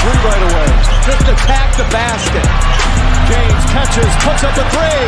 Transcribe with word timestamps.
three 0.00 0.16
right 0.24 0.44
away. 0.48 0.68
Just 1.04 1.28
attack 1.28 1.76
the 1.76 1.84
basket. 1.92 2.46
James 3.28 3.64
catches, 3.68 4.08
puts 4.24 4.42
up 4.44 4.56
a 4.56 4.64
three. 4.72 5.04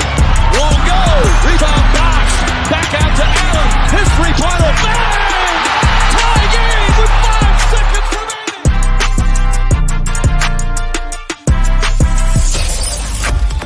Won't 0.61 0.81
go. 0.85 1.01
Rebound 1.49 1.87
box. 1.97 2.29
Back 2.69 2.93
out 3.01 3.13
to 3.17 3.25
Allen. 3.25 3.69
His 3.89 4.09
three-pointer. 4.21 4.73
Bang! 4.85 5.65
Tie 6.13 6.45
game 6.53 6.93
with 7.01 7.13
five 7.25 7.57
seconds 7.73 8.09
remaining. 8.13 8.53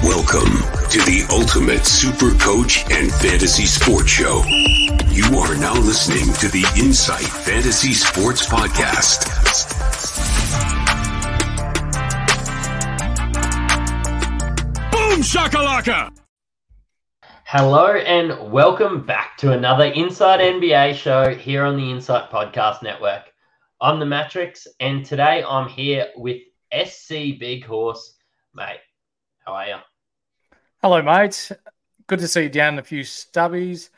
Welcome 0.06 0.54
to 0.94 0.98
the 1.10 1.26
Ultimate 1.30 1.84
Super 1.86 2.32
Coach 2.38 2.84
and 2.90 3.10
Fantasy 3.12 3.66
Sports 3.66 4.10
Show. 4.10 4.44
You 5.10 5.38
are 5.38 5.56
now 5.56 5.74
listening 5.74 6.32
to 6.34 6.48
the 6.48 6.64
Insight 6.78 7.26
Fantasy 7.26 7.94
Sports 7.94 8.46
Podcast. 8.46 9.75
Shakalaka! 15.26 16.16
Hello 17.44 17.96
and 17.96 18.52
welcome 18.52 19.04
back 19.04 19.36
to 19.38 19.50
another 19.50 19.86
Insight 19.86 20.38
NBA 20.38 20.94
show 20.94 21.34
here 21.34 21.64
on 21.64 21.76
the 21.76 21.90
Insight 21.90 22.30
Podcast 22.30 22.80
Network. 22.84 23.24
I'm 23.80 23.98
the 23.98 24.06
Mattrix, 24.06 24.68
and 24.78 25.04
today 25.04 25.42
I'm 25.42 25.68
here 25.68 26.10
with 26.14 26.42
SC 26.72 27.40
Big 27.40 27.64
Horse. 27.64 28.14
Mate, 28.54 28.78
how 29.44 29.54
are 29.54 29.66
you? 29.66 29.76
Hello, 30.80 31.02
mate. 31.02 31.50
Good 32.06 32.20
to 32.20 32.28
see 32.28 32.44
you 32.44 32.48
down 32.48 32.78
a 32.78 32.84
few 32.84 33.02
stubbies. 33.02 33.90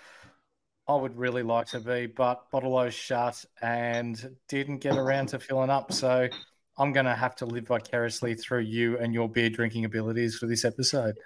I 0.88 0.97
would 0.97 1.19
really 1.19 1.42
like 1.42 1.66
to 1.69 1.80
be, 1.80 2.06
but 2.06 2.50
bottle 2.50 2.88
shut 2.88 3.45
and 3.60 4.34
didn't 4.48 4.78
get 4.78 4.97
around 4.97 5.27
to 5.27 5.38
filling 5.38 5.69
up. 5.69 5.92
So 5.92 6.30
I'm 6.78 6.92
going 6.92 7.06
to 7.06 7.14
have 7.14 7.34
to 7.37 7.46
live 7.46 7.66
vicariously 7.66 8.34
through 8.34 8.60
you 8.60 8.98
and 8.98 9.12
your 9.12 9.28
beer 9.28 9.50
drinking 9.50 9.84
abilities 9.84 10.36
for 10.36 10.47
this 10.47 10.64
episode. 10.64 11.19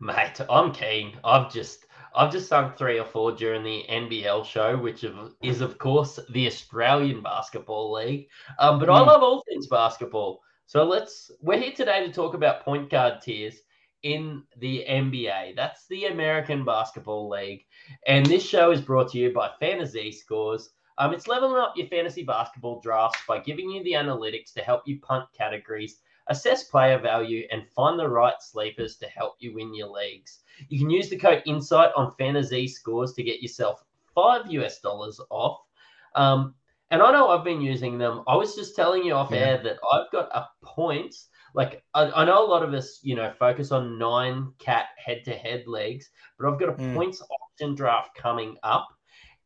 Mate, 0.00 0.40
I'm 0.48 0.72
keen. 0.72 1.16
I've 1.24 1.52
just 1.52 1.86
I've 2.16 2.30
just 2.30 2.48
done 2.48 2.72
three 2.76 2.98
or 2.98 3.04
four 3.04 3.32
during 3.32 3.64
the 3.64 3.84
NBL 3.90 4.44
show, 4.44 4.76
which 4.76 5.04
is 5.42 5.60
of 5.60 5.78
course 5.78 6.18
the 6.30 6.46
Australian 6.46 7.22
Basketball 7.22 7.92
League. 7.92 8.28
Um, 8.58 8.78
but 8.78 8.88
mm. 8.88 8.94
I 8.94 9.00
love 9.00 9.22
all 9.22 9.42
things 9.48 9.66
basketball. 9.66 10.40
So 10.66 10.84
let's 10.84 11.30
we're 11.40 11.58
here 11.58 11.72
today 11.72 12.06
to 12.06 12.12
talk 12.12 12.34
about 12.34 12.64
point 12.64 12.90
guard 12.90 13.20
tiers 13.20 13.56
in 14.02 14.42
the 14.58 14.84
NBA. 14.88 15.56
That's 15.56 15.86
the 15.88 16.06
American 16.06 16.64
Basketball 16.64 17.28
League. 17.28 17.64
And 18.06 18.24
this 18.26 18.44
show 18.44 18.70
is 18.70 18.80
brought 18.80 19.10
to 19.12 19.18
you 19.18 19.32
by 19.32 19.50
FantaZScores. 19.60 20.68
Um, 20.98 21.12
it's 21.12 21.26
leveling 21.26 21.56
up 21.56 21.74
your 21.76 21.88
fantasy 21.88 22.22
basketball 22.22 22.80
drafts 22.80 23.20
by 23.26 23.40
giving 23.40 23.70
you 23.70 23.82
the 23.82 23.92
analytics 23.92 24.52
to 24.54 24.60
help 24.60 24.82
you 24.86 25.00
punt 25.00 25.24
categories, 25.36 25.98
assess 26.28 26.64
player 26.64 26.98
value, 26.98 27.46
and 27.50 27.68
find 27.68 27.98
the 27.98 28.08
right 28.08 28.40
sleepers 28.40 28.96
to 28.96 29.06
help 29.06 29.34
you 29.40 29.54
win 29.54 29.74
your 29.74 29.88
leagues. 29.88 30.40
You 30.68 30.78
can 30.78 30.90
use 30.90 31.08
the 31.08 31.16
code 31.16 31.42
INSIGHT 31.46 31.92
on 31.96 32.12
FantaZScores 32.12 33.14
to 33.16 33.22
get 33.22 33.42
yourself 33.42 33.84
five 34.14 34.50
US 34.50 34.80
dollars 34.80 35.20
off. 35.30 35.60
Um, 36.14 36.54
and 36.90 37.02
I 37.02 37.10
know 37.10 37.28
I've 37.28 37.44
been 37.44 37.60
using 37.60 37.98
them. 37.98 38.22
I 38.28 38.36
was 38.36 38.54
just 38.54 38.76
telling 38.76 39.04
you 39.04 39.14
off 39.14 39.32
yeah. 39.32 39.38
air 39.38 39.62
that 39.64 39.78
I've 39.90 40.10
got 40.12 40.28
a 40.32 40.46
points. 40.62 41.28
Like 41.54 41.82
I, 41.94 42.10
I, 42.10 42.24
know 42.24 42.44
a 42.44 42.50
lot 42.50 42.62
of 42.62 42.72
us, 42.72 43.00
you 43.02 43.16
know, 43.16 43.32
focus 43.38 43.72
on 43.72 43.98
nine 43.98 44.52
cat 44.58 44.86
head-to-head 44.96 45.64
leagues, 45.66 46.10
but 46.38 46.48
I've 46.48 46.58
got 46.58 46.68
a 46.68 46.72
mm. 46.72 46.94
points 46.94 47.20
option 47.20 47.74
draft 47.74 48.16
coming 48.16 48.56
up 48.62 48.88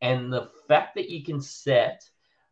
and 0.01 0.31
the 0.31 0.49
fact 0.67 0.95
that 0.95 1.09
you 1.09 1.23
can 1.23 1.41
set 1.41 2.03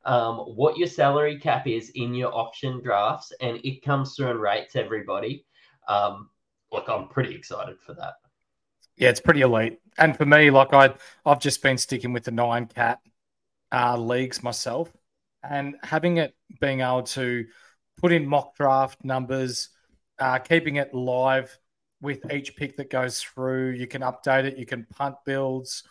um, 0.05 0.37
what 0.37 0.77
your 0.77 0.87
salary 0.87 1.37
cap 1.37 1.67
is 1.67 1.91
in 1.95 2.13
your 2.13 2.33
option 2.33 2.81
drafts 2.81 3.33
and 3.41 3.59
it 3.63 3.83
comes 3.83 4.15
through 4.15 4.31
and 4.31 4.39
rates 4.39 4.75
everybody. 4.75 5.45
Um, 5.87 6.29
look, 6.71 6.87
I'm 6.87 7.07
pretty 7.09 7.35
excited 7.35 7.79
for 7.79 7.93
that. 7.95 8.13
Yeah, 8.95 9.09
it's 9.09 9.19
pretty 9.19 9.41
elite. 9.41 9.79
And 9.97 10.17
for 10.17 10.25
me, 10.25 10.49
like 10.49 10.73
I, 10.73 10.93
I've 11.25 11.39
just 11.39 11.61
been 11.61 11.77
sticking 11.77 12.13
with 12.13 12.23
the 12.23 12.31
nine 12.31 12.65
cat 12.67 12.99
uh, 13.71 13.97
leagues 13.97 14.41
myself, 14.41 14.91
and 15.43 15.75
having 15.83 16.17
it 16.17 16.35
being 16.59 16.81
able 16.81 17.03
to 17.03 17.45
put 17.97 18.11
in 18.11 18.25
mock 18.25 18.55
draft 18.55 19.03
numbers, 19.03 19.69
uh, 20.19 20.39
keeping 20.39 20.77
it 20.77 20.93
live 20.93 21.57
with 22.01 22.31
each 22.31 22.55
pick 22.55 22.77
that 22.77 22.89
goes 22.89 23.21
through. 23.21 23.71
You 23.71 23.87
can 23.87 24.01
update 24.01 24.45
it. 24.45 24.57
You 24.57 24.65
can 24.65 24.85
punt 24.85 25.15
builds. 25.25 25.83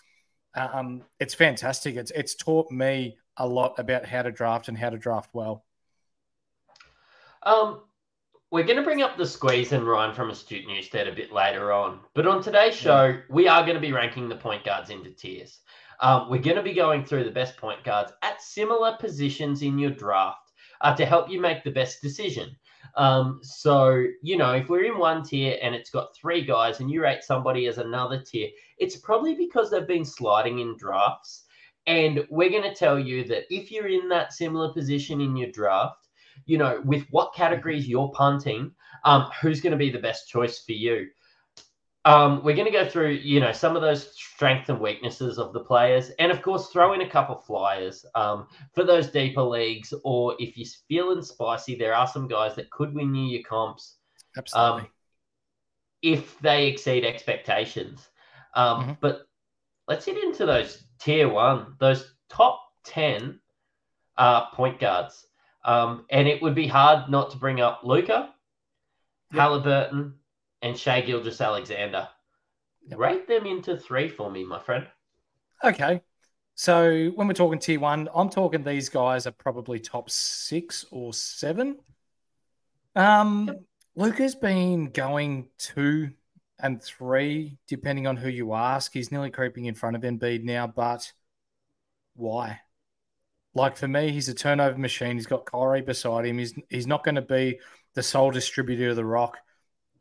Um, 0.56 1.02
it's 1.20 1.34
fantastic. 1.34 1.96
It's 1.96 2.10
it's 2.12 2.34
taught 2.34 2.70
me 2.70 3.18
a 3.36 3.46
lot 3.46 3.78
about 3.78 4.06
how 4.06 4.22
to 4.22 4.32
draft 4.32 4.68
and 4.68 4.76
how 4.76 4.90
to 4.90 4.98
draft 4.98 5.30
well. 5.34 5.64
Um, 7.42 7.82
we're 8.50 8.64
going 8.64 8.78
to 8.78 8.82
bring 8.82 9.02
up 9.02 9.16
the 9.16 9.26
squeeze 9.26 9.72
and 9.72 9.86
Ryan 9.86 10.14
from 10.14 10.30
Astute 10.30 10.66
Newstead 10.66 11.06
a 11.06 11.12
bit 11.12 11.32
later 11.32 11.72
on, 11.72 12.00
but 12.14 12.26
on 12.26 12.42
today's 12.42 12.74
show, 12.74 13.06
yeah. 13.06 13.20
we 13.28 13.46
are 13.48 13.62
going 13.62 13.74
to 13.74 13.80
be 13.80 13.92
ranking 13.92 14.28
the 14.28 14.36
point 14.36 14.64
guards 14.64 14.90
into 14.90 15.10
tiers. 15.10 15.60
Um, 16.00 16.28
we're 16.30 16.42
going 16.42 16.56
to 16.56 16.62
be 16.62 16.74
going 16.74 17.04
through 17.04 17.24
the 17.24 17.30
best 17.30 17.56
point 17.56 17.82
guards 17.84 18.12
at 18.22 18.42
similar 18.42 18.96
positions 18.98 19.62
in 19.62 19.78
your 19.78 19.90
draft 19.90 20.52
uh, 20.80 20.94
to 20.94 21.06
help 21.06 21.30
you 21.30 21.40
make 21.40 21.64
the 21.64 21.70
best 21.70 22.02
decision. 22.02 22.56
Um, 22.96 23.40
so, 23.42 24.04
you 24.22 24.38
know, 24.38 24.52
if 24.52 24.68
we're 24.68 24.84
in 24.84 24.98
one 24.98 25.22
tier 25.22 25.58
and 25.62 25.74
it's 25.74 25.90
got 25.90 26.16
three 26.16 26.42
guys 26.42 26.80
and 26.80 26.90
you 26.90 27.02
rate 27.02 27.22
somebody 27.22 27.66
as 27.66 27.78
another 27.78 28.22
tier, 28.22 28.48
it's 28.78 28.96
probably 28.96 29.34
because 29.34 29.70
they've 29.70 29.86
been 29.86 30.04
sliding 30.04 30.60
in 30.60 30.76
drafts. 30.76 31.44
And 31.86 32.26
we're 32.30 32.50
going 32.50 32.62
to 32.62 32.74
tell 32.74 32.98
you 32.98 33.24
that 33.24 33.44
if 33.50 33.70
you're 33.70 33.88
in 33.88 34.08
that 34.08 34.32
similar 34.32 34.72
position 34.72 35.20
in 35.20 35.36
your 35.36 35.50
draft, 35.52 36.08
you 36.46 36.58
know, 36.58 36.80
with 36.84 37.06
what 37.10 37.34
categories 37.34 37.86
you're 37.86 38.10
punting, 38.14 38.72
um, 39.04 39.30
who's 39.40 39.60
going 39.60 39.72
to 39.72 39.76
be 39.76 39.90
the 39.90 39.98
best 39.98 40.28
choice 40.28 40.60
for 40.60 40.72
you. 40.72 41.06
Um, 42.06 42.44
we're 42.44 42.54
going 42.54 42.66
to 42.66 42.72
go 42.72 42.88
through, 42.88 43.10
you 43.10 43.40
know, 43.40 43.50
some 43.50 43.74
of 43.74 43.82
those 43.82 44.16
strengths 44.16 44.68
and 44.68 44.78
weaknesses 44.78 45.38
of 45.38 45.52
the 45.52 45.60
players, 45.60 46.10
and 46.20 46.30
of 46.30 46.40
course, 46.40 46.68
throw 46.68 46.92
in 46.92 47.00
a 47.00 47.08
couple 47.08 47.34
flyers 47.34 48.06
um, 48.14 48.46
for 48.74 48.84
those 48.84 49.08
deeper 49.08 49.42
leagues. 49.42 49.92
Or 50.04 50.36
if 50.38 50.56
you're 50.56 50.68
feeling 50.88 51.20
spicy, 51.20 51.74
there 51.74 51.94
are 51.94 52.06
some 52.06 52.28
guys 52.28 52.54
that 52.54 52.70
could 52.70 52.94
win 52.94 53.12
you 53.12 53.26
your 53.26 53.42
comps. 53.42 53.96
Absolutely. 54.38 54.82
Um, 54.82 54.88
if 56.02 56.38
they 56.38 56.68
exceed 56.68 57.04
expectations. 57.04 58.08
Um, 58.54 58.82
mm-hmm. 58.82 58.92
But 59.00 59.26
let's 59.88 60.06
get 60.06 60.16
into 60.22 60.46
those 60.46 60.84
tier 61.00 61.28
one, 61.28 61.74
those 61.80 62.14
top 62.28 62.60
10 62.84 63.40
uh, 64.16 64.50
point 64.50 64.78
guards. 64.78 65.26
Um, 65.64 66.06
and 66.10 66.28
it 66.28 66.40
would 66.40 66.54
be 66.54 66.68
hard 66.68 67.10
not 67.10 67.30
to 67.32 67.36
bring 67.36 67.60
up 67.60 67.80
Luka, 67.82 68.32
yep. 69.32 69.40
Halliburton, 69.40 70.14
and 70.66 70.76
Shai 70.76 71.00
Gilgeous-Alexander. 71.00 72.08
Yep. 72.88 72.98
Rate 72.98 73.28
them 73.28 73.46
into 73.46 73.76
three 73.76 74.08
for 74.08 74.30
me, 74.30 74.44
my 74.44 74.60
friend. 74.60 74.86
Okay. 75.62 76.00
So 76.54 77.10
when 77.14 77.28
we're 77.28 77.34
talking 77.34 77.58
tier 77.58 77.78
one, 77.78 78.08
I'm 78.14 78.28
talking 78.28 78.62
these 78.62 78.88
guys 78.88 79.26
are 79.26 79.32
probably 79.32 79.78
top 79.78 80.10
six 80.10 80.84
or 80.90 81.12
seven. 81.12 81.78
Um, 82.94 83.46
yep. 83.46 83.62
Luka's 83.94 84.34
been 84.34 84.86
going 84.86 85.48
two 85.58 86.10
and 86.58 86.82
three, 86.82 87.58
depending 87.68 88.06
on 88.06 88.16
who 88.16 88.28
you 88.28 88.54
ask. 88.54 88.92
He's 88.92 89.12
nearly 89.12 89.30
creeping 89.30 89.66
in 89.66 89.74
front 89.74 89.96
of 89.96 90.02
Embiid 90.02 90.44
now, 90.44 90.66
but 90.66 91.12
why? 92.14 92.60
Like 93.54 93.76
for 93.76 93.88
me, 93.88 94.10
he's 94.10 94.28
a 94.28 94.34
turnover 94.34 94.78
machine. 94.78 95.16
He's 95.16 95.26
got 95.26 95.46
Kyrie 95.46 95.82
beside 95.82 96.26
him. 96.26 96.38
He's 96.38 96.54
he's 96.68 96.86
not 96.86 97.04
going 97.04 97.14
to 97.14 97.22
be 97.22 97.58
the 97.94 98.02
sole 98.02 98.30
distributor 98.30 98.90
of 98.90 98.96
the 98.96 99.04
rock. 99.04 99.38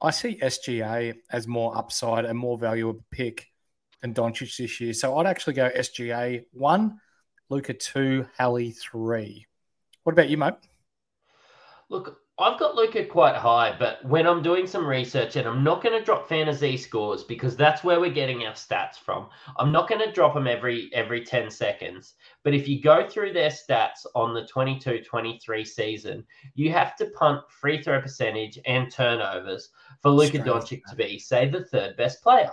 I 0.01 0.11
see 0.11 0.37
SGA 0.37 1.15
as 1.31 1.47
more 1.47 1.77
upside 1.77 2.25
and 2.25 2.37
more 2.37 2.57
valuable 2.57 3.03
pick 3.11 3.47
than 4.01 4.13
Doncic 4.13 4.57
this 4.57 4.79
year. 4.79 4.93
So 4.93 5.17
I'd 5.17 5.25
actually 5.25 5.53
go 5.53 5.69
SGA 5.69 6.43
one, 6.51 6.99
Luka 7.49 7.73
two, 7.73 8.27
Hallie 8.37 8.71
three. 8.71 9.45
What 10.03 10.13
about 10.13 10.29
you, 10.29 10.37
mate? 10.37 10.55
Look, 11.89 12.19
I've 12.37 12.59
got 12.59 12.75
Luka 12.75 13.05
quite 13.05 13.35
high, 13.35 13.73
but 13.79 14.03
when 14.03 14.27
I'm 14.27 14.43
doing 14.43 14.67
some 14.67 14.85
research, 14.85 15.37
and 15.37 15.47
I'm 15.47 15.63
not 15.63 15.81
going 15.81 15.97
to 15.97 16.03
drop 16.03 16.27
FantaZScores 16.27 17.25
because 17.25 17.55
that's 17.55 17.81
where 17.81 18.01
we're 18.01 18.11
getting 18.11 18.45
our 18.45 18.51
stats 18.51 18.97
from. 18.97 19.29
I'm 19.55 19.71
not 19.71 19.87
going 19.87 20.05
to 20.05 20.11
drop 20.11 20.33
them 20.33 20.45
every 20.45 20.89
every 20.93 21.23
10 21.23 21.49
seconds. 21.49 22.15
But 22.43 22.53
if 22.53 22.67
you 22.67 22.81
go 22.81 23.07
through 23.07 23.31
their 23.31 23.49
stats 23.49 24.05
on 24.15 24.33
the 24.33 24.45
22-23 24.53 25.65
season, 25.65 26.25
you 26.55 26.73
have 26.73 26.97
to 26.97 27.05
punt 27.11 27.41
free 27.49 27.81
throw 27.81 28.01
percentage 28.01 28.59
and 28.65 28.91
turnovers 28.91 29.69
for 30.01 30.09
Luka 30.09 30.39
Doncic 30.39 30.81
to 30.89 30.95
be, 30.95 31.17
say, 31.17 31.47
the 31.47 31.63
third 31.63 31.95
best 31.95 32.21
player. 32.21 32.51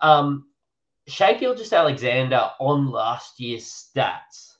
Um, 0.00 0.48
Shai 1.06 1.34
Gilgeous-Alexander 1.34 2.50
on 2.58 2.90
last 2.90 3.38
year's 3.38 3.66
stats 3.66 4.56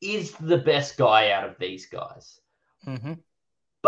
is 0.00 0.32
the 0.32 0.58
best 0.58 0.96
guy 0.96 1.32
out 1.32 1.44
of 1.44 1.58
these 1.58 1.84
guys. 1.84 2.40
Mm-hmm. 2.86 3.14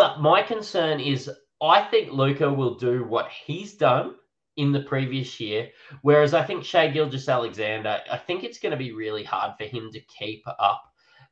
But 0.01 0.23
my 0.23 0.41
concern 0.41 0.99
is 0.99 1.31
I 1.61 1.83
think 1.83 2.11
Luka 2.11 2.51
will 2.51 2.75
do 2.77 3.05
what 3.05 3.29
he's 3.31 3.75
done 3.75 4.15
in 4.57 4.73
the 4.73 4.81
previous 4.81 5.39
year, 5.39 5.69
whereas 6.01 6.33
I 6.33 6.43
think 6.43 6.65
Shai 6.65 6.89
Gilgeous-Alexander, 6.89 8.01
I 8.11 8.17
think 8.17 8.43
it's 8.43 8.59
going 8.59 8.71
to 8.71 8.79
be 8.79 8.93
really 8.93 9.25
hard 9.25 9.59
for 9.59 9.65
him 9.65 9.91
to 9.93 10.01
keep 10.01 10.43
up 10.47 10.83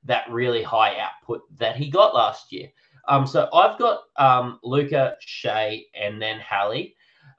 that 0.05 0.31
really 0.31 0.62
high 0.62 0.99
output 0.99 1.44
that 1.56 1.76
he 1.76 1.88
got 1.88 2.15
last 2.15 2.53
year. 2.53 2.69
Um, 3.09 3.26
so 3.26 3.49
I've 3.55 3.79
got 3.79 4.00
um, 4.17 4.61
Luka, 4.62 5.17
Shai, 5.21 5.85
and 5.99 6.21
then 6.21 6.38
Hallie, 6.38 6.94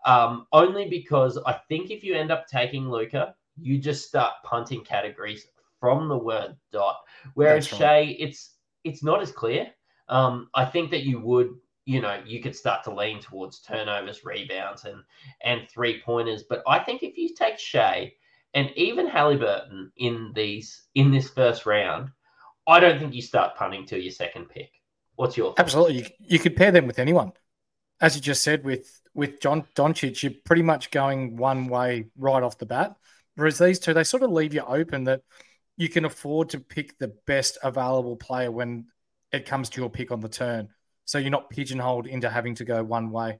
um, 0.07 0.47
only 0.51 0.89
because 0.89 1.37
I 1.45 1.59
think 1.69 1.91
if 1.91 2.03
you 2.03 2.15
end 2.15 2.31
up 2.31 2.47
taking 2.47 2.89
Luka, 2.89 3.35
you 3.55 3.77
just 3.77 4.07
start 4.07 4.33
punting 4.43 4.83
categories 4.83 5.45
from 5.79 6.07
the 6.09 6.17
word 6.17 6.57
dot. 6.71 6.95
Whereas 7.35 7.71
right. 7.71 7.79
Shai, 7.79 7.99
it's 8.17 8.55
it's 8.83 9.03
not 9.03 9.21
as 9.21 9.31
clear. 9.31 9.67
Um, 10.09 10.49
I 10.53 10.65
think 10.65 10.91
that 10.91 11.03
you 11.03 11.19
would, 11.21 11.51
you 11.85 12.01
know, 12.01 12.21
you 12.25 12.41
could 12.41 12.55
start 12.55 12.83
to 12.83 12.93
lean 12.93 13.19
towards 13.19 13.61
turnovers, 13.61 14.25
rebounds, 14.25 14.85
and 14.85 15.01
and 15.43 15.69
three 15.69 16.01
pointers. 16.01 16.43
But 16.43 16.63
I 16.67 16.79
think 16.79 17.03
if 17.03 17.17
you 17.17 17.33
take 17.35 17.59
Shai 17.59 18.13
and 18.53 18.71
even 18.75 19.07
Halliburton 19.07 19.91
in 19.97 20.31
these 20.35 20.83
in 20.95 21.11
this 21.11 21.29
first 21.29 21.65
round, 21.65 22.09
I 22.67 22.79
don't 22.79 22.99
think 22.99 23.13
you 23.13 23.21
start 23.21 23.55
punting 23.55 23.85
till 23.85 23.99
your 23.99 24.11
second 24.11 24.49
pick. 24.49 24.71
What's 25.15 25.37
your 25.37 25.53
absolutely? 25.57 25.97
You, 25.97 26.05
you 26.19 26.39
could 26.39 26.55
pair 26.55 26.71
them 26.71 26.87
with 26.87 26.99
anyone, 26.99 27.31
as 28.01 28.15
you 28.15 28.21
just 28.21 28.43
said 28.43 28.63
with 28.63 29.01
with 29.13 29.39
John 29.41 29.65
Doncic. 29.75 30.23
You're 30.23 30.33
pretty 30.45 30.63
much 30.63 30.91
going 30.91 31.37
one 31.37 31.67
way 31.67 32.05
right 32.17 32.43
off 32.43 32.57
the 32.57 32.65
bat. 32.65 32.95
Whereas 33.35 33.57
these 33.57 33.79
two, 33.79 33.93
they 33.93 34.03
sort 34.03 34.23
of 34.23 34.31
leave 34.31 34.53
you 34.53 34.61
open 34.61 35.05
that 35.05 35.21
you 35.77 35.87
can 35.87 36.03
afford 36.03 36.49
to 36.49 36.59
pick 36.59 36.97
the 36.99 37.13
best 37.25 37.57
available 37.63 38.17
player 38.17 38.51
when 38.51 38.87
it 39.31 39.45
comes 39.45 39.69
to 39.69 39.81
your 39.81 39.89
pick 39.89 40.11
on 40.11 40.19
the 40.19 40.29
turn. 40.29 40.69
So 41.05 41.17
you're 41.17 41.31
not 41.31 41.49
pigeonholed 41.49 42.07
into 42.07 42.29
having 42.29 42.55
to 42.55 42.65
go 42.65 42.83
one 42.83 43.11
way, 43.11 43.39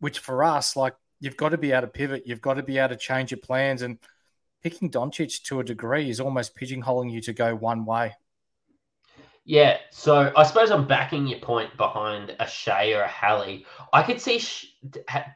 which 0.00 0.18
for 0.18 0.42
us, 0.42 0.76
like 0.76 0.94
you've 1.20 1.36
got 1.36 1.50
to 1.50 1.58
be 1.58 1.72
able 1.72 1.82
to 1.82 1.86
pivot, 1.88 2.24
you've 2.26 2.40
got 2.40 2.54
to 2.54 2.62
be 2.62 2.78
able 2.78 2.90
to 2.90 2.96
change 2.96 3.30
your 3.30 3.38
plans. 3.38 3.82
And 3.82 3.98
picking 4.62 4.90
Doncic 4.90 5.42
to 5.44 5.60
a 5.60 5.64
degree 5.64 6.10
is 6.10 6.20
almost 6.20 6.56
pigeonholing 6.56 7.12
you 7.12 7.20
to 7.22 7.32
go 7.32 7.54
one 7.54 7.84
way. 7.84 8.14
Yeah, 9.46 9.76
so 9.90 10.32
I 10.34 10.42
suppose 10.42 10.70
I'm 10.70 10.86
backing 10.86 11.26
your 11.26 11.40
point 11.40 11.76
behind 11.76 12.34
a 12.40 12.46
Shai 12.46 12.92
or 12.92 13.02
a 13.02 13.08
Hallie. 13.08 13.66
I 13.92 14.02
could 14.02 14.18
see 14.18 14.42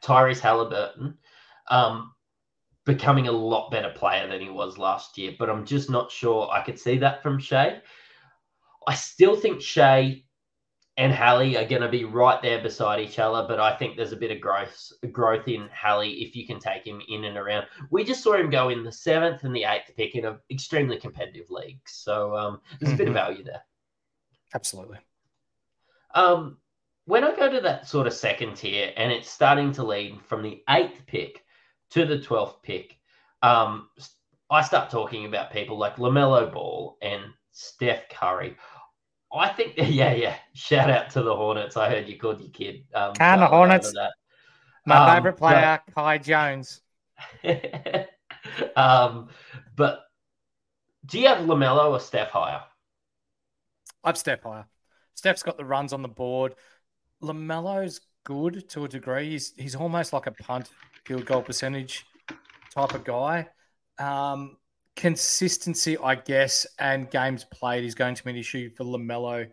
Tyrese 0.03 0.39
Halliburton 0.39 1.15
um, 1.69 2.11
becoming 2.85 3.27
a 3.27 3.31
lot 3.31 3.69
better 3.69 3.91
player 3.91 4.27
than 4.27 4.41
he 4.41 4.49
was 4.49 4.79
last 4.79 5.15
year, 5.19 5.35
but 5.37 5.47
I'm 5.47 5.63
just 5.63 5.91
not 5.91 6.11
sure 6.11 6.49
I 6.51 6.63
could 6.63 6.79
see 6.79 6.97
that 6.97 7.21
from 7.21 7.37
Shai. 7.37 7.81
I 8.89 8.95
still 8.95 9.35
think 9.35 9.61
Shai 9.61 10.23
and 10.97 11.13
Hallie 11.13 11.55
are 11.57 11.67
going 11.67 11.83
to 11.83 11.89
be 11.89 12.05
right 12.05 12.41
there 12.41 12.59
beside 12.59 12.99
each 12.99 13.19
other, 13.19 13.45
but 13.47 13.59
I 13.59 13.75
think 13.75 13.95
there's 13.95 14.13
a 14.13 14.17
bit 14.17 14.31
of 14.31 14.41
growth 14.41 14.91
growth 15.11 15.47
in 15.47 15.69
Hallie 15.71 16.23
if 16.23 16.35
you 16.35 16.47
can 16.47 16.59
take 16.59 16.87
him 16.87 16.99
in 17.07 17.25
and 17.25 17.37
around. 17.37 17.67
We 17.91 18.03
just 18.03 18.23
saw 18.23 18.33
him 18.33 18.49
go 18.49 18.69
in 18.69 18.83
the 18.83 18.91
seventh 18.91 19.43
and 19.43 19.55
the 19.55 19.65
eighth 19.65 19.91
pick 19.95 20.15
in 20.15 20.25
an 20.25 20.39
extremely 20.49 20.97
competitive 20.97 21.51
league, 21.51 21.81
so 21.85 22.35
um, 22.35 22.61
there's 22.79 22.91
mm-hmm. 22.91 22.95
a 22.95 22.97
bit 22.97 23.07
of 23.09 23.13
mm-hmm. 23.13 23.27
value 23.27 23.43
there. 23.43 23.61
Absolutely. 24.55 24.97
Um, 26.15 26.57
when 27.05 27.23
I 27.23 27.35
go 27.35 27.47
to 27.47 27.61
that 27.61 27.87
sort 27.87 28.07
of 28.07 28.13
second 28.13 28.55
tier 28.55 28.91
and 28.97 29.11
it's 29.11 29.29
starting 29.29 29.71
to 29.73 29.83
lead 29.83 30.19
from 30.25 30.41
the 30.41 30.63
eighth 30.67 31.05
pick 31.05 31.43
to 31.91 32.07
the 32.07 32.17
12th 32.17 32.63
pick, 32.63 32.97
um, 33.43 33.89
I 34.49 34.63
start 34.63 34.89
talking 34.89 35.25
about 35.25 35.51
people 35.51 35.77
like 35.77 35.97
LaMelo 35.97 36.51
Ball 36.51 36.97
and 37.03 37.21
Steph 37.51 38.09
Curry. 38.09 38.55
I 39.31 39.49
think, 39.49 39.73
yeah, 39.77 40.13
yeah. 40.13 40.35
Shout 40.53 40.89
out 40.89 41.09
to 41.11 41.21
the 41.21 41.35
Hornets. 41.35 41.77
I 41.77 41.89
heard 41.89 42.07
you 42.07 42.17
called 42.17 42.41
your 42.41 42.49
kid. 42.49 42.83
Um, 42.93 43.13
the 43.13 43.47
Hornets. 43.47 43.93
My 44.85 44.95
um, 44.95 45.15
favorite 45.15 45.37
player, 45.37 45.79
but, 45.85 45.95
Kai 45.95 46.17
Jones. 46.17 46.81
um, 48.75 49.29
but 49.75 50.01
do 51.05 51.19
you 51.19 51.27
have 51.27 51.39
LaMelo 51.39 51.91
or 51.91 51.99
Steph 51.99 52.29
higher? 52.29 52.61
I've 54.03 54.17
Steph 54.17 54.43
higher. 54.43 54.65
Steph's 55.15 55.43
got 55.43 55.57
the 55.57 55.65
runs 55.65 55.93
on 55.93 56.01
the 56.01 56.07
board. 56.07 56.55
LaMelo's 57.21 58.01
good 58.23 58.69
to 58.69 58.85
a 58.85 58.87
degree. 58.87 59.31
He's, 59.31 59.53
he's 59.57 59.75
almost 59.75 60.13
like 60.13 60.27
a 60.27 60.31
punt 60.31 60.69
field 61.05 61.25
goal 61.25 61.41
percentage 61.41 62.05
type 62.73 62.93
of 62.93 63.03
guy. 63.03 63.49
Um, 63.97 64.57
consistency, 64.99 65.97
I 65.97 66.15
guess, 66.15 66.67
and 66.77 67.09
games 67.09 67.45
played 67.45 67.85
is 67.85 67.95
going 67.95 68.15
to 68.15 68.23
be 68.23 68.31
an 68.31 68.35
issue 68.35 68.69
for 68.69 68.83
LaMelo. 68.83 69.47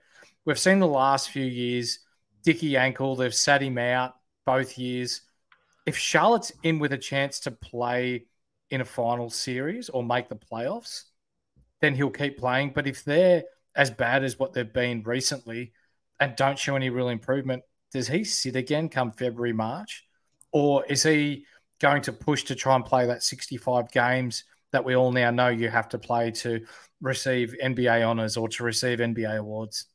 We've 0.44 0.58
seen 0.58 0.81
the 0.81 0.88
last 0.88 1.31
few 1.31 1.44
years, 1.44 2.00
Dicky 2.43 2.76
ankle, 2.76 3.14
they've 3.14 3.32
sat 3.32 3.62
him 3.62 3.78
out 3.78 4.16
both 4.44 4.76
years. 4.76 5.20
If 5.87 5.96
Charlotte's 5.96 6.50
in 6.64 6.81
with 6.81 6.93
a 6.93 6.98
chance 6.98 7.38
to 7.40 7.52
play 7.52 8.26
in 8.70 8.81
a 8.81 8.84
final 8.84 9.31
series 9.31 9.88
or 9.88 10.02
make 10.02 10.28
the 10.28 10.34
playoffs, 10.34 11.04
then 11.81 11.94
he'll 11.94 12.10
keep 12.10 12.38
playing. 12.38 12.72
But 12.75 12.88
if 12.88 13.04
they're 13.04 13.44
as 13.76 13.88
bad 13.88 14.25
as 14.25 14.40
what 14.40 14.52
they've 14.52 14.72
been 14.72 15.04
recently 15.04 15.72
and 16.19 16.34
don't 16.34 16.58
show 16.58 16.75
any 16.75 16.90
real 16.90 17.08
improvement, 17.08 17.62
does 17.92 18.08
he 18.08 18.25
sit 18.25 18.56
again 18.56 18.88
come 18.88 19.12
February, 19.12 19.52
March? 19.52 20.08
Or 20.50 20.84
is 20.87 21.04
he 21.04 21.46
going 21.81 22.02
to 22.02 22.12
push 22.12 22.42
to 22.44 22.56
try 22.56 22.75
and 22.75 22.84
play 22.84 23.06
that 23.06 23.22
65 23.22 23.92
games 23.92 24.42
that 24.72 24.84
we 24.84 24.96
all 24.96 25.12
now 25.12 25.30
know 25.30 25.48
you 25.48 25.68
have 25.68 25.88
to 25.90 25.98
play 25.98 26.30
to 26.30 26.64
receive 27.00 27.54
NBA 27.62 28.06
honors 28.06 28.36
or 28.36 28.48
to 28.48 28.64
receive 28.64 28.98
NBA 28.98 29.38
awards? 29.38 29.86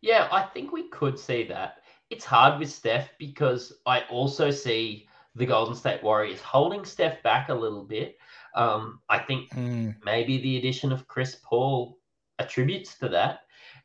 Yeah, 0.00 0.28
I 0.32 0.42
think 0.42 0.72
we 0.72 0.88
could 0.88 1.18
see 1.18 1.44
that. 1.44 1.78
It's 2.08 2.24
hard 2.24 2.58
with 2.58 2.70
Steph 2.70 3.10
because 3.18 3.72
I 3.86 4.02
also 4.10 4.50
see 4.50 5.06
the 5.34 5.46
Golden 5.46 5.74
State 5.74 6.02
Warriors 6.02 6.40
holding 6.40 6.84
Steph 6.84 7.22
back 7.22 7.48
a 7.48 7.54
little 7.54 7.84
bit. 7.84 8.16
Um, 8.54 9.00
I 9.08 9.18
think 9.18 9.50
mm. 9.50 9.94
maybe 10.04 10.38
the 10.38 10.58
addition 10.58 10.90
of 10.90 11.06
Chris 11.06 11.36
Paul 11.42 11.98
attributes 12.38 12.98
to 12.98 13.08
that. 13.10 13.40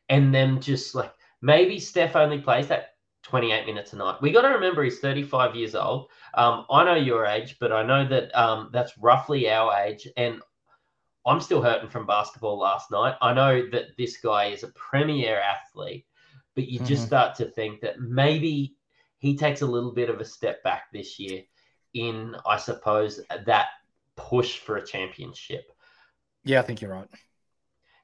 And 0.08 0.34
then 0.34 0.60
just 0.60 0.94
like 0.94 1.12
maybe 1.42 1.78
Steph 1.78 2.16
only 2.16 2.40
plays 2.40 2.68
that 2.68 2.95
28 3.26 3.66
minutes 3.66 3.92
a 3.92 3.96
night. 3.96 4.22
We 4.22 4.30
got 4.30 4.42
to 4.42 4.48
remember 4.50 4.84
he's 4.84 5.00
35 5.00 5.56
years 5.56 5.74
old. 5.74 6.10
Um, 6.34 6.64
I 6.70 6.84
know 6.84 6.94
your 6.94 7.26
age, 7.26 7.56
but 7.58 7.72
I 7.72 7.82
know 7.82 8.06
that 8.06 8.32
um, 8.38 8.70
that's 8.72 8.96
roughly 8.98 9.50
our 9.50 9.76
age. 9.76 10.06
And 10.16 10.40
I'm 11.26 11.40
still 11.40 11.60
hurting 11.60 11.88
from 11.88 12.06
basketball 12.06 12.56
last 12.56 12.92
night. 12.92 13.16
I 13.20 13.34
know 13.34 13.68
that 13.72 13.96
this 13.98 14.18
guy 14.18 14.46
is 14.46 14.62
a 14.62 14.68
premier 14.68 15.40
athlete, 15.40 16.06
but 16.54 16.68
you 16.68 16.78
mm-hmm. 16.78 16.86
just 16.86 17.04
start 17.04 17.34
to 17.38 17.46
think 17.46 17.80
that 17.80 17.98
maybe 17.98 18.76
he 19.18 19.36
takes 19.36 19.62
a 19.62 19.66
little 19.66 19.92
bit 19.92 20.08
of 20.08 20.20
a 20.20 20.24
step 20.24 20.62
back 20.62 20.84
this 20.92 21.18
year 21.18 21.42
in, 21.94 22.36
I 22.46 22.58
suppose, 22.58 23.20
that 23.44 23.66
push 24.14 24.58
for 24.58 24.76
a 24.76 24.86
championship. 24.86 25.72
Yeah, 26.44 26.60
I 26.60 26.62
think 26.62 26.80
you're 26.80 26.92
right. 26.92 27.08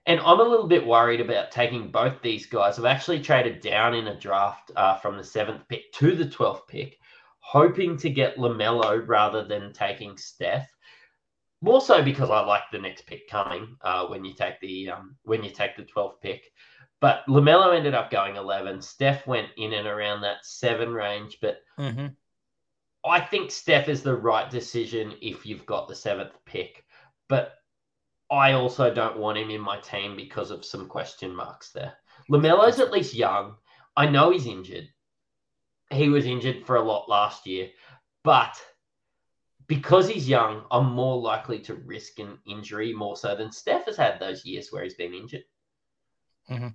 And 0.06 0.20
I'm 0.20 0.40
a 0.40 0.44
little 0.44 0.66
bit 0.66 0.86
worried 0.86 1.20
about 1.20 1.52
taking 1.52 1.90
both 1.90 2.20
these 2.22 2.46
guys. 2.46 2.78
I've 2.78 2.84
actually 2.84 3.20
traded 3.20 3.60
down 3.60 3.94
in 3.94 4.08
a 4.08 4.18
draft 4.18 4.72
uh, 4.74 4.96
from 4.96 5.16
the 5.16 5.24
seventh 5.24 5.68
pick 5.68 5.92
to 5.94 6.16
the 6.16 6.24
12th 6.24 6.66
pick, 6.66 6.98
hoping 7.38 7.96
to 7.98 8.10
get 8.10 8.36
LaMelo 8.36 9.06
rather 9.06 9.44
than 9.44 9.72
taking 9.72 10.16
Steph. 10.16 10.68
More 11.60 11.80
so 11.80 12.02
because 12.02 12.30
I 12.30 12.40
like 12.40 12.64
the 12.72 12.80
next 12.80 13.06
pick 13.06 13.28
coming 13.28 13.76
uh, 13.82 14.06
when 14.06 14.24
you 14.24 14.34
take 14.34 14.60
the 14.60 14.90
um, 14.90 15.14
when 15.22 15.44
you 15.44 15.50
take 15.50 15.76
the 15.76 15.84
12th 15.84 16.20
pick. 16.20 16.42
But 17.00 17.24
LaMelo 17.28 17.76
ended 17.76 17.94
up 17.94 18.10
going 18.10 18.36
11. 18.36 18.80
Steph 18.80 19.26
went 19.26 19.48
in 19.56 19.72
and 19.72 19.86
around 19.86 20.20
that 20.22 20.44
seven 20.44 20.92
range. 20.92 21.38
But 21.40 21.58
mm-hmm. 21.78 22.06
I 23.04 23.20
think 23.20 23.50
Steph 23.50 23.88
is 23.88 24.02
the 24.02 24.16
right 24.16 24.50
decision 24.50 25.14
if 25.20 25.46
you've 25.46 25.66
got 25.66 25.86
the 25.86 25.94
seventh 25.94 26.34
pick. 26.44 26.84
But 27.28 27.54
I 28.32 28.52
also 28.52 28.92
don't 28.92 29.18
want 29.18 29.36
him 29.36 29.50
in 29.50 29.60
my 29.60 29.78
team 29.78 30.16
because 30.16 30.50
of 30.50 30.64
some 30.64 30.88
question 30.88 31.36
marks 31.36 31.70
there. 31.70 31.92
LaMelo's 32.30 32.80
at 32.80 32.90
least 32.90 33.12
young. 33.12 33.56
I 33.94 34.06
know 34.06 34.30
he's 34.30 34.46
injured. 34.46 34.88
He 35.90 36.08
was 36.08 36.24
injured 36.24 36.64
for 36.64 36.76
a 36.76 36.82
lot 36.82 37.10
last 37.10 37.46
year, 37.46 37.68
but 38.24 38.58
because 39.66 40.08
he's 40.08 40.26
young, 40.26 40.64
I'm 40.70 40.92
more 40.92 41.20
likely 41.20 41.58
to 41.60 41.74
risk 41.74 42.18
an 42.20 42.38
injury 42.46 42.94
more 42.94 43.18
so 43.18 43.36
than 43.36 43.52
Steph 43.52 43.84
has 43.84 43.98
had 43.98 44.18
those 44.18 44.46
years 44.46 44.68
where 44.70 44.82
he's 44.82 44.94
been 44.94 45.12
injured. 45.12 45.44
Mm-hmm. 46.50 46.68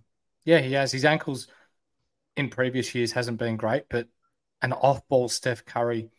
Yeah, 0.46 0.60
he 0.60 0.74
has. 0.74 0.92
His 0.92 1.06
ankles 1.06 1.48
in 2.36 2.50
previous 2.50 2.94
years 2.94 3.12
hasn't 3.12 3.40
been 3.40 3.58
great, 3.58 3.86
but 3.90 4.08
an 4.62 4.74
off-ball 4.74 5.28
Steph 5.30 5.66
Curry 5.66 6.12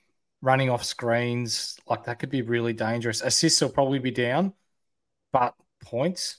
running 0.42 0.68
off 0.68 0.82
screens 0.82 1.78
like 1.88 2.04
that 2.04 2.18
could 2.18 2.30
be 2.30 2.42
really 2.42 2.72
dangerous. 2.72 3.22
Assists 3.22 3.60
will 3.60 3.68
probably 3.68 4.00
be 4.00 4.10
down 4.10 4.52
but 5.32 5.54
points, 5.82 6.36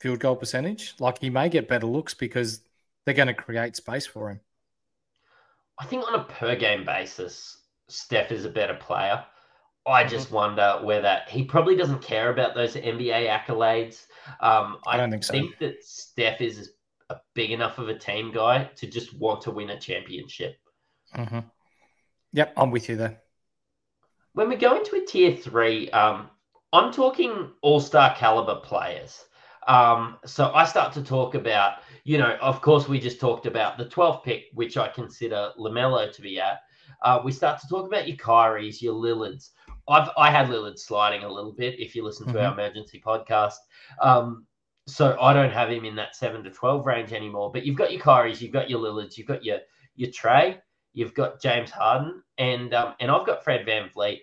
field 0.00 0.20
goal 0.20 0.36
percentage, 0.36 0.94
like 0.98 1.18
he 1.18 1.30
may 1.30 1.48
get 1.48 1.68
better 1.68 1.86
looks 1.86 2.14
because 2.14 2.60
they're 3.04 3.14
going 3.14 3.28
to 3.28 3.34
create 3.34 3.76
space 3.76 4.06
for 4.06 4.30
him. 4.30 4.40
I 5.78 5.86
think 5.86 6.06
on 6.06 6.20
a 6.20 6.24
per 6.24 6.54
game 6.56 6.84
basis, 6.84 7.58
Steph 7.88 8.32
is 8.32 8.44
a 8.44 8.50
better 8.50 8.74
player. 8.74 9.24
I 9.86 10.02
mm-hmm. 10.02 10.10
just 10.10 10.30
wonder 10.30 10.78
whether 10.82 11.20
he 11.28 11.44
probably 11.44 11.76
doesn't 11.76 12.02
care 12.02 12.30
about 12.30 12.54
those 12.54 12.74
NBA 12.74 13.28
accolades. 13.28 14.06
Um, 14.40 14.78
I, 14.86 14.94
I, 14.94 14.96
don't 14.96 15.10
think 15.10 15.24
so. 15.24 15.32
think 15.32 15.58
that 15.58 15.82
Steph 15.82 16.40
is 16.40 16.72
a 17.10 17.16
big 17.34 17.50
enough 17.50 17.78
of 17.78 17.88
a 17.88 17.98
team 17.98 18.32
guy 18.32 18.70
to 18.76 18.86
just 18.86 19.16
want 19.18 19.42
to 19.42 19.50
win 19.50 19.70
a 19.70 19.78
championship. 19.78 20.56
Mm-hmm. 21.16 21.40
Yep, 22.32 22.52
I'm 22.56 22.70
with 22.70 22.88
you 22.88 22.96
there. 22.96 23.20
When 24.34 24.48
we 24.48 24.56
go 24.56 24.76
into 24.76 24.96
a 24.96 25.04
tier 25.04 25.36
three, 25.36 25.90
um, 25.90 26.30
I'm 26.72 26.92
talking 26.92 27.50
all 27.60 27.80
star 27.80 28.14
caliber 28.14 28.56
players. 28.56 29.24
Um, 29.68 30.18
so 30.24 30.52
I 30.54 30.64
start 30.64 30.92
to 30.94 31.02
talk 31.02 31.34
about, 31.34 31.78
you 32.04 32.18
know, 32.18 32.36
of 32.40 32.60
course, 32.60 32.88
we 32.88 32.98
just 32.98 33.20
talked 33.20 33.46
about 33.46 33.78
the 33.78 33.86
12th 33.86 34.24
pick, 34.24 34.44
which 34.54 34.76
I 34.76 34.88
consider 34.88 35.50
LaMelo 35.58 36.12
to 36.12 36.22
be 36.22 36.40
at. 36.40 36.60
Uh, 37.02 37.20
we 37.24 37.32
start 37.32 37.60
to 37.60 37.68
talk 37.68 37.86
about 37.86 38.08
your 38.08 38.16
Kyries, 38.16 38.80
your 38.80 38.94
Lillards. 38.94 39.50
I've 39.88 40.10
I 40.16 40.30
had 40.30 40.48
Lillard 40.48 40.78
sliding 40.78 41.24
a 41.24 41.32
little 41.32 41.52
bit 41.52 41.78
if 41.80 41.94
you 41.94 42.04
listen 42.04 42.26
to 42.26 42.34
mm-hmm. 42.34 42.46
our 42.46 42.52
emergency 42.52 43.02
podcast. 43.04 43.56
Um, 44.00 44.46
so 44.86 45.16
I 45.20 45.32
don't 45.32 45.52
have 45.52 45.70
him 45.70 45.84
in 45.84 45.96
that 45.96 46.16
seven 46.16 46.42
to 46.44 46.50
twelve 46.50 46.86
range 46.86 47.12
anymore. 47.12 47.50
But 47.52 47.66
you've 47.66 47.76
got 47.76 47.92
your 47.92 48.00
Kyries, 48.00 48.40
you've 48.40 48.52
got 48.52 48.70
your 48.70 48.80
Lillards, 48.80 49.18
you've 49.18 49.26
got 49.26 49.44
your 49.44 49.58
your 49.96 50.10
Trae, 50.10 50.58
you've 50.92 51.14
got 51.14 51.40
James 51.40 51.70
Harden, 51.70 52.22
and 52.38 52.72
um, 52.74 52.94
and 53.00 53.10
I've 53.10 53.26
got 53.26 53.42
Fred 53.42 53.66
VanVleet. 53.66 54.18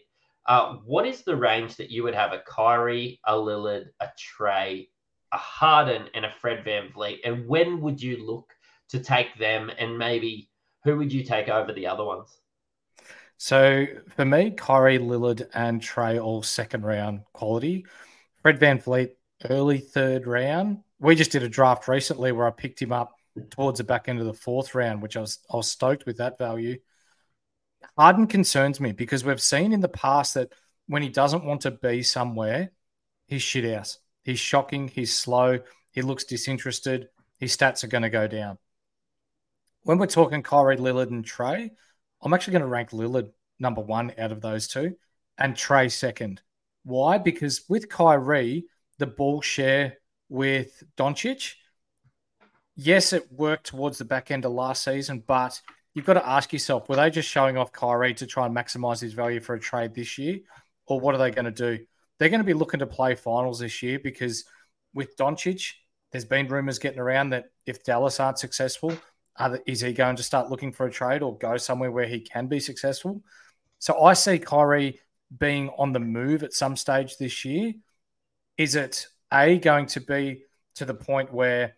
Uh, 0.50 0.78
what 0.84 1.06
is 1.06 1.22
the 1.22 1.36
range 1.36 1.76
that 1.76 1.92
you 1.92 2.02
would 2.02 2.16
have 2.16 2.34
a 2.34 2.42
Kyrie, 2.48 3.20
a 3.24 3.34
Lillard, 3.34 3.86
a 4.00 4.08
Trae, 4.18 4.90
a 5.32 5.38
Harden, 5.38 6.08
and 6.16 6.26
a 6.26 6.32
Fred 6.42 6.66
VanVleet? 6.66 7.20
And 7.24 7.48
when 7.48 7.80
would 7.82 8.02
you 8.02 8.26
look 8.26 8.52
to 8.90 9.00
take 9.00 9.38
them? 9.38 9.70
And 9.78 10.00
maybe 10.00 10.50
who 10.84 10.98
would 10.98 11.14
you 11.14 11.24
take 11.24 11.50
over 11.50 11.72
the 11.72 11.86
other 11.86 12.04
ones? 12.04 12.36
So 13.38 13.86
for 14.16 14.26
me, 14.26 14.50
Kyrie, 14.50 14.98
Lillard, 14.98 15.48
and 15.54 15.80
Trae 15.80 16.22
all 16.22 16.42
second 16.42 16.84
round 16.84 17.22
quality. 17.32 17.86
Fred 18.42 18.60
VanVleet, 18.60 19.12
early 19.52 19.78
third 19.78 20.26
round. 20.26 20.80
We 21.00 21.14
just 21.14 21.32
did 21.32 21.44
a 21.44 21.50
draft 21.50 21.88
recently 21.88 22.32
where 22.32 22.48
I 22.48 22.52
picked 22.52 22.82
him 22.82 22.92
up 22.92 23.14
towards 23.52 23.78
the 23.78 23.84
back 23.84 24.10
end 24.10 24.20
of 24.20 24.26
the 24.26 24.34
fourth 24.34 24.74
round, 24.74 25.04
which 25.04 25.16
I 25.16 25.22
was 25.22 25.38
I 25.54 25.58
was 25.58 25.72
stoked 25.72 26.08
with 26.08 26.18
that 26.18 26.40
value. 26.40 26.80
Harden 27.98 28.28
concerns 28.28 28.80
me 28.80 28.92
because 28.92 29.24
we've 29.24 29.42
seen 29.42 29.74
in 29.74 29.82
the 29.82 29.90
past 29.90 30.34
that 30.36 30.54
when 30.88 31.02
he 31.02 31.10
doesn't 31.10 31.46
want 31.46 31.62
to 31.62 31.72
be 31.72 32.02
somewhere, 32.02 32.72
he's 33.28 33.42
shit 33.42 33.66
ass. 33.66 34.00
He's 34.24 34.40
shocking. 34.40 34.88
He's 34.88 35.18
slow. 35.18 35.60
He 35.92 36.02
looks 36.02 36.24
disinterested. 36.24 37.10
His 37.40 37.56
stats 37.56 37.84
are 37.84 37.88
going 37.88 38.04
to 38.04 38.10
go 38.10 38.28
down. 38.28 38.58
When 39.84 39.98
we're 39.98 40.08
talking 40.08 40.44
Kyrie, 40.44 40.78
Lillard, 40.78 41.10
and 41.10 41.26
Trae, 41.26 41.72
I'm 42.22 42.34
actually 42.34 42.54
going 42.54 42.64
to 42.64 42.68
rank 42.68 42.90
Lillard 42.92 43.32
number 43.60 43.82
one 43.82 44.14
out 44.18 44.32
of 44.32 44.42
those 44.42 44.68
two 44.68 44.96
and 45.38 45.56
Trae 45.56 45.92
second. 45.92 46.42
Why? 46.84 47.18
Because 47.18 47.64
with 47.70 47.90
Kyrie, 47.90 48.66
the 48.98 49.08
ball 49.08 49.42
share 49.42 49.98
with 50.28 50.84
Doncic, 50.98 51.54
yes, 52.76 53.14
it 53.14 53.32
worked 53.32 53.68
towards 53.68 53.98
the 53.98 54.06
back 54.06 54.32
end 54.32 54.46
of 54.46 54.52
last 54.52 54.84
season, 54.84 55.24
but 55.26 55.62
you've 55.94 56.06
got 56.06 56.14
to 56.14 56.28
ask 56.28 56.54
yourself, 56.54 56.88
were 56.88 56.96
they 56.96 57.10
just 57.10 57.30
showing 57.30 57.58
off 57.58 57.72
Kyrie 57.72 58.14
to 58.16 58.28
try 58.28 58.46
and 58.46 58.56
maximize 58.56 59.02
his 59.02 59.14
value 59.14 59.40
for 59.40 59.56
a 59.56 59.60
trade 59.60 59.94
this 59.94 60.18
year? 60.18 60.40
Or 60.86 61.00
what 61.00 61.16
are 61.16 61.18
they 61.18 61.32
going 61.32 61.46
to 61.46 61.52
do? 61.52 61.86
They're 62.18 62.30
going 62.30 62.42
to 62.42 62.46
be 62.46 62.54
looking 62.54 62.80
to 62.80 62.88
play 62.88 63.16
finals 63.16 63.60
this 63.60 63.82
year 63.82 64.00
because 64.00 64.46
with 64.94 65.16
Doncic, 65.18 65.74
there's 66.12 66.26
been 66.26 66.48
rumors 66.48 66.80
getting 66.80 67.00
around 67.00 67.30
that 67.30 67.46
if 67.66 67.84
Dallas 67.84 68.20
aren't 68.20 68.40
successful, 68.40 68.94
is 69.66 69.82
he 69.82 69.94
going 69.94 70.16
to 70.18 70.24
start 70.24 70.50
looking 70.50 70.72
for 70.72 70.86
a 70.86 70.92
trade 70.92 71.22
or 71.22 71.38
go 71.38 71.58
somewhere 71.58 71.92
where 71.92 72.08
he 72.08 72.20
can 72.20 72.48
be 72.48 72.60
successful? 72.60 73.22
So 73.78 74.02
I 74.04 74.14
see 74.14 74.40
Kyrie 74.40 75.00
being 75.38 75.70
on 75.78 75.94
the 75.94 76.00
move 76.00 76.44
at 76.44 76.54
some 76.54 76.76
stage 76.76 77.18
this 77.18 77.46
year. 77.46 77.74
Is 78.58 78.76
it 78.76 79.08
A, 79.32 79.58
going 79.58 79.86
to 79.88 80.02
be 80.02 80.44
to 80.76 80.86
the 80.86 80.94
point 80.94 81.32
where 81.32 81.76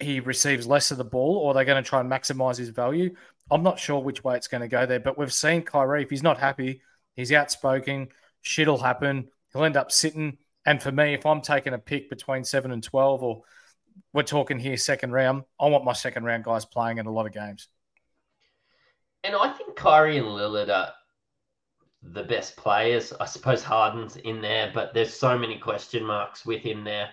he 0.00 0.20
receives 0.20 0.66
less 0.66 0.90
of 0.90 0.98
the 0.98 1.04
ball 1.04 1.36
or 1.36 1.54
they're 1.54 1.64
going 1.64 1.82
to 1.82 1.88
try 1.88 2.00
and 2.00 2.10
maximize 2.10 2.56
his 2.56 2.68
value? 2.70 3.14
I'm 3.50 3.62
not 3.62 3.78
sure 3.78 4.00
which 4.00 4.22
way 4.22 4.36
it's 4.36 4.48
going 4.48 4.60
to 4.60 4.68
go 4.68 4.86
there, 4.86 5.00
but 5.00 5.18
we've 5.18 5.32
seen 5.32 5.62
Kyrie, 5.62 6.02
if 6.02 6.10
he's 6.10 6.22
not 6.22 6.38
happy, 6.38 6.82
he's 7.14 7.32
outspoken, 7.32 8.08
shit'll 8.42 8.78
happen. 8.78 9.28
He'll 9.52 9.64
end 9.64 9.76
up 9.76 9.90
sitting. 9.90 10.38
And 10.66 10.82
for 10.82 10.92
me, 10.92 11.14
if 11.14 11.24
I'm 11.24 11.40
taking 11.40 11.72
a 11.72 11.78
pick 11.78 12.10
between 12.10 12.44
seven 12.44 12.70
and 12.70 12.82
12 12.82 13.22
or 13.22 13.42
we're 14.12 14.22
talking 14.22 14.58
here 14.58 14.76
second 14.76 15.12
round. 15.12 15.44
I 15.60 15.66
want 15.66 15.84
my 15.84 15.92
second 15.92 16.24
round 16.24 16.44
guys 16.44 16.64
playing 16.64 16.98
in 16.98 17.06
a 17.06 17.10
lot 17.10 17.26
of 17.26 17.32
games. 17.32 17.68
And 19.24 19.34
I 19.34 19.52
think 19.52 19.76
Kyrie 19.76 20.18
and 20.18 20.26
Lillard 20.26 20.68
are 20.68 20.92
the 22.02 22.22
best 22.22 22.56
players. 22.56 23.12
I 23.20 23.26
suppose 23.26 23.62
Harden's 23.62 24.16
in 24.16 24.40
there, 24.40 24.70
but 24.72 24.94
there's 24.94 25.12
so 25.12 25.36
many 25.36 25.58
question 25.58 26.04
marks 26.04 26.46
with 26.46 26.62
him 26.62 26.84
there. 26.84 27.10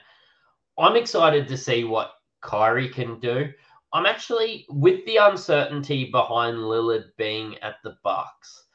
I'm 0.77 0.95
excited 0.95 1.47
to 1.47 1.57
see 1.57 1.83
what 1.83 2.11
Kyrie 2.45 2.89
can 2.89 3.19
do. 3.19 3.51
I'm 3.93 4.05
actually 4.05 4.65
with 4.69 5.05
the 5.05 5.17
uncertainty 5.17 6.09
behind 6.11 6.57
Lillard 6.57 7.15
being 7.17 7.57
at 7.59 7.75
the 7.83 7.97
Bucks. 8.03 8.65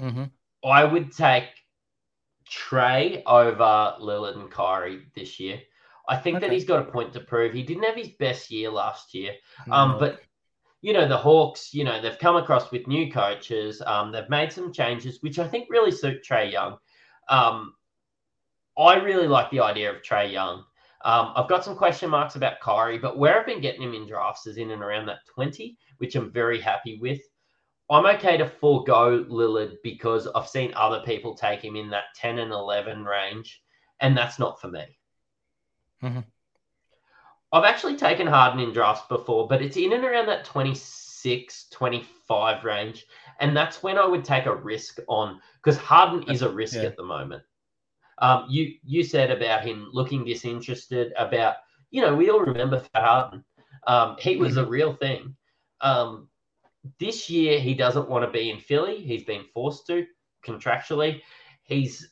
Mm-hmm. 0.00 0.24
I 0.64 0.84
would 0.84 1.12
take 1.12 1.48
Trae 2.50 3.22
over 3.26 3.96
Lillard 4.00 4.36
and 4.36 4.50
Kyrie 4.50 5.06
this 5.14 5.40
year. 5.40 5.60
I 6.08 6.16
think 6.16 6.36
okay. 6.36 6.46
that 6.46 6.52
he's 6.52 6.64
got 6.64 6.86
a 6.86 6.90
point 6.92 7.12
to 7.14 7.20
prove. 7.20 7.52
He 7.52 7.62
didn't 7.62 7.82
have 7.82 7.96
his 7.96 8.10
best 8.18 8.50
year 8.50 8.70
last 8.70 9.12
year, 9.14 9.32
um, 9.70 9.98
but 9.98 10.20
you 10.80 10.92
know 10.92 11.08
the 11.08 11.16
Hawks. 11.16 11.74
You 11.74 11.82
know 11.82 12.00
they've 12.00 12.18
come 12.18 12.36
across 12.36 12.70
with 12.70 12.86
new 12.86 13.10
coaches. 13.10 13.82
Um, 13.84 14.12
they've 14.12 14.28
made 14.28 14.52
some 14.52 14.72
changes, 14.72 15.20
which 15.22 15.38
I 15.38 15.48
think 15.48 15.66
really 15.68 15.90
suit 15.90 16.22
Trae 16.22 16.52
Young. 16.52 16.76
Um, 17.28 17.74
I 18.78 18.96
really 18.96 19.26
like 19.26 19.50
the 19.50 19.60
idea 19.60 19.90
of 19.90 20.02
Trae 20.02 20.30
Young. 20.30 20.64
Um, 21.04 21.32
I've 21.36 21.48
got 21.48 21.64
some 21.64 21.76
question 21.76 22.10
marks 22.10 22.36
about 22.36 22.60
Kyrie, 22.60 22.98
but 22.98 23.18
where 23.18 23.38
I've 23.38 23.46
been 23.46 23.60
getting 23.60 23.82
him 23.82 23.94
in 23.94 24.08
drafts 24.08 24.46
is 24.46 24.56
in 24.56 24.70
and 24.70 24.82
around 24.82 25.06
that 25.06 25.26
20, 25.34 25.76
which 25.98 26.16
I'm 26.16 26.32
very 26.32 26.60
happy 26.60 26.98
with. 27.00 27.20
I'm 27.88 28.06
okay 28.16 28.36
to 28.36 28.48
forego 28.48 29.24
Lillard 29.24 29.76
because 29.84 30.26
I've 30.34 30.48
seen 30.48 30.72
other 30.74 31.02
people 31.04 31.34
take 31.34 31.64
him 31.64 31.76
in 31.76 31.90
that 31.90 32.04
10 32.16 32.38
and 32.38 32.50
11 32.50 33.04
range, 33.04 33.62
and 34.00 34.16
that's 34.16 34.38
not 34.38 34.60
for 34.60 34.68
me. 34.68 34.98
Mm-hmm. 36.02 36.20
I've 37.52 37.64
actually 37.64 37.96
taken 37.96 38.26
Harden 38.26 38.60
in 38.60 38.72
drafts 38.72 39.06
before, 39.08 39.46
but 39.46 39.62
it's 39.62 39.76
in 39.76 39.92
and 39.92 40.04
around 40.04 40.26
that 40.26 40.44
26, 40.44 41.68
25 41.70 42.64
range. 42.64 43.06
And 43.38 43.56
that's 43.56 43.82
when 43.82 43.98
I 43.98 44.06
would 44.06 44.24
take 44.24 44.46
a 44.46 44.54
risk 44.54 44.98
on 45.08 45.40
because 45.62 45.78
Harden 45.78 46.28
is 46.30 46.42
a 46.42 46.48
risk 46.48 46.76
yeah. 46.76 46.82
at 46.82 46.96
the 46.96 47.04
moment. 47.04 47.42
Um, 48.18 48.46
you 48.48 48.74
you 48.84 49.04
said 49.04 49.30
about 49.30 49.64
him 49.64 49.88
looking 49.92 50.24
disinterested, 50.24 51.12
about, 51.16 51.56
you 51.90 52.02
know, 52.02 52.14
we 52.14 52.30
all 52.30 52.40
remember 52.40 52.82
Harden. 52.94 53.44
Um, 53.86 54.16
he 54.18 54.36
was 54.36 54.54
mm-hmm. 54.54 54.66
a 54.66 54.68
real 54.68 54.94
thing. 54.94 55.36
Um, 55.80 56.28
this 56.98 57.28
year, 57.28 57.60
he 57.60 57.74
doesn't 57.74 58.08
want 58.08 58.24
to 58.24 58.30
be 58.30 58.50
in 58.50 58.58
Philly. 58.58 59.02
He's 59.02 59.24
been 59.24 59.44
forced 59.52 59.86
to 59.88 60.06
contractually. 60.44 61.22
He's 61.64 62.08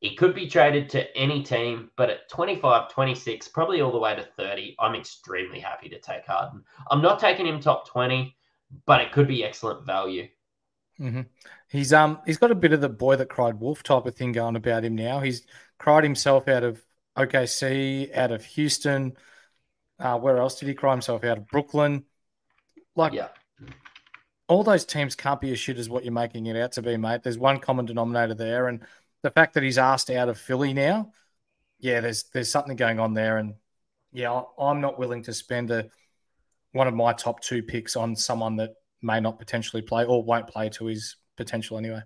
he 0.00 0.16
could 0.16 0.34
be 0.34 0.46
traded 0.46 0.88
to 0.90 1.14
any 1.16 1.42
team, 1.42 1.90
but 1.96 2.08
at 2.08 2.28
25, 2.30 2.90
26, 2.90 3.48
probably 3.48 3.82
all 3.82 3.92
the 3.92 3.98
way 3.98 4.16
to 4.16 4.22
30, 4.22 4.74
I'm 4.78 4.94
extremely 4.94 5.60
happy 5.60 5.90
to 5.90 6.00
take 6.00 6.26
Harden. 6.26 6.64
I'm 6.90 7.02
not 7.02 7.18
taking 7.18 7.46
him 7.46 7.60
top 7.60 7.86
20, 7.86 8.34
but 8.86 9.02
it 9.02 9.12
could 9.12 9.28
be 9.28 9.44
excellent 9.44 9.84
value. 9.84 10.26
Mm-hmm. 10.98 11.20
He's 11.70 11.92
um 11.92 12.18
he's 12.26 12.38
got 12.38 12.50
a 12.50 12.56
bit 12.56 12.72
of 12.72 12.80
the 12.80 12.88
boy 12.88 13.16
that 13.16 13.28
cried 13.28 13.60
wolf 13.60 13.82
type 13.82 14.04
of 14.04 14.14
thing 14.16 14.32
going 14.32 14.56
about 14.56 14.84
him 14.84 14.96
now. 14.96 15.20
He's 15.20 15.46
cried 15.78 16.02
himself 16.02 16.48
out 16.48 16.64
of 16.64 16.82
OKC, 17.16 18.14
out 18.16 18.32
of 18.32 18.44
Houston. 18.44 19.16
Uh, 19.98 20.18
where 20.18 20.38
else 20.38 20.58
did 20.58 20.68
he 20.68 20.74
cry 20.74 20.92
himself 20.92 21.22
out 21.24 21.38
of 21.38 21.46
Brooklyn? 21.46 22.04
Like, 22.96 23.12
yeah. 23.12 23.28
all 24.48 24.64
those 24.64 24.84
teams 24.84 25.14
can't 25.14 25.40
be 25.40 25.52
as 25.52 25.58
shit 25.60 25.78
as 25.78 25.88
what 25.88 26.04
you're 26.04 26.12
making 26.12 26.46
it 26.46 26.56
out 26.56 26.72
to 26.72 26.82
be, 26.82 26.96
mate. 26.96 27.22
There's 27.22 27.38
one 27.38 27.60
common 27.60 27.86
denominator 27.86 28.34
there, 28.34 28.66
and 28.66 28.80
the 29.22 29.30
fact 29.30 29.54
that 29.54 29.62
he's 29.62 29.78
asked 29.78 30.10
out 30.10 30.28
of 30.28 30.38
Philly 30.38 30.72
now, 30.72 31.12
yeah, 31.78 32.00
there's 32.00 32.24
there's 32.24 32.50
something 32.50 32.76
going 32.76 32.98
on 32.98 33.14
there, 33.14 33.38
and 33.38 33.54
yeah, 34.10 34.42
I'm 34.58 34.80
not 34.80 34.98
willing 34.98 35.22
to 35.24 35.32
spend 35.32 35.70
a 35.70 35.88
one 36.72 36.88
of 36.88 36.94
my 36.94 37.12
top 37.12 37.40
two 37.40 37.62
picks 37.62 37.94
on 37.94 38.16
someone 38.16 38.56
that 38.56 38.74
may 39.02 39.20
not 39.20 39.38
potentially 39.38 39.82
play 39.82 40.04
or 40.04 40.22
won't 40.22 40.48
play 40.48 40.68
to 40.70 40.86
his 40.86 41.16
potential 41.40 41.78
anyway. 41.78 42.02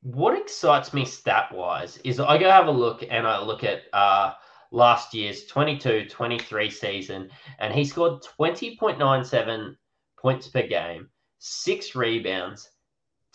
What 0.00 0.38
excites 0.38 0.94
me 0.94 1.04
stat 1.04 1.52
wise 1.52 1.98
is 1.98 2.18
I 2.18 2.38
go 2.38 2.50
have 2.50 2.68
a 2.68 2.72
look 2.72 3.04
and 3.08 3.26
I 3.26 3.42
look 3.42 3.62
at 3.62 3.82
uh, 3.92 4.32
last 4.70 5.12
year's 5.12 5.44
22 5.46 6.06
23 6.08 6.70
season, 6.70 7.30
and 7.58 7.74
he 7.74 7.84
scored 7.84 8.22
20.97 8.38 9.76
points 10.16 10.48
per 10.48 10.66
game, 10.66 11.08
six 11.38 11.94
rebounds, 11.94 12.70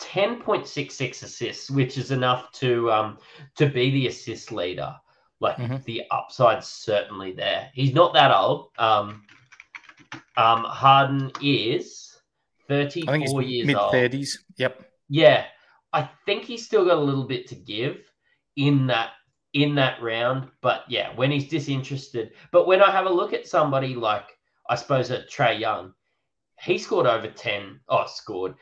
10.66 0.00 1.22
assists, 1.22 1.70
which 1.70 1.96
is 1.96 2.10
enough 2.10 2.50
to 2.52 2.90
um, 2.90 3.18
to 3.56 3.66
be 3.66 3.90
the 3.90 4.06
assist 4.08 4.50
leader. 4.50 4.94
Like 5.40 5.56
mm-hmm. 5.56 5.76
the 5.84 6.02
upside's 6.10 6.66
certainly 6.66 7.32
there. 7.32 7.70
He's 7.74 7.92
not 7.92 8.14
that 8.14 8.34
old. 8.34 8.70
Um, 8.78 9.22
um, 10.36 10.64
Harden 10.64 11.30
is 11.42 12.16
34 12.68 13.16
years 13.42 13.74
old. 13.74 13.92
mid 13.94 14.12
30s. 14.12 14.38
Yep. 14.56 14.82
Yeah. 15.14 15.44
I 15.92 16.10
think 16.26 16.42
he's 16.42 16.66
still 16.66 16.84
got 16.84 16.98
a 16.98 17.00
little 17.00 17.22
bit 17.22 17.46
to 17.46 17.54
give 17.54 17.98
in 18.56 18.88
that 18.88 19.10
in 19.52 19.76
that 19.76 20.02
round. 20.02 20.48
But 20.60 20.82
yeah, 20.88 21.14
when 21.14 21.30
he's 21.30 21.48
disinterested. 21.48 22.32
But 22.50 22.66
when 22.66 22.82
I 22.82 22.90
have 22.90 23.06
a 23.06 23.10
look 23.10 23.32
at 23.32 23.46
somebody 23.46 23.94
like 23.94 24.26
I 24.68 24.74
suppose 24.74 25.12
a 25.12 25.22
Trae 25.22 25.60
Young, 25.60 25.94
he 26.60 26.78
scored 26.78 27.06
over 27.06 27.28
10. 27.28 27.78
Oh, 27.88 28.06
scored 28.08 28.56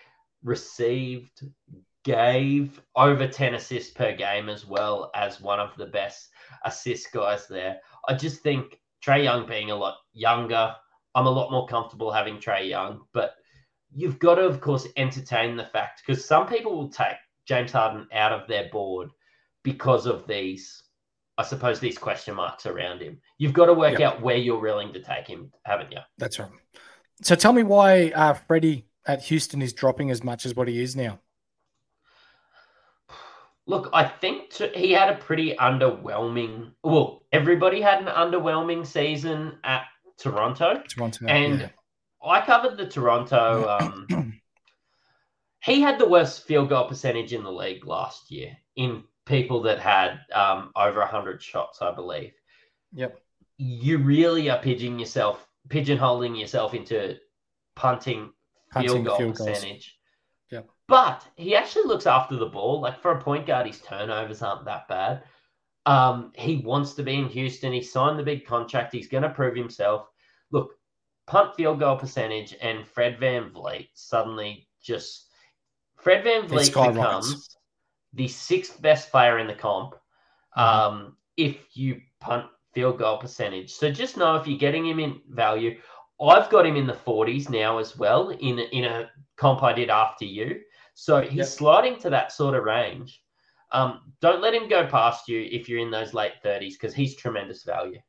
received, 0.44 1.40
gave 2.04 2.82
over 2.96 3.26
10 3.26 3.54
assists 3.54 3.94
per 3.94 4.14
game 4.14 4.50
as 4.50 4.66
well 4.66 5.10
as 5.14 5.40
one 5.40 5.58
of 5.58 5.74
the 5.78 5.86
best 5.86 6.28
assist 6.66 7.12
guys 7.12 7.46
there. 7.48 7.78
I 8.08 8.14
just 8.14 8.42
think 8.42 8.78
Trae 9.02 9.24
Young 9.24 9.46
being 9.46 9.70
a 9.70 9.76
lot 9.76 9.96
younger, 10.12 10.74
I'm 11.14 11.26
a 11.26 11.30
lot 11.30 11.50
more 11.50 11.66
comfortable 11.66 12.12
having 12.12 12.36
Trae 12.36 12.68
Young. 12.68 13.00
But 13.14 13.36
you've 13.94 14.18
got 14.18 14.36
to, 14.36 14.42
of 14.42 14.60
course, 14.60 14.86
entertain 14.96 15.56
the 15.56 15.64
fact 15.64 16.02
because 16.04 16.24
some 16.24 16.46
people 16.46 16.76
will 16.76 16.88
take 16.88 17.16
James 17.46 17.72
Harden 17.72 18.06
out 18.12 18.32
of 18.32 18.48
their 18.48 18.68
board 18.70 19.10
because 19.62 20.06
of 20.06 20.26
these, 20.26 20.82
I 21.38 21.42
suppose, 21.42 21.80
these 21.80 21.98
question 21.98 22.34
marks 22.34 22.66
around 22.66 23.00
him. 23.00 23.20
You've 23.38 23.52
got 23.52 23.66
to 23.66 23.74
work 23.74 23.98
yep. 23.98 24.14
out 24.14 24.22
where 24.22 24.36
you're 24.36 24.60
willing 24.60 24.92
to 24.92 25.02
take 25.02 25.26
him, 25.26 25.52
haven't 25.64 25.92
you? 25.92 25.98
That's 26.18 26.38
right. 26.38 26.50
So 27.22 27.34
tell 27.34 27.52
me 27.52 27.62
why 27.62 28.10
uh, 28.10 28.34
Freddie 28.34 28.86
at 29.06 29.22
Houston 29.24 29.62
is 29.62 29.72
dropping 29.72 30.10
as 30.10 30.22
much 30.24 30.46
as 30.46 30.54
what 30.54 30.68
he 30.68 30.82
is 30.82 30.96
now. 30.96 31.20
Look, 33.66 33.90
I 33.92 34.04
think 34.04 34.50
t- 34.50 34.72
he 34.74 34.90
had 34.90 35.08
a 35.08 35.16
pretty 35.16 35.54
underwhelming. 35.54 36.72
Well, 36.82 37.22
everybody 37.32 37.80
had 37.80 38.00
an 38.00 38.08
underwhelming 38.08 38.84
season 38.84 39.58
at 39.62 39.84
Toronto. 40.18 40.82
Toronto, 40.88 41.26
and 41.26 41.60
yeah. 41.60 41.68
I 42.24 42.44
covered 42.44 42.76
the 42.76 42.86
Toronto. 42.86 43.68
Um, 43.68 44.40
he 45.62 45.80
had 45.80 45.98
the 45.98 46.08
worst 46.08 46.46
field 46.46 46.68
goal 46.68 46.88
percentage 46.88 47.32
in 47.32 47.42
the 47.42 47.52
league 47.52 47.86
last 47.86 48.30
year 48.30 48.56
in 48.76 49.04
people 49.26 49.62
that 49.62 49.78
had 49.78 50.20
um, 50.32 50.70
over 50.76 51.00
100 51.00 51.42
shots, 51.42 51.82
I 51.82 51.92
believe. 51.94 52.32
Yep. 52.92 53.20
You 53.58 53.98
really 53.98 54.50
are 54.50 54.58
pigeon 54.58 54.98
yourself, 54.98 55.46
pigeonholing 55.68 56.38
yourself 56.38 56.74
into 56.74 57.16
punting, 57.76 58.32
punting 58.72 58.90
field 58.90 59.06
goal 59.06 59.16
field 59.18 59.36
percentage. 59.36 59.96
Yep. 60.50 60.68
But 60.88 61.26
he 61.36 61.54
actually 61.54 61.84
looks 61.84 62.06
after 62.06 62.36
the 62.36 62.46
ball. 62.46 62.80
Like 62.80 63.00
for 63.00 63.12
a 63.12 63.22
point 63.22 63.46
guard, 63.46 63.66
his 63.66 63.80
turnovers 63.80 64.42
aren't 64.42 64.64
that 64.66 64.88
bad. 64.88 65.22
Um, 65.86 66.32
he 66.36 66.58
wants 66.58 66.94
to 66.94 67.02
be 67.02 67.14
in 67.14 67.28
Houston. 67.28 67.72
He 67.72 67.82
signed 67.82 68.18
the 68.18 68.24
big 68.24 68.46
contract. 68.46 68.92
He's 68.92 69.08
going 69.08 69.22
to 69.22 69.30
prove 69.30 69.56
himself. 69.56 70.08
Look, 70.50 70.74
punt 71.32 71.56
field 71.56 71.78
goal 71.78 71.96
percentage 71.96 72.54
and 72.60 72.86
Fred 72.86 73.18
VanVleet 73.18 73.88
suddenly 73.94 74.68
just 74.82 75.30
Fred 75.96 76.22
VanVleet 76.26 76.94
becomes 76.94 77.56
the 78.12 78.28
sixth 78.28 78.82
best 78.82 79.10
player 79.10 79.38
in 79.38 79.46
the 79.46 79.54
comp 79.54 79.94
mm-hmm. 79.94 80.60
um, 80.60 81.16
if 81.38 81.56
you 81.72 82.02
punt 82.20 82.44
field 82.74 82.98
goal 82.98 83.16
percentage. 83.16 83.72
So 83.72 83.90
just 83.90 84.18
know 84.18 84.36
if 84.36 84.46
you're 84.46 84.58
getting 84.58 84.86
him 84.86 85.00
in 85.00 85.22
value, 85.30 85.78
I've 86.20 86.50
got 86.50 86.66
him 86.66 86.76
in 86.76 86.86
the 86.86 86.92
40s 86.92 87.48
now 87.48 87.78
as 87.78 87.96
well 87.96 88.28
in 88.28 88.58
in 88.58 88.84
a 88.84 89.10
comp 89.38 89.62
I 89.62 89.72
did 89.72 89.88
after 89.88 90.26
you. 90.26 90.60
So 90.92 91.22
he's 91.22 91.38
yep. 91.38 91.46
sliding 91.46 91.98
to 92.00 92.10
that 92.10 92.32
sort 92.32 92.54
of 92.54 92.64
range. 92.64 93.22
Um, 93.70 94.12
don't 94.20 94.42
let 94.42 94.52
him 94.52 94.68
go 94.68 94.86
past 94.86 95.28
you 95.28 95.48
if 95.50 95.66
you're 95.66 95.80
in 95.80 95.90
those 95.90 96.12
late 96.12 96.34
30s 96.44 96.72
because 96.72 96.92
he's 96.92 97.16
tremendous 97.16 97.62
value. 97.62 98.00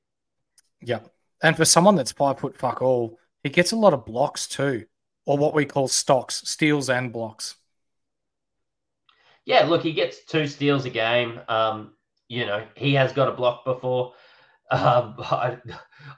Yeah. 0.82 1.00
And 1.43 1.55
for 1.55 1.65
someone 1.65 1.95
that's 1.95 2.12
five 2.12 2.39
foot 2.39 2.57
fuck 2.57 2.81
all, 2.81 3.19
he 3.43 3.50
gets 3.50 3.73
a 3.73 3.75
lot 3.75 3.93
of 3.93 4.05
blocks 4.05 4.47
too, 4.47 4.85
or 5.25 5.38
what 5.38 5.53
we 5.53 5.65
call 5.65 5.88
stocks, 5.88 6.41
steals 6.45 6.89
and 6.89 7.13
blocks 7.13 7.57
yeah, 9.45 9.65
look, 9.65 9.81
he 9.81 9.93
gets 9.93 10.23
two 10.25 10.47
steals 10.47 10.85
a 10.85 10.89
game. 10.89 11.39
Um, 11.47 11.93
you 12.29 12.45
know, 12.45 12.65
he 12.75 12.93
has 12.93 13.12
got 13.12 13.27
a 13.27 13.33
block 13.33 13.65
before. 13.65 14.13
Um, 14.71 15.15
I, 15.19 15.57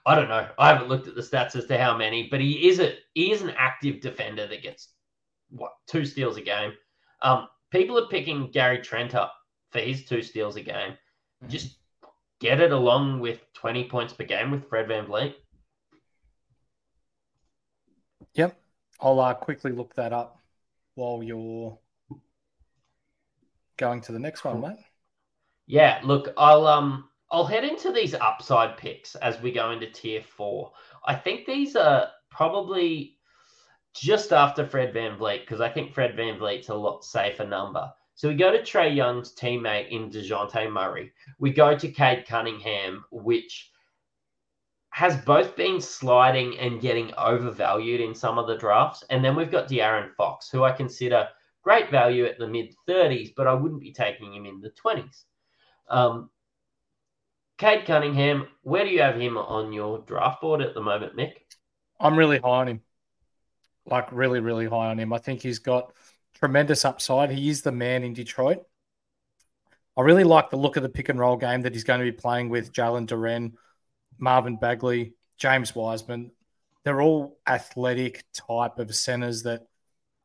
I 0.06 0.16
don't 0.16 0.30
know. 0.30 0.48
I 0.58 0.70
haven't 0.70 0.90
looked 0.90 1.08
at 1.08 1.16
the 1.16 1.22
stats 1.22 1.56
as 1.56 1.66
to 1.68 1.78
how 1.78 1.98
many, 1.98 2.28
but 2.30 2.40
he 2.40 2.68
is 2.68 2.80
a 2.80 2.94
he 3.14 3.32
is 3.32 3.42
an 3.42 3.54
active 3.58 4.02
defender 4.02 4.48
that 4.48 4.62
gets 4.64 4.90
what 5.50 5.74
two 5.88 6.06
steals 6.06 6.38
a 6.38 6.42
game. 6.42 6.74
Um, 7.22 7.48
people 7.72 7.98
are 7.98 8.08
picking 8.08 8.52
Gary 8.52 8.80
Trent 8.80 9.16
up 9.16 9.34
for 9.72 9.80
his 9.80 10.06
two 10.06 10.22
steals 10.22 10.56
a 10.56 10.62
game. 10.62 10.92
Mm-hmm. 10.92 11.50
Just 11.50 11.78
get 12.40 12.60
it 12.60 12.72
along 12.72 13.20
with 13.20 13.40
20 13.54 13.86
points 13.86 14.14
per 14.14 14.24
game 14.24 14.52
with 14.52 14.68
Fred 14.68 14.88
VanVleet. 14.88 15.36
Yep. 18.34 18.58
I'll 19.00 19.20
uh, 19.20 19.34
quickly 19.34 19.72
look 19.72 19.96
that 19.96 20.14
up 20.14 20.42
while 20.96 21.22
you're 21.22 21.78
going 23.78 24.02
to 24.02 24.12
the 24.12 24.20
next 24.20 24.44
one, 24.44 24.62
mate. 24.62 24.78
Yeah, 25.68 26.00
look, 26.04 26.34
I'll 26.38 26.68
um 26.68 27.10
I'll 27.32 27.46
head 27.46 27.64
into 27.64 27.92
these 27.92 28.14
upside 28.14 28.78
picks 28.78 29.16
as 29.16 29.42
we 29.42 29.52
go 29.52 29.72
into 29.72 29.90
tier 29.90 30.22
four. 30.22 30.72
I 31.06 31.16
think 31.16 31.46
these 31.46 31.76
are 31.76 32.10
probably 32.30 33.18
just 33.96 34.32
after 34.32 34.66
Fred 34.66 34.94
VanVleet 34.94 35.42
because 35.42 35.62
I 35.62 35.70
think 35.70 35.94
Fred 35.94 36.16
VanVleet's 36.16 36.70
a 36.70 36.76
lot 36.76 37.04
safer 37.04 37.46
number. 37.46 37.92
So 38.16 38.30
we 38.30 38.36
go 38.36 38.52
to 38.52 38.62
Trae 38.62 38.96
Young's 38.96 39.36
teammate 39.36 39.90
in 39.90 40.10
DeJounte 40.10 40.72
Murray. 40.72 41.12
We 41.38 41.52
go 41.52 41.78
to 41.78 41.92
Cade 41.92 42.26
Cunningham, 42.26 43.06
which 43.12 43.72
has 44.90 45.18
both 45.18 45.56
been 45.56 45.82
sliding 45.82 46.58
and 46.58 46.82
getting 46.82 47.14
overvalued 47.18 48.00
in 48.00 48.16
some 48.16 48.38
of 48.38 48.48
the 48.48 48.58
drafts. 48.58 49.04
And 49.10 49.24
then 49.24 49.36
we've 49.36 49.52
got 49.52 49.68
De'Aaron 49.68 50.14
Fox, 50.16 50.50
who 50.50 50.64
I 50.64 50.72
consider– 50.72 51.28
great 51.66 51.90
value 51.90 52.26
at 52.26 52.38
the 52.38 52.48
mid 52.48 52.74
30s, 52.88 53.34
but 53.36 53.48
I 53.48 53.54
wouldn't 53.54 53.82
be 53.82 53.92
taking 53.92 54.34
him 54.34 54.46
in 54.46 54.62
the 54.62 54.70
20s. 54.70 55.24
Um, 55.90 56.30
Cade 57.58 57.86
Cunningham, 57.86 58.48
where 58.62 58.86
do 58.86 58.92
you 58.92 59.02
have 59.02 59.20
him 59.20 59.38
on 59.38 59.74
your 59.74 60.00
draft 60.00 60.42
board 60.42 60.62
at 60.62 60.76
the 60.76 60.82
moment, 60.82 61.18
Mick? 61.18 61.34
I'm 62.00 62.18
really 62.18 62.38
high 62.38 62.62
on 62.62 62.68
him. 62.68 62.82
Like, 63.88 64.12
really, 64.12 64.40
really 64.40 64.68
high 64.68 64.88
on 64.88 65.00
him. 65.00 65.12
I 65.12 65.18
think 65.18 65.42
he's 65.42 65.60
got 65.60 65.92
tremendous 66.36 66.86
upside. 66.86 67.32
He 67.32 67.50
is 67.50 67.62
the 67.62 67.72
man 67.72 68.04
in 68.04 68.14
Detroit. 68.14 68.64
I 69.98 70.02
really 70.02 70.24
like 70.24 70.50
the 70.50 70.58
look 70.58 70.76
of 70.76 70.84
the 70.84 70.90
pick 70.90 71.10
and 71.10 71.20
roll 71.20 71.38
game 71.38 71.62
that 71.62 71.74
he's 71.74 71.86
going 71.86 72.00
to 72.00 72.06
be 72.06 72.12
playing 72.12 72.50
with 72.50 72.74
Jalen 72.74 73.08
Duren, 73.08 73.54
Marvin 74.18 74.58
Bagley, 74.58 75.14
James 75.38 75.74
Wiseman. 75.74 76.32
They're 76.84 77.02
all 77.02 77.40
athletic 77.48 78.26
type 78.34 78.78
of 78.78 78.94
centers 78.94 79.44
that, 79.44 79.66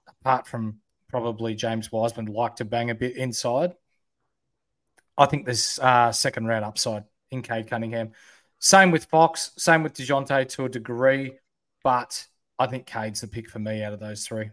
apart 0.09 0.47
from 0.47 0.81
probably 1.09 1.55
James 1.55 1.91
Wiseman 1.91 2.27
like 2.27 2.57
to 2.57 2.65
bang 2.65 2.91
a 2.91 2.95
bit 2.95 3.17
inside. 3.17 3.75
I 5.17 5.27
think 5.27 5.45
there's 5.45 5.79
uh, 5.79 6.13
second 6.13 6.47
round 6.47 6.65
upside 6.65 7.05
in 7.31 7.43
Cade 7.43 7.69
Cunningham. 7.69 8.13
Same 8.59 8.91
with 8.91 9.07
Fox, 9.07 9.53
same 9.57 9.83
with 9.83 9.95
DeJounte 9.95 10.49
to 10.51 10.65
a 10.65 10.69
degree, 10.69 11.39
but 11.83 12.27
I 12.59 12.67
think 12.67 12.87
Cade's 12.87 13.23
the 13.23 13.27
pick 13.27 13.49
for 13.49 13.59
me 13.59 13.83
out 13.83 13.93
of 13.93 14.01
those 14.01 14.27
three. 14.27 14.51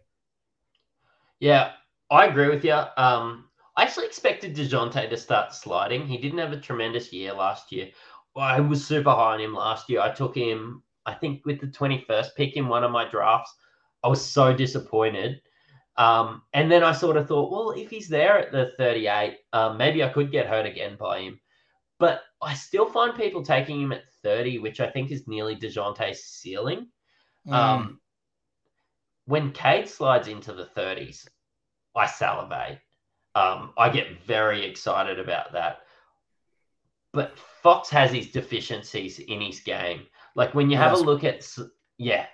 Yeah, 1.40 1.72
I 2.10 2.26
agree 2.26 2.50
with 2.50 2.64
you. 2.64 2.74
Um, 2.98 3.46
I 3.76 3.84
actually 3.84 4.08
expected 4.08 4.56
DeJounte 4.56 5.10
to 5.10 5.18
start 5.18 5.54
sliding. 5.54 6.08
He 6.08 6.18
didn't 6.18 6.40
have 6.40 6.52
a 6.52 6.60
tremendous 6.60 7.14
year 7.14 7.34
last 7.34 7.72
year. 7.72 7.90
I 8.36 8.60
was 8.60 8.86
super 8.86 9.12
high 9.12 9.34
on 9.34 9.40
him 9.40 9.54
last 9.54 9.90
year. 9.90 10.02
I 10.02 10.12
took 10.12 10.36
him, 10.36 10.84
I 11.06 11.14
think, 11.14 11.46
with 11.46 11.60
the 11.60 11.68
21st 11.68 12.36
pick 12.36 12.56
in 12.56 12.68
one 12.68 12.84
of 12.84 12.92
my 12.92 13.08
drafts. 13.08 13.54
I 14.04 14.08
was 14.08 14.24
so 14.24 14.54
disappointed. 14.54 15.42
Um, 15.98 16.44
and 16.54 16.72
then 16.72 16.84
I 16.84 16.92
sort 16.92 17.18
of 17.18 17.28
thought, 17.28 17.52
well, 17.52 17.72
if 17.72 17.90
he's 17.90 18.08
there 18.08 18.38
at 18.38 18.52
the 18.52 18.72
38, 18.78 19.38
um, 19.54 19.78
maybe 19.78 20.04
I 20.04 20.10
could 20.10 20.32
get 20.32 20.48
hurt 20.48 20.66
again 20.66 20.96
by 21.00 21.22
him. 21.22 21.40
But 22.00 22.22
I 22.42 22.54
still 22.54 22.86
find 22.86 23.16
people 23.16 23.44
taking 23.44 23.82
him 23.82 23.92
at 23.92 24.04
30, 24.24 24.60
which 24.60 24.80
I 24.80 24.90
think 24.90 25.12
is 25.12 25.28
nearly 25.28 25.56
DeJounte's 25.56 26.24
ceiling. 26.24 26.88
Mm. 27.48 27.54
When 29.28 29.52
Cade 29.52 29.88
slides 29.88 30.28
into 30.28 30.54
the 30.54 30.66
30s, 30.66 31.28
I 31.96 32.08
salivate. 32.08 32.80
Um, 33.36 33.74
I 33.78 33.90
get 33.90 34.24
very 34.26 34.66
excited 34.66 35.20
about 35.20 35.54
that. 35.54 35.82
But 37.14 37.38
Fox 37.62 37.90
has 37.90 38.12
his 38.12 38.32
deficiencies 38.32 39.20
in 39.20 39.40
his 39.42 39.60
game. 39.60 40.02
Like 40.36 40.56
when 40.56 40.70
you 40.70 40.78
have 40.78 40.94
a 40.94 40.98
look 40.98 41.24
at, 41.24 41.48
yeah, 41.98 42.26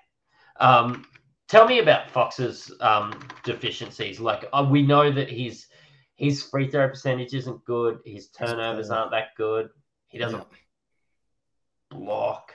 um, 0.60 1.06
Tell 1.54 1.68
me 1.68 1.78
about 1.78 2.10
Fox's 2.10 2.72
um, 2.80 3.14
deficiencies. 3.44 4.20
Like 4.20 4.46
uh, 4.54 4.66
we 4.68 4.82
know 4.82 5.12
that 5.12 5.30
his 5.30 5.68
his 6.16 6.42
free 6.42 6.68
throw 6.68 6.88
percentage 6.88 7.36
isn't 7.36 7.64
good. 7.66 8.00
His 8.06 8.30
turnovers 8.30 8.90
aren't 8.90 9.12
that 9.12 9.36
good. 9.38 9.70
He 10.08 10.18
doesn't 10.18 10.40
yeah. 10.40 11.98
block. 11.98 12.54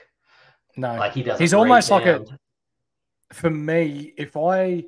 No, 0.75 0.95
like 0.95 1.13
he 1.13 1.23
doesn't. 1.23 1.41
He's 1.41 1.53
almost 1.53 1.89
like 1.91 2.07
a. 2.07 2.25
For 3.31 3.49
me, 3.49 4.13
if 4.17 4.35
I 4.35 4.85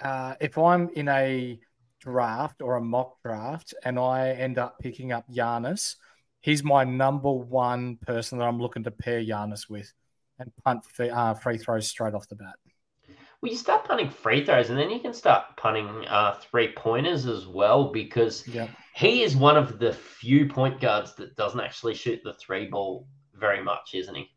uh, 0.00 0.34
if 0.40 0.58
I'm 0.58 0.90
in 0.90 1.08
a 1.08 1.58
draft 2.00 2.62
or 2.62 2.76
a 2.76 2.80
mock 2.80 3.20
draft 3.22 3.74
and 3.84 3.98
I 3.98 4.30
end 4.30 4.58
up 4.58 4.78
picking 4.78 5.12
up 5.12 5.24
Giannis, 5.30 5.96
he's 6.40 6.62
my 6.62 6.84
number 6.84 7.32
one 7.32 7.96
person 7.96 8.38
that 8.38 8.44
I'm 8.44 8.60
looking 8.60 8.84
to 8.84 8.90
pair 8.90 9.20
Giannis 9.20 9.68
with 9.68 9.92
and 10.38 10.52
punt 10.64 10.84
free, 10.84 11.10
uh, 11.10 11.34
free 11.34 11.58
throws 11.58 11.88
straight 11.88 12.14
off 12.14 12.28
the 12.28 12.36
bat. 12.36 12.54
Well, 13.40 13.52
you 13.52 13.58
start 13.58 13.84
punting 13.84 14.10
free 14.10 14.44
throws, 14.44 14.70
and 14.70 14.78
then 14.78 14.90
you 14.90 14.98
can 14.98 15.12
start 15.12 15.56
punting 15.56 16.06
uh, 16.08 16.34
three 16.40 16.72
pointers 16.72 17.26
as 17.26 17.46
well 17.46 17.92
because 17.92 18.46
yep. 18.48 18.70
he 18.94 19.22
is 19.22 19.36
one 19.36 19.56
of 19.56 19.78
the 19.78 19.92
few 19.92 20.48
point 20.48 20.80
guards 20.80 21.14
that 21.16 21.36
doesn't 21.36 21.60
actually 21.60 21.94
shoot 21.94 22.20
the 22.24 22.32
three 22.34 22.66
ball 22.66 23.06
very 23.34 23.62
much, 23.62 23.94
isn't 23.94 24.14
he? 24.14 24.30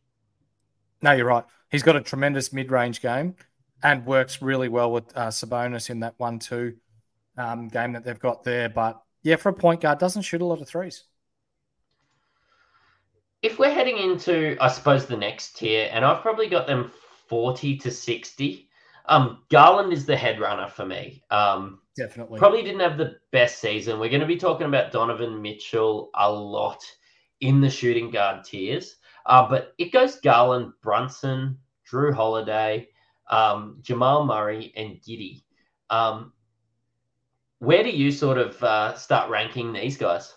No, 1.01 1.13
you're 1.13 1.25
right. 1.25 1.45
He's 1.71 1.83
got 1.83 1.95
a 1.95 2.01
tremendous 2.01 2.51
mid 2.51 2.71
range 2.71 3.01
game 3.01 3.35
and 3.83 4.05
works 4.05 4.41
really 4.41 4.69
well 4.69 4.91
with 4.91 5.05
uh, 5.15 5.27
Sabonis 5.27 5.89
in 5.89 5.99
that 6.01 6.15
one 6.17 6.39
two 6.39 6.75
um, 7.37 7.67
game 7.67 7.93
that 7.93 8.03
they've 8.03 8.19
got 8.19 8.43
there. 8.43 8.69
But 8.69 9.01
yeah, 9.23 9.35
for 9.35 9.49
a 9.49 9.53
point 9.53 9.81
guard, 9.81 9.99
doesn't 9.99 10.23
shoot 10.23 10.41
a 10.41 10.45
lot 10.45 10.61
of 10.61 10.67
threes. 10.67 11.03
if 13.41 13.57
we're 13.57 13.73
heading 13.73 13.97
into, 13.97 14.57
I 14.59 14.67
suppose, 14.67 15.05
the 15.05 15.17
next 15.17 15.57
tier, 15.57 15.89
and 15.91 16.03
I've 16.03 16.21
probably 16.21 16.47
got 16.47 16.67
them 16.67 16.91
40 17.27 17.77
to 17.77 17.91
60. 17.91 18.69
Um, 19.05 19.43
Garland 19.49 19.93
is 19.93 20.05
the 20.05 20.17
head 20.17 20.39
runner 20.39 20.67
for 20.67 20.85
me. 20.85 21.23
Um, 21.31 21.79
Definitely. 21.95 22.39
Probably 22.39 22.63
didn't 22.63 22.81
have 22.81 22.97
the 22.97 23.17
best 23.31 23.59
season. 23.59 23.99
We're 23.99 24.09
going 24.09 24.21
to 24.21 24.27
be 24.27 24.37
talking 24.37 24.67
about 24.67 24.91
Donovan 24.91 25.41
Mitchell 25.41 26.09
a 26.15 26.31
lot 26.31 26.83
in 27.41 27.61
the 27.61 27.69
shooting 27.69 28.11
guard 28.11 28.43
tiers. 28.43 28.97
Uh, 29.25 29.47
but 29.49 29.73
it 29.77 29.91
goes 29.91 30.15
Garland, 30.17 30.73
Brunson, 30.81 31.57
Jrue 31.89 32.13
Holiday, 32.13 32.89
um, 33.29 33.79
Jamal 33.81 34.25
Murray, 34.25 34.73
and 34.75 35.01
Giddey. 35.01 35.43
Um, 35.89 36.33
where 37.59 37.83
do 37.83 37.89
you 37.89 38.11
sort 38.11 38.37
of 38.37 38.61
uh, 38.63 38.95
start 38.95 39.29
ranking 39.29 39.73
these 39.73 39.97
guys? 39.97 40.33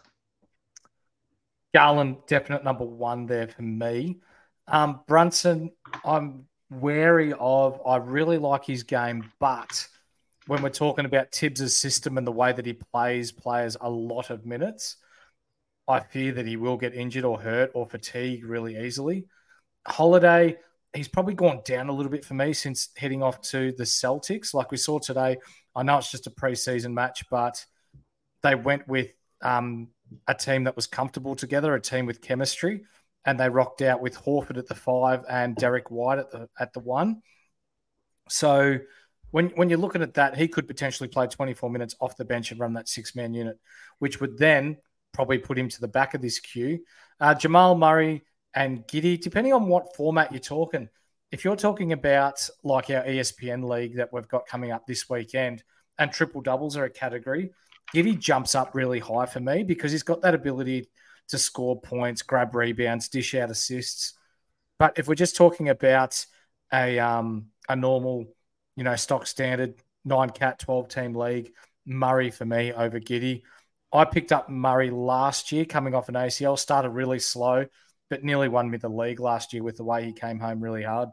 Garland, 1.75 2.19
definite 2.27 2.65
number 2.65 2.85
one 2.85 3.27
there 3.27 3.49
for 3.49 3.63
me. 3.63 4.21
Um, 4.69 5.01
Brunson, 5.07 5.73
I'm 6.05 6.47
wary 6.71 7.33
of. 7.39 7.81
I 7.87 7.97
really 7.97 8.39
like 8.39 8.65
his 8.65 8.83
game, 8.83 9.31
but 9.39 9.89
when 10.47 10.63
we're 10.63 10.71
talking 10.71 11.05
about 11.05 11.33
Thibs' 11.33 11.77
system 11.77 12.19
and 12.19 12.27
the 12.27 12.33
way 12.33 12.53
that 12.53 12.67
he 12.67 12.73
plays 12.73 13.33
players 13.33 13.77
a 13.81 13.89
lot 13.89 14.31
of 14.31 14.45
minutes, 14.45 14.97
I 15.89 16.01
fear 16.01 16.33
that 16.33 16.47
he 16.47 16.57
will 16.57 16.77
get 16.77 16.95
injured 16.95 17.25
or 17.25 17.41
hurt 17.41 17.73
or 17.75 17.87
fatigue 17.87 18.45
really 18.45 18.77
easily. 18.77 19.27
Holiday, 19.87 20.57
he's 20.95 21.09
probably 21.09 21.35
gone 21.35 21.63
down 21.65 21.89
a 21.89 21.93
little 21.93 22.13
bit 22.13 22.25
for 22.25 22.35
me 22.35 22.53
since 22.53 22.91
heading 22.97 23.23
off 23.23 23.41
to 23.43 23.73
the 23.73 23.85
Celtics. 23.85 24.55
Like 24.55 24.71
we 24.71 24.77
saw 24.77 24.99
today, 24.99 25.39
I 25.75 25.83
know 25.83 25.99
it's 25.99 26.11
just 26.11 26.27
a 26.27 26.31
preseason 26.31 26.93
match, 26.93 27.25
but 27.31 27.65
they 28.43 28.55
went 28.55 28.87
with 28.87 29.13
um, 29.43 29.89
a 30.29 30.35
team 30.35 30.65
that 30.65 30.77
was 30.77 30.87
comfortable 30.87 31.35
together, 31.35 31.75
a 31.75 31.81
team 31.81 32.07
with 32.07 32.21
chemistry, 32.21 32.83
and 33.25 33.39
they 33.39 33.49
rocked 33.49 33.83
out 33.83 34.01
with 34.01 34.17
Horford 34.17 34.59
at 34.59 34.67
the 34.67 34.75
five 34.75 35.25
and 35.29 35.57
Derrick 35.57 35.91
White 35.91 36.19
at 36.19 36.31
the 36.31 36.49
at 36.59 36.73
the 36.73 36.81
one. 36.81 37.23
So 38.29 38.79
when 39.31 39.49
when 39.51 39.69
you're 39.69 39.79
looking 39.79 40.03
at 40.03 40.15
that, 40.15 40.37
he 40.37 40.49
could 40.49 40.67
potentially 40.67 41.09
play 41.09 41.27
24 41.27 41.71
minutes 41.71 41.95
off 42.01 42.17
the 42.17 42.25
bench 42.25 42.51
and 42.51 42.61
run 42.61 42.75
that 42.75 42.89
six 42.89 43.15
man 43.15 43.35
unit, 43.35 43.59
which 43.99 44.21
would 44.21 44.39
then 44.39 44.79
probably 45.13 45.39
put 45.39 45.59
him 45.59 45.69
to 45.69 45.81
the 45.81 45.89
back 45.89 46.15
of 46.15 46.23
this 46.23 46.39
queue. 46.39 46.81
Uh, 47.21 47.35
Jamal 47.35 47.77
Murray 47.77 48.25
and 48.55 48.87
Giddey, 48.87 49.21
depending 49.21 49.53
on 49.53 49.67
what 49.67 49.95
format 49.97 50.33
you're 50.33 50.41
talking. 50.41 50.89
If 51.31 51.45
you're 51.45 51.57
talking 51.57 51.93
about 51.93 52.49
like 52.63 52.91
our 52.91 53.05
ESPN 53.05 53.69
league 53.69 53.97
that 53.97 54.13
we've 54.13 54.29
got 54.29 54.47
coming 54.47 54.71
up 54.71 54.87
this 54.87 55.09
weekend, 55.09 55.63
and 55.99 56.11
triple 56.11 56.41
doubles 56.41 56.77
are 56.77 56.85
a 56.85 56.91
category, 56.91 57.53
Giddey 57.95 58.19
jumps 58.19 58.55
up 58.55 58.75
really 58.75 58.99
high 58.99 59.27
for 59.27 59.41
me 59.41 59.63
because 59.63 59.93
he's 59.93 60.03
got 60.03 60.23
that 60.23 60.35
ability 60.35 60.89
to 61.29 61.39
score 61.39 61.81
points, 61.81 62.23
grab 62.23 62.55
rebounds, 62.55 63.09
dish 63.09 63.35
out 63.35 63.51
assists. 63.51 64.15
But 64.79 64.99
if 64.99 65.09
we're 65.09 65.15
just 65.15 65.37
talking 65.37 65.69
about 65.69 66.25
a 66.73 66.99
um, 66.99 67.47
a 67.69 67.77
normal, 67.77 68.27
you 68.77 68.85
know, 68.85 68.97
stock 68.97 69.27
standard 69.27 69.75
nine 70.05 70.31
cat 70.31 70.59
twelve 70.59 70.89
team 70.89 71.15
league, 71.15 71.53
Murray 71.87 72.31
for 72.31 72.45
me 72.45 72.73
over 72.73 72.99
Giddey. 72.99 73.43
I 73.93 74.05
picked 74.05 74.33
up 74.33 74.49
Murray 74.49 74.91
last 74.91 75.53
year 75.53 75.65
coming 75.65 75.95
off 75.95 76.09
an 76.09 76.17
ACL, 76.17 76.59
started 76.59 76.91
really 76.91 77.19
slow, 77.19 77.67
but 78.09 78.25
nearly 78.25 78.49
won 78.49 78.71
me 78.71 78.79
the 78.79 78.89
league 78.89 79.21
last 79.21 79.53
year 79.53 79.63
with 79.63 79.77
the 79.77 79.85
way 79.85 80.05
he 80.05 80.13
came 80.13 80.41
home 80.41 80.61
really 80.61 80.83
hard. 80.83 81.11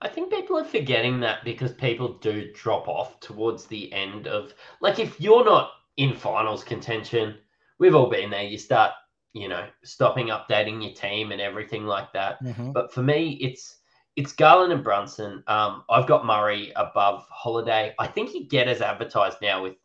I 0.00 0.08
think 0.08 0.30
people 0.30 0.58
are 0.58 0.64
forgetting 0.64 1.20
that 1.20 1.44
because 1.44 1.72
people 1.72 2.18
do 2.18 2.52
drop 2.52 2.86
off 2.88 3.18
towards 3.20 3.66
the 3.66 3.92
end 3.92 4.26
of 4.26 4.54
like 4.80 4.98
if 4.98 5.20
you're 5.20 5.44
not 5.44 5.70
in 5.96 6.14
finals 6.14 6.62
contention, 6.64 7.38
we've 7.78 7.94
all 7.94 8.10
been 8.10 8.30
there. 8.30 8.42
You 8.42 8.58
start, 8.58 8.92
you 9.32 9.48
know, 9.48 9.66
stopping 9.84 10.28
updating 10.28 10.82
your 10.82 10.92
team 10.92 11.32
and 11.32 11.40
everything 11.40 11.86
like 11.86 12.12
that. 12.12 12.42
Mhm. 12.44 12.72
But 12.72 12.92
for 12.92 13.02
me, 13.02 13.38
it's 13.40 13.78
it's 14.16 14.32
Garland 14.32 14.72
and 14.72 14.84
Brunson. 14.84 15.42
Um, 15.46 15.84
I've 15.90 16.06
got 16.06 16.26
Murray 16.26 16.72
above 16.76 17.26
Holiday. 17.30 17.94
I 17.98 18.06
think 18.06 18.34
you 18.34 18.46
get 18.46 18.68
as 18.68 18.80
advertised 18.82 19.38
now 19.42 19.62
with 19.62 19.76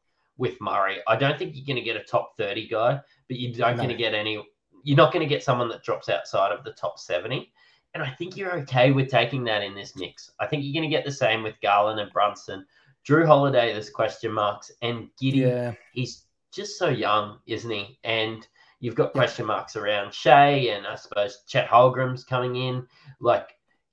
with 0.42 0.60
Murray. 0.60 0.98
I 1.08 1.16
don't 1.16 1.38
think 1.38 1.56
you're 1.56 1.66
going 1.68 1.76
to 1.78 1.90
get 1.90 1.96
a 1.96 2.04
top 2.04 2.36
thirty 2.36 2.68
guy, 2.68 3.00
but 3.28 3.38
you 3.38 3.54
don't 3.54 3.78
No. 3.78 3.84
going 3.84 3.90
to 3.90 3.96
get 3.96 4.16
any. 4.16 4.44
You're 4.84 4.98
not 4.98 5.14
going 5.14 5.22
to 5.24 5.30
get 5.30 5.44
someone 5.44 5.70
that 5.70 5.84
drops 5.84 6.10
outside 6.10 6.52
of 6.52 6.64
the 6.66 6.74
top 6.74 6.98
seventy. 7.00 7.54
And 7.94 8.02
I 8.02 8.10
think 8.10 8.36
you're 8.36 8.60
okay 8.62 8.92
with 8.92 9.10
taking 9.10 9.44
that 9.44 9.62
in 9.62 9.76
this 9.76 9.96
mix. 9.96 10.32
I 10.40 10.48
think 10.48 10.64
you're 10.64 10.74
going 10.74 10.90
to 10.90 10.96
get 10.96 11.06
the 11.06 11.12
same 11.12 11.44
with 11.44 11.62
Garland 11.62 12.00
and 12.00 12.12
Brunson. 12.12 12.66
Jrue 13.08 13.28
Holiday, 13.28 13.72
there's 13.72 13.90
question 13.92 14.32
marks, 14.32 14.72
and 14.82 15.10
Giddey 15.22 15.46
Yeah, 15.48 15.74
he's 15.94 16.26
just 16.52 16.80
so 16.80 16.90
young, 16.90 17.40
isn't 17.46 17.70
he? 17.70 18.00
And 18.04 18.48
you've 18.80 18.96
got 18.96 19.12
question 19.12 19.46
marks 19.46 19.76
around 19.76 20.12
Shai, 20.12 20.50
and 20.74 20.88
I 20.88 20.96
suppose 20.96 21.44
Chet 21.48 21.70
Holmgren's 21.70 22.24
coming 22.24 22.56
in. 22.56 22.88
Like 23.20 23.50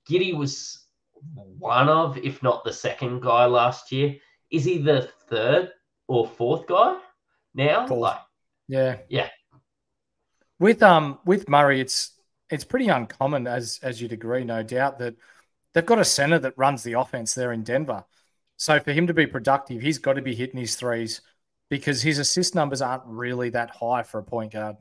Giddey 0.08 0.34
was 0.34 0.86
one 1.58 1.90
of, 1.90 2.16
if 2.16 2.42
not 2.42 2.64
the 2.64 2.72
second 2.72 3.20
guy 3.20 3.44
last 3.44 3.92
year. 3.92 4.16
Is 4.50 4.64
he 4.64 4.78
the 4.78 5.10
third 5.28 5.72
or 6.08 6.26
fourth 6.26 6.66
guy 6.66 6.98
now? 7.54 7.86
Fourth. 7.86 8.00
Like, 8.00 8.18
yeah, 8.68 8.98
Yeah. 9.08 9.30
With 10.58 10.82
um 10.82 11.20
with 11.24 11.48
Murray, 11.48 11.80
it's 11.80 12.12
it's 12.50 12.64
pretty 12.64 12.88
uncommon, 12.88 13.46
as 13.46 13.78
as 13.82 14.00
you'd 14.02 14.12
agree, 14.12 14.44
no 14.44 14.62
doubt, 14.62 14.98
that 14.98 15.16
they've 15.74 15.86
got 15.86 16.00
a 16.00 16.04
center 16.04 16.38
that 16.40 16.58
runs 16.58 16.82
the 16.82 16.94
offense 16.94 17.34
there 17.34 17.52
in 17.52 17.62
Denver. 17.64 18.04
So 18.56 18.80
for 18.80 18.92
him 18.92 19.06
to 19.06 19.14
be 19.14 19.26
productive, 19.26 19.82
he's 19.82 19.98
got 19.98 20.14
to 20.14 20.22
be 20.22 20.34
hitting 20.34 20.60
his 20.60 20.76
threes 20.76 21.20
because 21.70 22.02
his 22.02 22.18
assist 22.18 22.54
numbers 22.54 22.82
aren't 22.82 23.04
really 23.06 23.50
that 23.50 23.70
high 23.70 24.02
for 24.02 24.18
a 24.18 24.24
point 24.24 24.52
guard. 24.52 24.76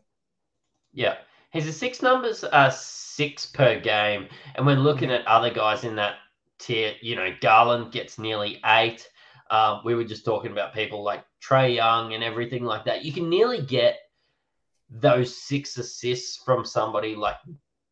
yeah, 0.94 1.18
his 1.52 1.76
six 1.78 2.02
numbers 2.02 2.44
are 2.44 2.72
six 2.72 3.46
per 3.46 3.80
game, 3.80 4.28
and 4.56 4.66
we're 4.66 4.76
looking 4.76 5.12
at 5.12 5.26
other 5.28 5.50
guys 5.52 5.84
in 5.84 5.96
that 5.96 6.16
tier. 6.60 6.94
You 7.02 7.16
know, 7.16 7.36
Garland 7.42 7.92
gets 7.92 8.18
nearly 8.18 8.60
eight. 8.66 9.10
Um, 9.50 9.82
we 9.86 9.96
were 9.96 10.04
just 10.04 10.26
talking 10.26 10.52
about 10.52 10.74
people 10.74 11.04
like 11.04 11.24
Trae 11.42 11.76
Young 11.76 12.14
and 12.14 12.24
everything 12.24 12.64
like 12.64 12.86
that. 12.86 13.06
You 13.06 13.12
can 13.12 13.30
nearly 13.30 13.62
get 13.62 13.98
those 14.90 15.38
six 15.38 15.78
assists 15.78 16.38
from 16.44 16.66
somebody 16.66 17.16
like 17.16 17.38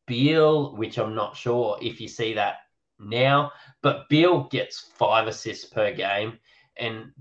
Beal, 0.08 0.76
which 0.76 0.98
I'm 0.98 1.16
not 1.16 1.36
sure 1.36 1.78
if 1.82 2.00
you 2.00 2.08
see 2.08 2.34
that 2.34 2.58
now, 3.00 3.52
but 3.82 4.08
Beal 4.10 4.44
gets 4.46 4.80
five 4.80 5.28
assists 5.28 5.66
per 5.66 5.94
game 5.94 6.40
and 6.78 7.12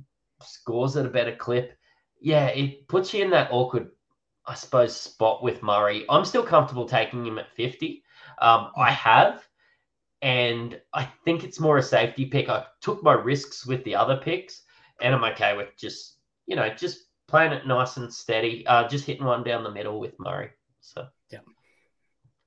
scores 0.42 0.96
at 0.96 1.06
a 1.06 1.10
better 1.10 1.34
clip. 1.34 1.76
Yeah, 2.20 2.46
it 2.46 2.88
puts 2.88 3.12
you 3.12 3.24
in 3.24 3.30
that 3.30 3.50
awkward, 3.50 3.90
I 4.46 4.54
suppose, 4.54 4.96
spot 4.96 5.42
with 5.42 5.62
Murray. 5.62 6.04
I'm 6.08 6.24
still 6.24 6.44
comfortable 6.44 6.86
taking 6.86 7.26
him 7.26 7.38
at 7.38 7.54
50. 7.54 8.02
Um, 8.40 8.70
I 8.76 8.90
have, 8.90 9.46
and 10.24 10.80
I 10.94 11.06
think 11.26 11.44
it's 11.44 11.60
more 11.60 11.76
a 11.76 11.82
safety 11.82 12.24
pick. 12.24 12.48
I 12.48 12.64
took 12.80 13.02
my 13.02 13.12
risks 13.12 13.66
with 13.66 13.84
the 13.84 13.94
other 13.94 14.16
picks, 14.16 14.62
and 15.02 15.14
I'm 15.14 15.22
okay 15.24 15.54
with 15.54 15.76
just, 15.76 16.16
you 16.46 16.56
know, 16.56 16.70
just 16.70 17.00
playing 17.28 17.52
it 17.52 17.66
nice 17.66 17.98
and 17.98 18.12
steady, 18.12 18.66
uh, 18.66 18.88
just 18.88 19.04
hitting 19.04 19.26
one 19.26 19.44
down 19.44 19.62
the 19.62 19.70
middle 19.70 20.00
with 20.00 20.18
Murray. 20.18 20.48
So. 20.80 21.06
Yeah, 21.30 21.40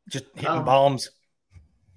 just 0.10 0.26
hitting 0.34 0.50
Um, 0.50 0.66
bombs. 0.66 1.12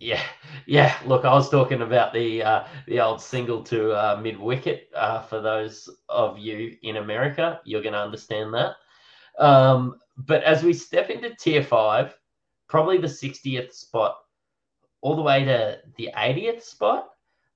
Yeah, 0.01 0.23
yeah. 0.67 0.99
Look, 1.07 1.25
I 1.25 1.33
was 1.33 1.49
talking 1.49 1.81
about 1.81 2.13
the 2.13 2.43
uh, 2.43 2.65
the 2.87 3.01
old 3.01 3.23
single 3.23 3.63
to 3.65 3.93
uh, 3.93 4.21
mid 4.23 4.39
wicket. 4.39 4.91
Uh, 4.95 5.23
for 5.23 5.41
those 5.41 5.89
of 6.11 6.39
you 6.39 6.77
in 6.83 6.99
America, 6.99 7.59
you're 7.65 7.83
going 7.83 7.95
to 7.95 8.01
understand 8.01 8.53
that. 8.53 8.77
Um, 9.39 9.97
but 10.19 10.43
as 10.43 10.63
we 10.63 10.75
step 10.75 11.09
into 11.09 11.35
tier 11.37 11.63
five, 11.63 12.15
probably 12.69 12.99
the 12.99 13.07
60th 13.07 13.73
spot, 13.73 14.17
all 15.03 15.17
the 15.17 15.23
way 15.23 15.45
to 15.45 15.79
the 15.97 16.11
80th 16.17 16.63
spot, 16.63 17.09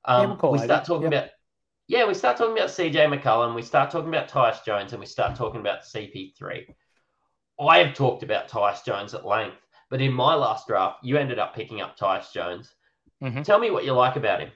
um, 0.04 0.38
we'll 0.42 0.52
we 0.52 0.58
start 0.58 0.84
talking 0.84 1.12
yeah. 1.12 1.18
about. 1.18 1.30
Yeah, 1.86 2.06
we 2.06 2.14
start 2.14 2.38
talking 2.38 2.56
about 2.56 2.70
CJ 2.70 2.94
McCollum. 2.94 3.54
We 3.54 3.62
start 3.62 3.90
talking 3.90 4.08
about 4.08 4.28
Tyus 4.28 4.64
Jones, 4.64 4.92
and 4.92 5.00
we 5.00 5.06
start 5.06 5.36
talking 5.36 5.60
about 5.60 5.82
CP3. 5.82 6.66
I 7.60 7.78
have 7.78 7.94
talked 7.94 8.22
about 8.22 8.48
Tyus 8.48 8.84
Jones 8.84 9.14
at 9.14 9.26
length, 9.26 9.58
but 9.90 10.00
in 10.00 10.12
my 10.12 10.34
last 10.34 10.66
draft, 10.66 11.04
you 11.04 11.18
ended 11.18 11.38
up 11.38 11.54
picking 11.54 11.80
up 11.80 11.98
Tyus 11.98 12.32
Jones. 12.32 12.74
Mhm. 13.22 13.44
Tell 13.44 13.58
me 13.58 13.70
what 13.70 13.84
you 13.84 13.92
like 13.92 14.16
about 14.16 14.40
him. 14.40 14.50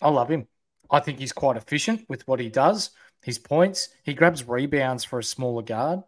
I 0.00 0.08
love 0.10 0.30
him. 0.30 0.48
I 0.90 1.00
think 1.00 1.18
he's 1.18 1.32
quite 1.32 1.56
efficient 1.56 2.04
with 2.08 2.26
what 2.28 2.40
he 2.40 2.48
does. 2.48 2.90
His 3.22 3.38
points, 3.38 3.88
he 4.02 4.14
grabs 4.14 4.44
rebounds 4.44 5.04
for 5.04 5.18
a 5.18 5.24
smaller 5.24 5.62
guard. 5.62 6.02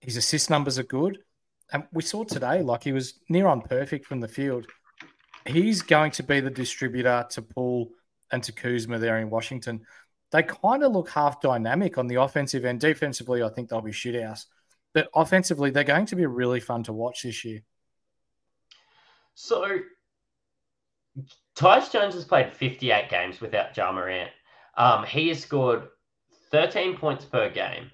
His 0.00 0.16
assist 0.16 0.50
numbers 0.50 0.78
are 0.78 0.84
good. 0.84 1.18
And 1.72 1.84
we 1.92 2.02
saw 2.02 2.24
today, 2.24 2.62
like 2.62 2.84
he 2.84 2.92
was 2.92 3.14
near 3.28 3.46
on 3.46 3.60
perfect 3.60 4.06
from 4.06 4.20
the 4.20 4.28
field. 4.28 4.66
He's 5.46 5.82
going 5.82 6.12
to 6.12 6.22
be 6.22 6.40
the 6.40 6.50
distributor 6.50 7.26
to 7.30 7.42
Poole 7.42 7.90
and 8.30 8.42
to 8.44 8.52
Kuzma 8.52 8.98
there 8.98 9.18
in 9.18 9.30
Washington. 9.30 9.82
They 10.32 10.42
kind 10.42 10.82
of 10.82 10.92
look 10.92 11.08
half 11.08 11.40
dynamic 11.40 11.98
on 11.98 12.08
the 12.08 12.16
offensive 12.16 12.64
end. 12.64 12.80
Defensively, 12.80 13.42
I 13.42 13.48
think 13.48 13.68
they'll 13.68 13.80
be 13.80 13.92
shithouse. 13.92 14.46
But 14.92 15.08
offensively, 15.14 15.70
they're 15.70 15.84
going 15.84 16.06
to 16.06 16.16
be 16.16 16.26
really 16.26 16.60
fun 16.60 16.82
to 16.84 16.92
watch 16.92 17.22
this 17.22 17.44
year. 17.44 17.60
So, 19.34 19.80
Tyus 21.54 21.92
Jones 21.92 22.14
has 22.14 22.24
played 22.24 22.52
58 22.52 23.08
games 23.08 23.40
without 23.40 23.76
Ja 23.76 23.92
Morant. 23.92 24.30
Um, 24.76 25.04
he 25.04 25.28
has 25.28 25.40
scored 25.40 25.88
13 26.50 26.96
points 26.96 27.24
per 27.24 27.50
game, 27.50 27.90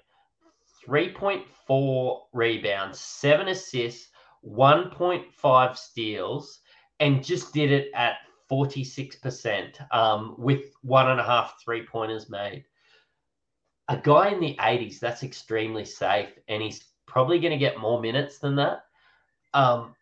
3.4 0.87 2.19
rebounds, 2.33 2.99
seven 2.99 3.47
assists, 3.49 4.09
1.5 4.45 5.77
steals, 5.77 6.59
and 6.99 7.23
just 7.23 7.53
did 7.53 7.71
it 7.71 7.91
at 7.93 8.17
46% 8.51 9.93
um, 9.93 10.35
with 10.37 10.73
one 10.81 11.09
and 11.09 11.19
a 11.19 11.23
half 11.23 11.55
three 11.63 11.85
pointers 11.85 12.29
made. 12.29 12.65
A 13.89 13.97
guy 13.97 14.29
in 14.29 14.39
the 14.39 14.55
80s, 14.59 14.99
that's 14.99 15.23
extremely 15.23 15.85
safe, 15.85 16.29
and 16.47 16.61
he's 16.61 16.85
probably 17.05 17.39
going 17.39 17.51
to 17.51 17.57
get 17.57 17.79
more 17.79 17.99
minutes 17.99 18.39
than 18.39 18.55
that. 18.55 18.85
Um, 19.53 19.95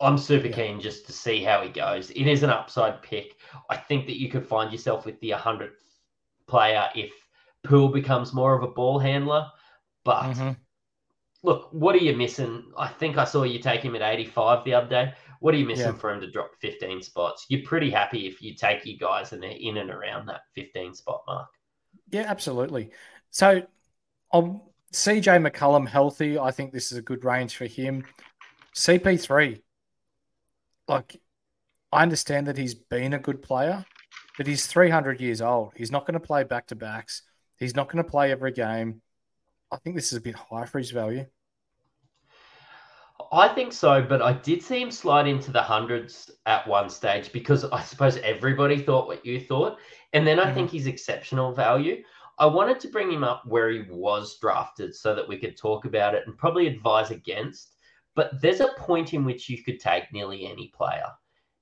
I'm 0.00 0.18
super 0.18 0.48
yeah. 0.48 0.56
keen 0.56 0.80
just 0.80 1.06
to 1.06 1.12
see 1.12 1.42
how 1.42 1.62
he 1.62 1.68
goes. 1.68 2.10
It 2.10 2.26
is 2.26 2.42
an 2.42 2.50
upside 2.50 3.02
pick. 3.02 3.36
I 3.70 3.76
think 3.76 4.06
that 4.06 4.20
you 4.20 4.28
could 4.28 4.46
find 4.46 4.72
yourself 4.72 5.06
with 5.06 5.20
the 5.20 5.30
100th 5.30 5.70
player 6.48 6.88
if 6.94 7.12
Poole 7.64 7.88
becomes 7.88 8.32
more 8.32 8.54
of 8.54 8.64
a 8.64 8.72
ball 8.72 8.98
handler. 8.98 9.46
But 10.04 10.22
mm-hmm. 10.22 10.50
look, 11.42 11.68
what 11.72 11.94
are 11.94 11.98
you 11.98 12.16
missing? 12.16 12.64
I 12.76 12.88
think 12.88 13.18
I 13.18 13.24
saw 13.24 13.44
you 13.44 13.58
take 13.60 13.82
him 13.82 13.94
at 13.94 14.02
85 14.02 14.64
the 14.64 14.74
other 14.74 14.88
day. 14.88 15.14
What 15.40 15.54
are 15.54 15.58
you 15.58 15.66
missing 15.66 15.86
yeah. 15.86 15.92
for 15.92 16.12
him 16.12 16.20
to 16.20 16.30
drop 16.30 16.52
15 16.60 17.02
spots? 17.02 17.46
You're 17.48 17.64
pretty 17.64 17.90
happy 17.90 18.26
if 18.26 18.40
you 18.40 18.54
take 18.54 18.86
your 18.86 18.96
guys 18.98 19.32
and 19.32 19.42
they're 19.42 19.50
in 19.50 19.78
and 19.78 19.90
around 19.90 20.26
that 20.26 20.42
15 20.54 20.94
spot 20.94 21.22
mark. 21.26 21.48
Yeah, 22.10 22.26
absolutely. 22.28 22.90
So 23.30 23.62
I'm 24.32 24.60
CJ 24.92 25.46
McCollum 25.46 25.88
healthy. 25.88 26.38
I 26.38 26.50
think 26.50 26.72
this 26.72 26.92
is 26.92 26.98
a 26.98 27.02
good 27.02 27.24
range 27.24 27.56
for 27.56 27.66
him. 27.66 28.04
CP3, 28.74 29.60
like, 30.88 31.20
I 31.92 32.02
understand 32.02 32.46
that 32.46 32.56
he's 32.56 32.74
been 32.74 33.12
a 33.12 33.18
good 33.18 33.42
player, 33.42 33.84
but 34.38 34.46
he's 34.46 34.66
300 34.66 35.20
years 35.20 35.42
old. 35.42 35.72
He's 35.76 35.90
not 35.90 36.06
going 36.06 36.14
to 36.14 36.20
play 36.20 36.44
back 36.44 36.68
to 36.68 36.76
backs. 36.76 37.22
He's 37.58 37.76
not 37.76 37.90
going 37.90 38.02
to 38.02 38.10
play 38.10 38.30
every 38.30 38.52
game. 38.52 39.02
I 39.72 39.76
think 39.78 39.96
this 39.96 40.12
is 40.12 40.18
a 40.18 40.20
bit 40.20 40.34
high 40.34 40.66
for 40.66 40.78
his 40.78 40.90
value. 40.90 41.26
I 43.32 43.48
think 43.48 43.72
so, 43.72 44.02
but 44.02 44.20
I 44.20 44.34
did 44.34 44.62
see 44.62 44.82
him 44.82 44.90
slide 44.90 45.26
into 45.26 45.50
the 45.50 45.62
hundreds 45.62 46.30
at 46.44 46.66
one 46.66 46.90
stage 46.90 47.32
because 47.32 47.64
I 47.64 47.82
suppose 47.82 48.18
everybody 48.18 48.78
thought 48.78 49.06
what 49.06 49.24
you 49.24 49.40
thought. 49.40 49.78
And 50.12 50.26
then 50.26 50.38
I 50.38 50.44
mm-hmm. 50.44 50.54
think 50.54 50.70
he's 50.70 50.86
exceptional 50.86 51.54
value. 51.54 52.02
I 52.38 52.46
wanted 52.46 52.80
to 52.80 52.88
bring 52.88 53.10
him 53.10 53.24
up 53.24 53.44
where 53.46 53.70
he 53.70 53.84
was 53.88 54.38
drafted 54.38 54.94
so 54.94 55.14
that 55.14 55.26
we 55.26 55.38
could 55.38 55.56
talk 55.56 55.86
about 55.86 56.14
it 56.14 56.24
and 56.26 56.36
probably 56.36 56.66
advise 56.66 57.10
against. 57.10 57.76
But 58.14 58.42
there's 58.42 58.60
a 58.60 58.74
point 58.76 59.14
in 59.14 59.24
which 59.24 59.48
you 59.48 59.62
could 59.62 59.80
take 59.80 60.12
nearly 60.12 60.46
any 60.46 60.70
player. 60.74 61.06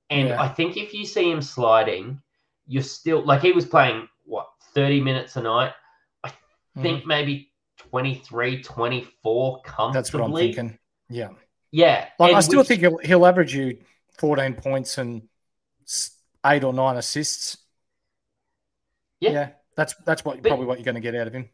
And 0.09 0.29
yeah. 0.29 0.41
I 0.41 0.49
think 0.49 0.75
if 0.75 0.93
you 0.93 1.05
see 1.05 1.31
him 1.31 1.41
sliding, 1.41 2.21
you're 2.67 2.83
still 2.83 3.23
like 3.23 3.41
he 3.41 3.53
was 3.53 3.65
playing 3.65 4.09
what 4.25 4.47
30 4.73 4.99
minutes 4.99 5.37
a 5.37 5.41
night. 5.41 5.71
I 6.23 6.33
think 6.81 7.03
mm. 7.03 7.07
maybe 7.07 7.50
23, 7.91 8.63
24 8.63 9.61
comfortably. 9.61 9.93
That's 9.93 10.13
what 10.13 10.23
I'm 10.23 10.33
thinking. 10.33 10.77
Yeah. 11.09 11.29
Yeah. 11.71 12.07
Like 12.17 12.33
I 12.33 12.39
still 12.39 12.59
which... 12.59 12.67
think 12.67 12.79
he'll, 12.81 12.97
he'll 12.97 13.25
average 13.25 13.53
you 13.53 13.77
14 14.17 14.55
points 14.55 14.97
and 14.97 15.23
eight 16.45 16.63
or 16.63 16.73
nine 16.73 16.97
assists. 16.97 17.57
Yeah. 19.19 19.31
yeah 19.31 19.49
that's 19.75 19.93
that's 20.05 20.25
what 20.25 20.41
but, 20.41 20.49
probably 20.49 20.65
what 20.65 20.77
you're 20.79 20.85
going 20.85 20.95
to 20.95 21.01
get 21.01 21.15
out 21.15 21.27
of 21.27 21.33
him. 21.33 21.49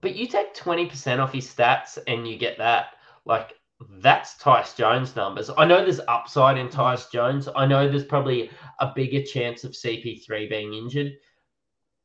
But 0.00 0.14
you 0.14 0.26
take 0.26 0.54
20% 0.54 1.18
off 1.18 1.32
his 1.32 1.46
stats 1.46 1.98
and 2.06 2.26
you 2.26 2.38
get 2.38 2.58
that. 2.58 2.94
Like 3.24 3.54
that's 4.00 4.34
Tyus 4.36 4.76
Jones 4.76 5.14
numbers. 5.16 5.50
I 5.56 5.64
know 5.64 5.82
there's 5.82 6.00
upside 6.08 6.58
in 6.58 6.68
mm. 6.68 6.72
Tyus 6.72 7.10
Jones. 7.10 7.48
I 7.54 7.66
know 7.66 7.88
there's 7.88 8.04
probably 8.04 8.50
a 8.80 8.92
bigger 8.94 9.22
chance 9.22 9.64
of 9.64 9.72
CP3 9.72 10.48
being 10.48 10.74
injured, 10.74 11.12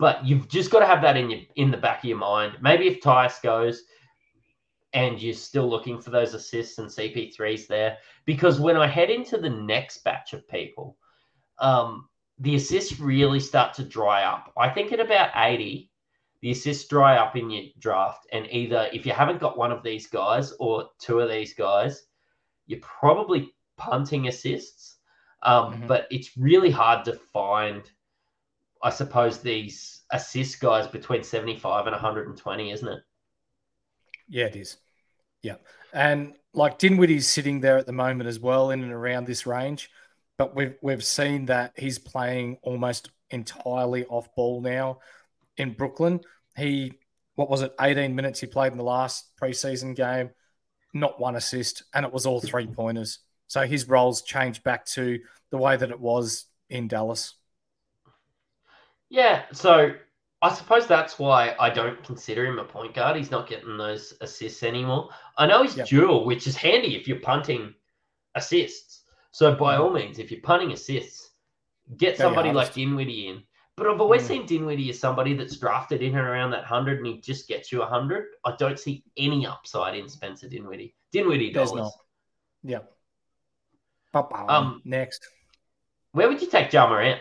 but 0.04 0.26
you've 0.26 0.50
just 0.50 0.70
got 0.70 0.80
to 0.80 0.86
have 0.86 1.02
that 1.02 1.16
in 1.16 1.30
your 1.30 1.40
in 1.56 1.72
the 1.72 1.78
back 1.78 2.00
of 2.00 2.10
your 2.10 2.18
mind. 2.18 2.58
Maybe 2.60 2.90
if 2.90 3.00
Tyus 3.00 3.42
goes 3.42 3.84
and 4.92 5.18
you're 5.22 5.34
still 5.34 5.70
looking 5.70 6.02
for 6.02 6.10
those 6.10 6.34
assists 6.34 6.78
and 6.78 6.90
CP3s 6.90 7.68
there, 7.68 8.00
because 8.26 8.60
when 8.60 8.76
I 8.76 8.86
head 8.86 9.10
into 9.10 9.38
the 9.38 9.50
next 9.50 10.04
batch 10.04 10.34
of 10.34 10.46
people, 10.50 10.98
um, 11.60 12.10
the 12.40 12.56
assists 12.56 13.00
really 13.00 13.40
start 13.40 13.74
to 13.76 13.84
dry 13.86 14.26
up. 14.26 14.52
I 14.58 14.68
think 14.68 14.92
at 14.92 15.00
about 15.00 15.30
80, 15.38 15.90
the 16.42 16.52
assists 16.52 16.90
dry 16.90 17.16
up 17.16 17.38
in 17.38 17.50
your 17.50 17.64
draft. 17.80 18.28
And 18.34 18.46
either 18.52 18.90
if 18.92 19.06
you 19.06 19.14
haven't 19.14 19.40
got 19.40 19.58
one 19.58 19.72
of 19.72 19.84
these 19.84 20.08
guys 20.08 20.52
or 20.60 20.90
two 21.00 21.22
of 21.22 21.30
these 21.30 21.54
guys, 21.54 22.04
you're 22.68 22.82
probably 22.82 23.54
punting 23.78 24.28
assists. 24.28 24.98
Um, 25.44 25.76
mm-hmm. 25.76 25.88
But 25.88 26.08
it's 26.12 26.36
really 26.36 26.72
hard 26.72 27.06
to 27.06 27.14
find, 27.14 27.90
I 28.84 28.90
suppose, 28.90 29.40
these 29.40 30.02
assist 30.12 30.60
guys 30.60 30.88
between 30.88 31.24
75 31.24 31.88
and 31.88 31.94
120, 31.94 32.72
isn't 32.72 32.88
it? 32.88 33.00
Yeah, 34.28 34.46
it 34.46 34.56
is. 34.56 34.78
Yeah. 35.42 35.56
And 35.94 36.34
like 36.54 36.78
Dinwiddie's 36.78 37.28
sitting 37.28 37.62
there 37.62 37.78
at 37.78 37.86
the 37.86 37.94
moment 37.94 38.28
as 38.28 38.40
well, 38.40 38.72
in 38.72 38.84
and 38.84 38.92
around 38.92 39.26
this 39.26 39.48
range. 39.48 39.90
But 40.38 40.56
we've 40.56 40.76
we've 40.82 41.04
seen 41.04 41.46
that 41.46 41.74
he's 41.78 42.00
playing 42.00 42.58
almost 42.64 43.10
entirely 43.30 44.06
off 44.06 44.34
ball 44.36 44.62
now 44.62 45.00
in 45.58 45.74
Brooklyn. 45.74 46.22
He, 46.58 46.94
what 47.36 47.50
was 47.50 47.62
it, 47.62 47.74
18 47.80 48.16
minutes 48.16 48.40
he 48.40 48.48
played 48.48 48.72
in 48.72 48.78
the 48.78 48.84
last 48.84 49.30
preseason 49.42 49.96
game, 49.96 50.32
not 50.94 51.20
one 51.20 51.36
assist, 51.36 51.84
and 51.94 52.06
it 52.06 52.14
was 52.14 52.26
all 52.26 52.42
three 52.42 52.68
pointers. 52.68 53.20
So 53.48 53.62
his 53.62 53.88
roles 53.88 54.22
changed 54.22 54.64
back 54.64 54.86
to 54.88 55.20
the 55.52 55.58
way 55.58 55.78
that 55.78 55.92
it 55.92 56.00
was 56.00 56.46
in 56.70 56.88
Dallas. 56.88 57.36
Yeah, 59.14 59.44
so 59.54 59.94
I 60.42 60.54
suppose 60.54 60.88
that's 60.88 61.20
why 61.20 61.56
I 61.60 61.70
don't 61.70 62.04
consider 62.04 62.46
him 62.46 62.60
a 62.60 62.64
point 62.64 62.94
guard. 62.94 63.16
He's 63.16 63.32
not 63.32 63.48
getting 63.48 63.78
those 63.78 64.14
assists 64.22 64.64
anymore. 64.64 65.10
I 65.38 65.46
know 65.46 65.64
he's 65.64 65.78
yep. 65.78 65.88
dual, 65.88 66.26
which 66.26 66.48
is 66.48 66.56
handy 66.56 66.96
if 66.96 67.08
you're 67.08 67.20
punting 67.20 67.74
assists. 68.36 69.04
So 69.32 69.56
by 69.56 69.78
all 69.78 69.92
means, 69.92 70.20
if 70.20 70.32
you're 70.32 70.42
punting 70.42 70.72
assists, 70.72 71.32
get 71.98 72.18
somebody 72.18 72.52
like 72.52 72.74
Dinwiddie 72.74 73.28
in 73.28 73.44
but 73.76 73.88
I've 73.88 74.02
always 74.02 74.24
mm. 74.24 74.28
seen 74.28 74.46
Dinwiddie 74.46 74.90
as 74.92 75.00
somebody 75.00 75.34
that's 75.34 75.58
drafted 75.58 76.02
in 76.02 76.16
and 76.16 76.28
around 76.28 76.52
that 76.52 76.62
100 76.62 77.00
and 77.00 77.08
he 77.08 77.18
just 77.20 77.48
gets 77.48 77.72
you 77.72 77.80
100. 77.80 78.26
I 78.46 78.56
don't 78.58 78.78
see 78.78 79.04
any 79.18 79.48
upside 79.48 79.96
in 79.96 80.08
Spencer 80.08 80.48
Dinwiddie. 80.48 80.96
Dinwiddie 81.12 81.52
does 81.52 81.74
not. 81.74 81.92
Yeah. 82.64 82.80
Um, 84.14 84.82
Next. 84.86 85.28
Where 86.12 86.28
would 86.28 86.42
you 86.42 86.48
take 86.48 86.72
Ja 86.72 86.88
Morant? 86.88 87.20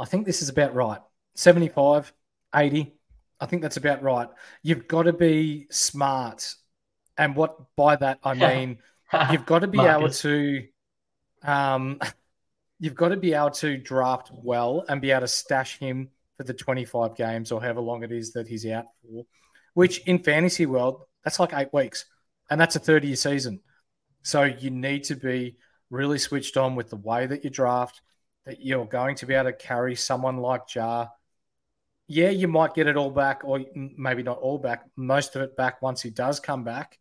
I 0.00 0.06
think 0.06 0.26
this 0.26 0.42
is 0.42 0.48
about 0.48 0.74
right. 0.74 1.00
75, 1.34 2.12
80. 2.54 2.94
I 3.38 3.46
think 3.46 3.62
that's 3.62 3.76
about 3.76 4.02
right. 4.02 4.28
You've 4.62 4.88
got 4.88 5.02
to 5.04 5.12
be 5.12 5.66
smart. 5.70 6.54
And 7.16 7.36
what 7.36 7.56
by 7.76 7.96
that 7.96 8.18
I 8.24 8.34
mean, 8.34 8.78
you've 9.30 9.46
got 9.46 9.60
to 9.60 9.66
be 9.66 9.80
able 9.80 10.10
to 10.10 10.66
um 11.42 12.00
you've 12.78 12.94
got 12.94 13.10
to 13.10 13.16
be 13.16 13.34
able 13.34 13.50
to 13.50 13.76
draft 13.76 14.30
well 14.32 14.84
and 14.88 15.02
be 15.02 15.10
able 15.10 15.20
to 15.20 15.28
stash 15.28 15.78
him 15.78 16.08
for 16.38 16.44
the 16.44 16.54
25 16.54 17.14
games 17.14 17.52
or 17.52 17.60
however 17.60 17.82
long 17.82 18.02
it 18.02 18.10
is 18.10 18.32
that 18.32 18.48
he's 18.48 18.64
out 18.66 18.86
for, 19.02 19.26
which 19.74 19.98
in 20.06 20.18
fantasy 20.18 20.64
world, 20.64 21.02
that's 21.22 21.38
like 21.38 21.52
eight 21.52 21.72
weeks. 21.72 22.06
And 22.48 22.58
that's 22.58 22.76
a 22.76 22.80
30 22.80 23.08
year 23.08 23.16
season. 23.16 23.60
So 24.22 24.44
you 24.44 24.70
need 24.70 25.04
to 25.04 25.14
be 25.14 25.58
really 25.90 26.18
switched 26.18 26.56
on 26.56 26.74
with 26.74 26.88
the 26.88 26.96
way 26.96 27.26
that 27.26 27.44
you 27.44 27.50
draft, 27.50 28.00
that 28.46 28.64
you're 28.64 28.86
going 28.86 29.16
to 29.16 29.26
be 29.26 29.34
able 29.34 29.50
to 29.50 29.56
carry 29.56 29.94
someone 29.94 30.38
like 30.38 30.74
Ja. 30.74 31.08
Yeah, 32.08 32.30
you 32.30 32.48
might 32.48 32.74
get 32.74 32.88
it 32.88 32.96
all 32.96 33.10
back, 33.10 33.42
or 33.44 33.60
maybe 33.74 34.22
not 34.22 34.38
all 34.38 34.58
back, 34.58 34.84
most 34.96 35.36
of 35.36 35.42
it 35.42 35.56
back 35.56 35.80
once 35.80 36.02
he 36.02 36.10
does 36.10 36.40
come 36.40 36.64
back. 36.64 36.98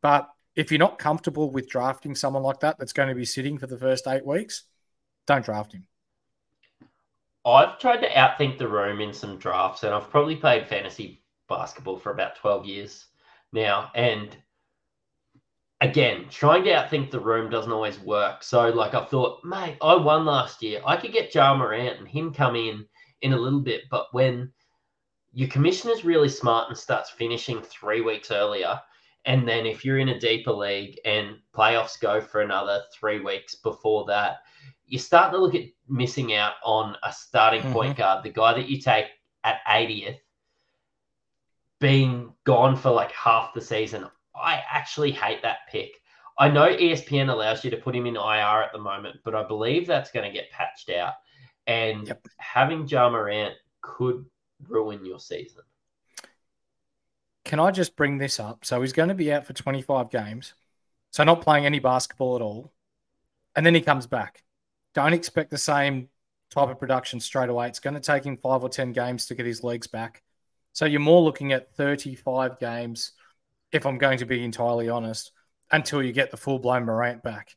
But 0.00 0.28
if 0.54 0.70
you're 0.70 0.78
not 0.78 0.98
comfortable 0.98 1.50
with 1.50 1.68
drafting 1.68 2.14
someone 2.14 2.42
like 2.42 2.60
that 2.60 2.78
that's 2.78 2.92
going 2.92 3.08
to 3.08 3.14
be 3.14 3.24
sitting 3.24 3.58
for 3.58 3.66
the 3.66 3.78
first 3.78 4.06
eight 4.06 4.24
weeks, 4.24 4.64
don't 5.26 5.44
draft 5.44 5.72
him. 5.72 5.86
I've 7.44 7.78
tried 7.78 8.00
to 8.00 8.08
outthink 8.08 8.58
the 8.58 8.68
room 8.68 9.00
in 9.00 9.12
some 9.12 9.38
drafts, 9.38 9.82
and 9.82 9.94
I've 9.94 10.10
probably 10.10 10.36
played 10.36 10.66
fantasy 10.66 11.22
basketball 11.48 11.98
for 11.98 12.10
about 12.10 12.36
12 12.36 12.66
years 12.66 13.06
now. 13.52 13.90
And 13.94 14.36
again, 15.80 16.26
trying 16.30 16.64
to 16.64 16.70
outthink 16.70 17.10
the 17.10 17.20
room 17.20 17.50
doesn't 17.50 17.72
always 17.72 18.00
work. 18.00 18.42
So, 18.42 18.68
like, 18.70 18.94
I 18.94 19.04
thought, 19.04 19.44
mate, 19.44 19.76
I 19.80 19.94
won 19.94 20.24
last 20.24 20.62
year. 20.62 20.80
I 20.84 20.96
could 20.96 21.12
get 21.12 21.34
Ja 21.34 21.56
Morant 21.56 21.98
and 21.98 22.08
him 22.08 22.32
come 22.32 22.56
in 22.56 22.86
in 23.22 23.32
a 23.32 23.38
little 23.38 23.60
bit. 23.60 23.82
But 23.90 24.06
when 24.12 24.52
your 25.32 25.48
commissioner's 25.48 26.04
really 26.04 26.28
smart 26.28 26.68
and 26.68 26.76
starts 26.76 27.10
finishing 27.10 27.62
three 27.62 28.00
weeks 28.00 28.30
earlier, 28.30 28.80
and 29.24 29.46
then 29.46 29.66
if 29.66 29.84
you're 29.84 29.98
in 29.98 30.08
a 30.08 30.18
deeper 30.18 30.52
league 30.52 30.98
and 31.04 31.36
playoffs 31.54 32.00
go 32.00 32.20
for 32.20 32.40
another 32.40 32.82
three 32.98 33.20
weeks 33.20 33.56
before 33.56 34.06
that, 34.06 34.38
you 34.86 34.98
start 34.98 35.32
to 35.32 35.38
look 35.38 35.54
at 35.54 35.64
missing 35.86 36.34
out 36.34 36.54
on 36.64 36.96
a 37.02 37.12
starting 37.12 37.60
mm-hmm. 37.60 37.72
point 37.72 37.96
guard, 37.96 38.24
the 38.24 38.30
guy 38.30 38.54
that 38.54 38.68
you 38.68 38.80
take 38.80 39.06
at 39.44 39.60
80th, 39.68 40.16
being 41.78 42.32
gone 42.44 42.74
for 42.74 42.90
like 42.90 43.12
half 43.12 43.52
the 43.52 43.60
season. 43.60 44.06
I 44.42 44.62
actually 44.70 45.12
hate 45.12 45.42
that 45.42 45.58
pick. 45.70 45.90
I 46.38 46.48
know 46.48 46.68
ESPN 46.68 47.30
allows 47.30 47.64
you 47.64 47.70
to 47.70 47.76
put 47.76 47.96
him 47.96 48.06
in 48.06 48.14
IR 48.14 48.62
at 48.62 48.72
the 48.72 48.78
moment, 48.78 49.16
but 49.24 49.34
I 49.34 49.42
believe 49.42 49.86
that's 49.86 50.12
going 50.12 50.30
to 50.30 50.36
get 50.36 50.50
patched 50.50 50.90
out. 50.90 51.14
And 51.66 52.06
yep. 52.06 52.26
having 52.38 52.86
Ja 52.86 53.10
Morant 53.10 53.54
could 53.80 54.24
ruin 54.66 55.04
your 55.04 55.18
season. 55.18 55.62
can 57.44 57.60
I 57.60 57.70
just 57.70 57.96
bring 57.96 58.18
this 58.18 58.38
up? 58.38 58.64
So 58.64 58.80
he's 58.80 58.92
going 58.92 59.08
to 59.08 59.14
be 59.14 59.32
out 59.32 59.46
for 59.46 59.52
25 59.52 60.10
games, 60.10 60.54
so 61.10 61.24
not 61.24 61.42
playing 61.42 61.66
any 61.66 61.78
basketball 61.78 62.36
at 62.36 62.42
all, 62.42 62.72
and 63.56 63.66
then 63.66 63.74
he 63.74 63.80
comes 63.80 64.06
back. 64.06 64.44
Don't 64.94 65.12
expect 65.12 65.50
the 65.50 65.58
same 65.58 66.08
type 66.50 66.68
of 66.68 66.78
production 66.78 67.20
straight 67.20 67.48
away. 67.48 67.68
It's 67.68 67.80
going 67.80 67.94
to 67.94 68.00
take 68.00 68.24
him 68.24 68.36
five 68.36 68.62
or 68.62 68.68
10 68.68 68.92
games 68.92 69.26
to 69.26 69.34
get 69.34 69.46
his 69.46 69.62
legs 69.62 69.86
back. 69.86 70.22
So 70.72 70.84
you're 70.84 71.00
more 71.00 71.22
looking 71.22 71.52
at 71.52 71.74
35 71.74 72.58
games, 72.58 73.12
if 73.72 73.86
I'm 73.86 73.98
going 73.98 74.18
to 74.18 74.26
be 74.26 74.44
entirely 74.44 74.88
honest, 74.88 75.32
until 75.70 76.02
you 76.02 76.12
get 76.12 76.30
the 76.30 76.36
full 76.36 76.58
blown 76.58 76.84
Morant 76.84 77.22
back. 77.22 77.56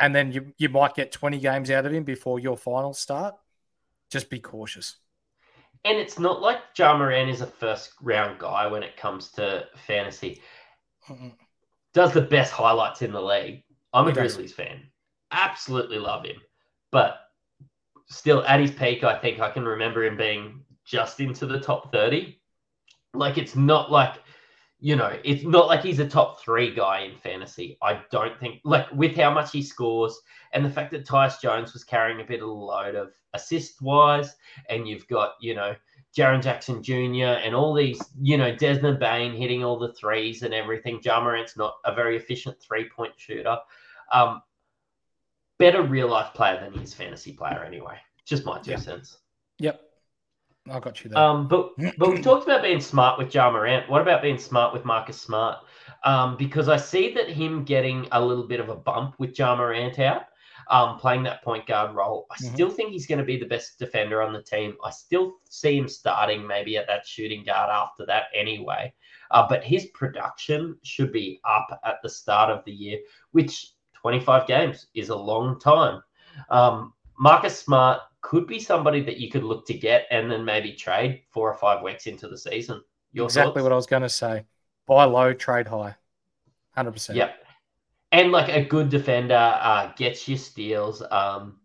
And 0.00 0.14
then 0.14 0.32
you, 0.32 0.52
you 0.58 0.68
might 0.68 0.94
get 0.94 1.12
20 1.12 1.38
games 1.38 1.70
out 1.70 1.86
of 1.86 1.92
him 1.92 2.04
before 2.04 2.38
your 2.38 2.56
finals 2.56 2.98
start. 2.98 3.34
Just 4.10 4.28
be 4.28 4.40
cautious. 4.40 4.96
And 5.84 5.98
it's 5.98 6.18
not 6.18 6.40
like 6.40 6.58
Ja 6.76 6.96
Morant 6.96 7.30
is 7.30 7.40
a 7.40 7.46
first 7.46 7.92
round 8.02 8.38
guy 8.38 8.66
when 8.66 8.82
it 8.82 8.96
comes 8.96 9.30
to 9.32 9.66
fantasy. 9.86 10.40
Mm-mm. 11.08 11.32
Does 11.92 12.12
the 12.12 12.22
best 12.22 12.52
highlights 12.52 13.02
in 13.02 13.12
the 13.12 13.20
league. 13.20 13.62
I'm 13.92 14.06
a 14.06 14.10
He 14.10 14.14
does. 14.14 14.36
Grizzlies 14.36 14.52
fan. 14.52 14.82
Absolutely 15.30 15.98
love 15.98 16.24
him. 16.24 16.36
But 16.90 17.18
still 18.08 18.44
at 18.44 18.60
his 18.60 18.70
peak, 18.70 19.04
I 19.04 19.18
think 19.18 19.40
I 19.40 19.50
can 19.50 19.64
remember 19.64 20.04
him 20.04 20.16
being 20.16 20.64
just 20.84 21.20
into 21.20 21.46
the 21.46 21.60
top 21.60 21.92
30. 21.92 22.40
Like 23.14 23.38
it's 23.38 23.56
not 23.56 23.90
like 23.90 24.14
you 24.84 24.96
know, 24.96 25.18
it's 25.24 25.44
not 25.44 25.66
like 25.66 25.80
he's 25.82 25.98
a 25.98 26.06
top 26.06 26.42
three 26.42 26.74
guy 26.74 27.00
in 27.00 27.16
fantasy. 27.16 27.78
I 27.80 28.02
don't 28.10 28.38
think, 28.38 28.60
like, 28.64 28.84
with 28.92 29.16
how 29.16 29.32
much 29.32 29.50
he 29.50 29.62
scores 29.62 30.20
and 30.52 30.62
the 30.62 30.68
fact 30.68 30.90
that 30.90 31.06
Tyus 31.06 31.40
Jones 31.40 31.72
was 31.72 31.84
carrying 31.84 32.20
a 32.20 32.24
bit 32.24 32.42
of 32.42 32.50
a 32.50 32.52
load 32.52 32.94
of 32.94 33.14
assist 33.32 33.80
wise, 33.80 34.36
and 34.68 34.86
you've 34.86 35.08
got, 35.08 35.36
you 35.40 35.54
know, 35.54 35.74
Jaren 36.14 36.42
Jackson 36.42 36.82
Jr. 36.82 37.40
and 37.42 37.54
all 37.54 37.72
these, 37.72 37.98
you 38.20 38.36
know, 38.36 38.54
Desmond 38.54 38.98
Bane 38.98 39.32
hitting 39.32 39.64
all 39.64 39.78
the 39.78 39.94
threes 39.94 40.42
and 40.42 40.52
everything. 40.52 41.00
Ja 41.02 41.18
Morant's 41.18 41.56
not 41.56 41.76
a 41.86 41.94
very 41.94 42.18
efficient 42.18 42.60
three 42.60 42.86
point 42.86 43.14
shooter. 43.16 43.56
Um, 44.12 44.42
better 45.58 45.82
real 45.82 46.08
life 46.08 46.34
player 46.34 46.60
than 46.60 46.78
his 46.78 46.92
fantasy 46.92 47.32
player, 47.32 47.64
anyway. 47.64 47.96
Just 48.26 48.44
my 48.44 48.60
two 48.60 48.72
Yeah. 48.72 48.76
cents. 48.76 49.16
Yep. 49.60 49.80
I 50.70 50.80
got 50.80 51.04
you 51.04 51.10
there. 51.10 51.18
Um, 51.18 51.48
but 51.48 51.72
but 51.98 52.10
we 52.10 52.22
talked 52.22 52.44
about 52.44 52.62
being 52.62 52.80
smart 52.80 53.18
with 53.18 53.34
Ja 53.34 53.50
Morant. 53.50 53.88
What 53.88 54.02
about 54.02 54.22
being 54.22 54.38
smart 54.38 54.72
with 54.72 54.84
Marcus 54.84 55.20
Smart? 55.20 55.58
Um, 56.04 56.36
because 56.36 56.68
I 56.68 56.76
see 56.76 57.12
that 57.14 57.28
him 57.28 57.64
getting 57.64 58.08
a 58.12 58.24
little 58.24 58.46
bit 58.46 58.60
of 58.60 58.68
a 58.68 58.76
bump 58.76 59.14
with 59.18 59.38
Ja 59.38 59.54
Morant 59.56 59.98
out, 59.98 60.22
um, 60.70 60.98
playing 60.98 61.22
that 61.24 61.42
point 61.42 61.66
guard 61.66 61.94
role. 61.94 62.26
I 62.30 62.36
Mhm. 62.36 62.54
still 62.54 62.70
think 62.70 62.90
he's 62.90 63.06
going 63.06 63.18
to 63.18 63.24
be 63.24 63.38
the 63.38 63.46
best 63.46 63.78
defender 63.78 64.22
on 64.22 64.32
the 64.32 64.42
team. 64.42 64.76
I 64.84 64.90
still 64.90 65.36
see 65.48 65.78
him 65.78 65.88
starting 65.88 66.46
maybe 66.46 66.76
at 66.76 66.86
that 66.88 67.06
shooting 67.06 67.44
guard 67.44 67.70
after 67.70 68.06
that 68.06 68.24
anyway. 68.34 68.92
Uh, 69.30 69.46
but 69.48 69.64
his 69.64 69.86
production 69.86 70.78
should 70.82 71.12
be 71.12 71.40
up 71.44 71.80
at 71.84 72.02
the 72.02 72.08
start 72.08 72.50
of 72.50 72.64
the 72.64 72.72
year, 72.72 72.98
which 73.32 73.72
25 73.94 74.46
games 74.46 74.88
is 74.94 75.08
a 75.08 75.16
long 75.16 75.58
time. 75.58 76.02
Um, 76.50 76.92
Marcus 77.18 77.58
Smart 77.58 78.02
could 78.24 78.46
be 78.46 78.58
somebody 78.58 79.02
that 79.02 79.18
you 79.18 79.30
could 79.30 79.44
look 79.44 79.66
to 79.66 79.74
get 79.74 80.06
and 80.10 80.30
then 80.30 80.42
maybe 80.46 80.72
trade 80.72 81.20
four 81.28 81.48
or 81.48 81.58
five 81.58 81.82
weeks 81.82 82.06
into 82.06 82.26
the 82.26 82.38
season. 82.38 82.82
Your 83.12 83.26
exactly 83.26 83.52
thoughts? 83.52 83.62
what 83.64 83.72
I 83.72 83.76
was 83.76 83.86
going 83.86 84.02
to 84.02 84.08
say. 84.08 84.46
Buy 84.86 85.04
low, 85.04 85.34
trade 85.34 85.68
high. 85.68 85.94
100%. 86.74 87.14
Yep. 87.14 87.36
And 88.12 88.32
like 88.32 88.48
a 88.48 88.64
good 88.64 88.88
defender 88.88 89.58
uh, 89.60 89.92
gets 89.96 90.26
your 90.26 90.38
steals. 90.38 91.02
Um, 91.10 91.60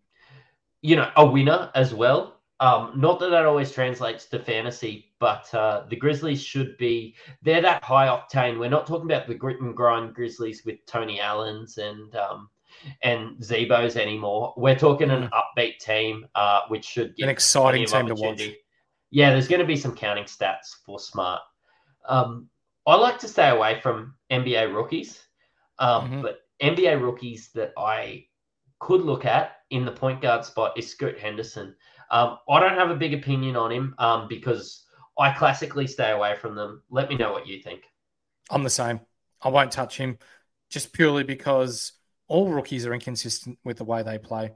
you 0.82 0.98
know, 0.98 1.10
a 1.16 1.26
winner 1.26 1.72
as 1.76 1.94
well. 1.94 2.42
Um, 2.60 2.92
not 2.94 3.22
that 3.22 3.30
that 3.30 3.46
always 3.46 3.72
translates 3.72 4.26
to 4.26 4.40
fantasy, 4.40 5.14
but 5.20 5.52
uh, 5.54 5.86
the 5.90 5.96
Grizzlies 5.96 6.44
should 6.44 6.78
be 6.78 7.16
they're 7.42 7.62
that 7.62 7.86
high 7.86 8.08
octane. 8.08 8.60
We're 8.60 8.70
not 8.70 8.86
talking 8.86 9.10
about 9.10 9.28
the 9.28 9.34
grit 9.34 9.62
and 9.62 9.74
grind 9.74 10.14
Grizzlies 10.14 10.66
with 10.66 10.86
Tony 10.86 11.22
Allen's 11.22 11.78
and 11.78 12.14
um, 12.18 12.50
and 13.02 13.44
Z-Bo's 13.44 13.96
anymore. 13.98 14.54
We're 14.58 14.78
talking 14.78 15.10
an 15.10 15.30
upbeat 15.32 15.80
team, 15.80 16.28
uh, 16.36 16.62
which 16.68 16.86
should 16.86 17.16
get 17.16 17.26
An 17.26 17.30
exciting 17.30 17.86
team 17.86 18.08
to 18.08 18.16
watch. 18.16 18.50
Yeah, 19.12 19.32
there's 19.32 19.48
going 19.48 19.62
to 19.62 19.68
be 19.68 19.78
some 19.78 19.96
counting 19.96 20.26
stats 20.26 20.68
for 20.86 21.00
Smart. 21.00 21.42
Um, 22.08 22.50
I 22.86 22.96
like 22.96 23.20
to 23.20 23.28
stay 23.28 23.50
away 23.50 23.80
from 23.82 24.16
NBA 24.30 24.66
rookies, 24.66 25.22
um, 25.80 26.10
Mhm. 26.10 26.22
but 26.22 26.40
NBA 26.60 26.96
rookies 26.96 27.52
that 27.54 27.74
I 27.78 28.26
could 28.80 29.02
look 29.02 29.26
at 29.26 29.58
in 29.70 29.86
the 29.86 29.92
point 29.92 30.22
guard 30.22 30.46
spot 30.46 30.78
is 30.78 30.90
Scoot 30.90 31.20
Henderson. 31.20 31.76
Um, 32.12 32.40
I 32.50 32.60
don't 32.60 32.78
have 32.78 32.90
a 32.90 32.96
big 32.96 33.14
opinion 33.14 33.56
on 33.56 33.72
him 33.72 33.96
um, 34.00 34.28
because 34.28 34.86
I 35.18 35.32
classically 35.32 35.88
stay 35.88 36.12
away 36.12 36.36
from 36.36 36.56
them. 36.56 36.84
Let 36.90 37.10
me 37.10 37.16
know 37.16 37.32
what 37.32 37.48
you 37.48 37.62
think. 37.62 37.84
I'm 38.50 38.64
the 38.64 38.70
same. 38.70 39.02
I 39.42 39.50
won't 39.50 39.72
touch 39.72 39.98
him 39.98 40.18
just 40.70 40.94
purely 40.94 41.24
because 41.24 41.94
all 42.30 42.50
rookies 42.50 42.86
are 42.86 42.94
inconsistent 42.94 43.60
with 43.66 43.78
the 43.78 43.84
way 43.84 44.04
they 44.04 44.18
play. 44.18 44.52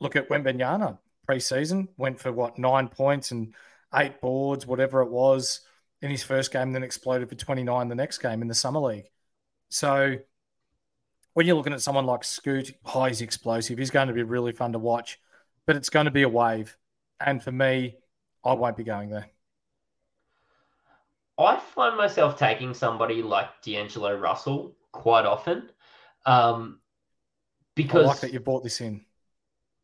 Look 0.00 0.14
at 0.14 0.28
Wembanyama 0.28 0.98
preseason, 1.28 1.88
went 1.96 2.20
for 2.20 2.30
what, 2.30 2.58
nine 2.58 2.88
points 2.88 3.30
and 3.32 3.54
eight 3.94 4.20
boards, 4.20 4.66
whatever 4.66 5.00
it 5.00 5.10
was 5.10 5.62
in 6.02 6.10
his 6.10 6.22
first 6.22 6.52
game, 6.52 6.72
then 6.72 6.82
exploded 6.82 7.28
for 7.28 7.34
29 7.34 7.88
the 7.88 7.94
next 7.94 8.18
game 8.18 8.42
in 8.42 8.48
the 8.48 8.54
Summer 8.54 8.80
League. 8.80 9.10
So 9.70 10.16
when 11.32 11.46
you're 11.46 11.56
looking 11.56 11.72
at 11.72 11.80
someone 11.80 12.04
like 12.06 12.24
Scoot, 12.24 12.74
oh, 12.94 13.04
he's 13.06 13.22
explosive. 13.22 13.78
He's 13.78 13.90
going 13.90 14.08
to 14.08 14.14
be 14.14 14.22
really 14.22 14.52
fun 14.52 14.72
to 14.72 14.78
watch, 14.78 15.18
but 15.66 15.76
it's 15.76 15.88
going 15.88 16.04
to 16.04 16.10
be 16.10 16.22
a 16.22 16.28
wave. 16.28 16.76
And 17.20 17.42
for 17.42 17.52
me, 17.52 17.96
I 18.44 18.52
won't 18.52 18.76
be 18.76 18.84
going 18.84 19.08
there. 19.08 19.30
I 21.38 21.58
find 21.58 21.96
myself 21.96 22.38
taking 22.38 22.74
somebody 22.74 23.22
like 23.22 23.62
D'Angelo 23.62 24.14
Russell 24.16 24.76
quite 24.92 25.24
often 25.24 25.70
um, 26.26 26.78
I 26.80 26.80
because 27.76 28.06
like 28.06 28.20
that 28.20 28.32
you 28.32 28.40
brought 28.40 28.62
this 28.62 28.80
in. 28.80 29.04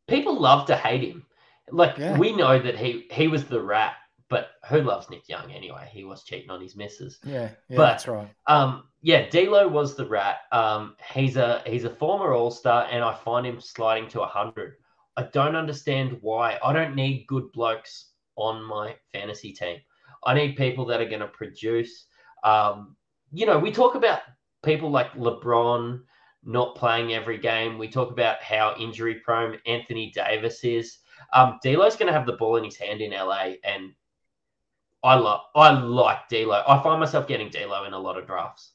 people 0.08 0.38
love 0.38 0.66
to 0.66 0.76
hate 0.76 1.02
him. 1.02 1.26
Like 1.70 1.98
Yeah. 1.98 2.18
we 2.18 2.32
know 2.34 2.58
that 2.58 2.76
he 2.78 3.06
he 3.10 3.28
was 3.28 3.44
the 3.44 3.60
rat, 3.60 3.94
but 4.28 4.50
who 4.68 4.80
loves 4.82 5.10
Nick 5.10 5.28
Young 5.28 5.50
anyway? 5.52 5.88
He 5.92 6.04
was 6.04 6.24
cheating 6.24 6.50
on 6.50 6.60
his 6.60 6.76
misses. 6.76 7.18
Yeah, 7.24 7.50
yeah, 7.68 7.76
But- 7.76 7.86
that's 7.86 8.08
right. 8.08 8.28
Um, 8.46 8.84
yeah, 9.02 9.28
D'Lo 9.30 9.66
was 9.68 9.96
the 9.96 10.06
rat. 10.06 10.40
Um, 10.52 10.94
he's 11.14 11.36
a 11.36 11.62
he's 11.66 11.84
a 11.84 11.90
former 11.90 12.32
All 12.34 12.50
Star, 12.50 12.86
and 12.90 13.02
I 13.04 13.14
find 13.14 13.46
him 13.46 13.60
sliding 13.60 14.08
to 14.10 14.22
hundred. 14.24 14.74
I 15.16 15.24
don't 15.24 15.56
understand 15.56 16.18
why. 16.20 16.58
I 16.64 16.72
don't 16.72 16.94
need 16.94 17.26
good 17.26 17.50
blokes 17.52 18.12
on 18.36 18.62
my 18.64 18.96
fantasy 19.12 19.52
team. 19.52 19.78
I 20.24 20.34
need 20.34 20.56
people 20.56 20.84
that 20.86 21.00
are 21.00 21.08
going 21.08 21.20
to 21.20 21.26
produce. 21.28 22.06
Um, 22.44 22.96
you 23.32 23.46
know, 23.46 23.58
we 23.58 23.70
talk 23.72 23.94
about 23.96 24.20
people 24.62 24.90
like 24.90 25.12
LeBron 25.12 26.02
not 26.44 26.76
playing 26.76 27.12
every 27.12 27.38
game. 27.38 27.78
We 27.78 27.88
talk 27.88 28.10
about 28.10 28.42
how 28.42 28.74
injury 28.78 29.16
prone 29.16 29.58
Anthony 29.66 30.10
Davis 30.14 30.64
is. 30.64 30.98
Um, 31.32 31.58
D'Lo's 31.62 31.96
going 31.96 32.06
to 32.08 32.12
have 32.18 32.26
the 32.26 32.34
ball 32.34 32.56
in 32.56 32.64
his 32.64 32.76
hand 32.76 33.00
in 33.00 33.12
LA, 33.12 33.58
and 33.64 33.94
I 35.02 35.14
love 35.16 35.42
I 35.54 35.72
like 35.72 36.28
D'Lo. 36.28 36.62
I 36.66 36.82
find 36.82 37.00
myself 37.00 37.26
getting 37.28 37.50
D'Lo 37.50 37.84
in 37.84 37.92
a 37.92 37.98
lot 37.98 38.16
of 38.16 38.26
drafts. 38.26 38.72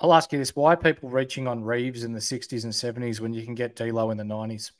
I'll 0.00 0.14
ask 0.14 0.32
you 0.32 0.38
this: 0.38 0.54
Why 0.54 0.74
are 0.74 0.76
people 0.76 1.08
reaching 1.08 1.46
on 1.48 1.64
Reeves 1.64 2.04
in 2.04 2.12
the 2.12 2.20
'60s 2.20 2.64
and 2.64 2.72
'70s 2.74 3.20
when 3.20 3.32
you 3.34 3.44
can 3.44 3.54
get 3.56 3.74
D'Lo 3.76 4.10
in 4.10 4.16
the 4.16 4.24
'90s? 4.24 4.72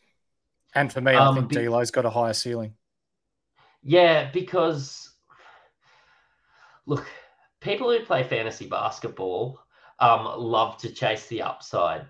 And 0.74 0.92
for 0.92 1.00
me, 1.00 1.20
I 1.20 1.20
Um, 1.20 1.34
think 1.34 1.48
be- 1.48 1.56
D'Lo's 1.64 1.90
got 1.90 2.04
a 2.04 2.10
higher 2.10 2.32
ceiling. 2.32 2.76
Yeah, 3.84 4.30
because 4.32 5.12
look, 6.86 7.06
people 7.60 7.90
who 7.90 8.04
play 8.04 8.22
fantasy 8.22 8.66
basketball 8.66 9.60
um, 9.98 10.26
love 10.38 10.78
to 10.78 10.92
chase 10.92 11.26
the 11.26 11.42
upside. 11.42 12.07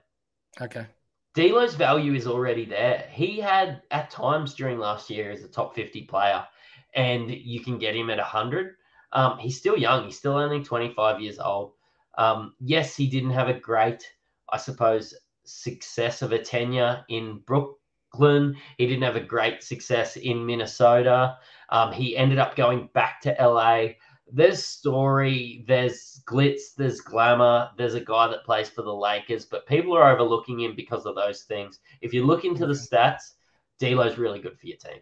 Okay, 0.60 0.86
D'Lo's 1.34 1.74
value 1.74 2.14
is 2.14 2.26
already 2.26 2.64
there. 2.64 3.08
He 3.10 3.40
had 3.40 3.82
at 3.90 4.10
times 4.10 4.54
during 4.54 4.78
last 4.78 5.10
year 5.10 5.32
as 5.32 5.42
a 5.42 5.48
top 5.48 5.74
50 5.74 6.02
player, 6.02 6.46
and 6.94 7.28
you 7.30 7.60
can 7.60 7.78
get 7.78 7.96
him 7.96 8.10
at 8.10 8.18
100. 8.18 8.76
Um, 9.12 9.38
he's 9.38 9.58
still 9.58 9.76
young. 9.76 10.04
He's 10.04 10.18
still 10.18 10.36
only 10.36 10.62
25 10.62 11.20
years 11.20 11.38
old. 11.38 11.72
Um, 12.16 12.54
yes, 12.60 12.96
he 12.96 13.08
didn't 13.08 13.30
have 13.30 13.48
a 13.48 13.58
great, 13.58 14.08
I 14.48 14.58
suppose, 14.58 15.14
success 15.44 16.22
of 16.22 16.32
a 16.32 16.38
tenure 16.38 17.04
in 17.08 17.40
Brooklyn. 17.46 18.56
He 18.78 18.86
didn't 18.86 19.02
have 19.02 19.16
a 19.16 19.20
great 19.20 19.62
success 19.64 20.16
in 20.16 20.46
Minnesota. 20.46 21.38
Um, 21.70 21.92
he 21.92 22.16
ended 22.16 22.38
up 22.38 22.54
going 22.54 22.88
back 22.94 23.20
to 23.22 23.36
LA. 23.40 23.94
There's 24.36 24.64
story, 24.64 25.64
there's 25.68 26.20
glitz, 26.26 26.74
there's 26.76 27.00
glamour. 27.00 27.70
There's 27.78 27.94
a 27.94 28.00
guy 28.00 28.26
that 28.26 28.44
plays 28.44 28.68
for 28.68 28.82
the 28.82 28.92
Lakers, 28.92 29.44
but 29.44 29.64
people 29.64 29.96
are 29.96 30.10
overlooking 30.12 30.58
him 30.58 30.74
because 30.74 31.06
of 31.06 31.14
those 31.14 31.44
things. 31.44 31.78
If 32.00 32.12
you 32.12 32.26
look 32.26 32.44
into 32.44 32.66
the 32.66 32.72
stats, 32.72 33.34
D'Lo's 33.78 34.18
really 34.18 34.40
good 34.40 34.58
for 34.58 34.66
your 34.66 34.76
team. 34.76 34.98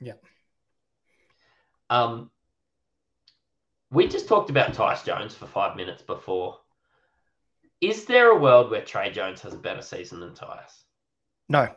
Yeah. 0.00 0.14
Um, 1.90 2.30
we 3.90 4.08
just 4.08 4.28
talked 4.28 4.48
about 4.48 4.72
Tyus 4.72 5.04
Jones 5.04 5.34
for 5.34 5.46
five 5.46 5.76
minutes 5.76 6.00
before. 6.00 6.58
Is 7.82 8.06
there 8.06 8.30
a 8.30 8.38
world 8.38 8.70
where 8.70 8.82
Tre 8.82 9.10
Jones 9.12 9.42
has 9.42 9.52
a 9.52 9.58
better 9.58 9.82
season 9.82 10.20
than 10.20 10.30
Tyus? 10.30 10.84
no, 11.50 11.68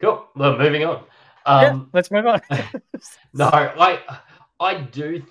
Cool. 0.00 0.24
Well, 0.36 0.56
moving 0.56 0.84
on. 0.84 1.02
yeah, 1.46 1.70
Um, 1.70 1.90
let's 1.92 2.12
move 2.12 2.26
on. 2.26 2.40
no, 3.34 3.46
I 3.48 3.98
I 4.60 4.80
do 4.80 5.22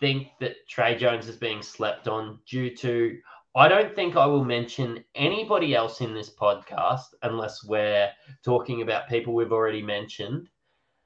think 0.00 0.28
that 0.40 0.54
Tre 0.68 0.96
Jones 0.96 1.28
is 1.28 1.36
being 1.36 1.62
slept 1.62 2.08
on 2.08 2.38
due 2.48 2.74
to. 2.76 3.18
I 3.56 3.66
don't 3.68 3.94
think 3.94 4.14
I 4.16 4.26
will 4.26 4.44
mention 4.44 5.02
anybody 5.14 5.74
else 5.74 6.00
in 6.00 6.14
this 6.14 6.30
podcast 6.30 7.06
unless 7.22 7.64
we're 7.64 8.10
talking 8.44 8.82
about 8.82 9.08
people 9.08 9.34
we've 9.34 9.52
already 9.52 9.82
mentioned 9.82 10.48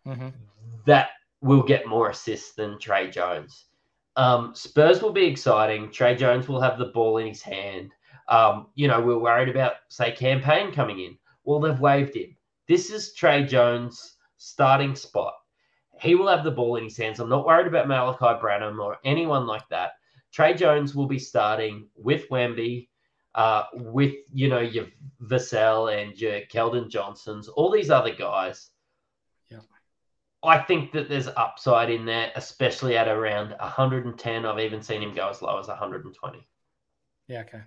Mm-hmm. 0.06 0.30
that 0.84 1.10
will 1.42 1.62
get 1.62 1.86
more 1.86 2.10
assists 2.10 2.54
than 2.54 2.78
Tre 2.78 3.08
Jones. 3.08 3.66
Um, 4.16 4.52
Spurs 4.54 5.00
will 5.00 5.12
be 5.12 5.24
exciting. 5.26 5.90
Tre 5.92 6.16
Jones 6.16 6.48
will 6.48 6.60
have 6.60 6.76
the 6.76 6.86
ball 6.86 7.18
in 7.18 7.28
his 7.28 7.40
hand. 7.40 7.92
Um, 8.28 8.66
you 8.74 8.88
know, 8.88 9.00
we're 9.00 9.18
worried 9.18 9.48
about, 9.48 9.74
say, 9.88 10.10
Cam 10.10 10.40
Payne 10.40 10.72
coming 10.72 10.98
in. 10.98 11.16
Well, 11.44 11.60
they've 11.60 11.78
waived 11.78 12.16
him. 12.16 12.36
This 12.66 12.90
is 12.90 13.14
Tre 13.14 13.44
Jones' 13.44 14.16
starting 14.38 14.96
spot. 14.96 15.34
He 16.02 16.16
will 16.16 16.26
have 16.26 16.42
the 16.42 16.50
ball 16.50 16.76
in 16.76 16.84
his 16.84 16.96
hands. 16.96 17.20
I'm 17.20 17.28
not 17.28 17.46
worried 17.46 17.68
about 17.68 17.86
Malaki 17.86 18.40
Branham 18.40 18.80
or 18.80 18.98
anyone 19.04 19.46
like 19.46 19.68
that. 19.68 19.92
Tre 20.32 20.52
Jones 20.52 20.96
will 20.96 21.06
be 21.06 21.18
starting 21.18 21.88
with 21.94 22.28
Wemby, 22.28 22.88
uh, 23.36 23.64
with 23.72 24.14
you 24.32 24.48
know 24.48 24.60
your 24.60 24.86
Vassell 25.22 25.94
and 25.96 26.20
your 26.20 26.40
Keldon 26.52 26.90
Johnsons, 26.90 27.46
all 27.46 27.70
these 27.70 27.90
other 27.90 28.12
guys. 28.12 28.70
Yeah. 29.48 29.60
I 30.42 30.58
think 30.58 30.90
that 30.92 31.08
there's 31.08 31.28
upside 31.28 31.90
in 31.90 32.04
there, 32.04 32.32
especially 32.34 32.96
at 32.96 33.06
around 33.06 33.50
110. 33.60 34.44
I've 34.44 34.58
even 34.58 34.82
seen 34.82 35.02
him 35.02 35.14
go 35.14 35.28
as 35.28 35.40
low 35.40 35.60
as 35.60 35.68
120. 35.68 36.48
Yeah, 37.28 37.40
okay. 37.42 37.62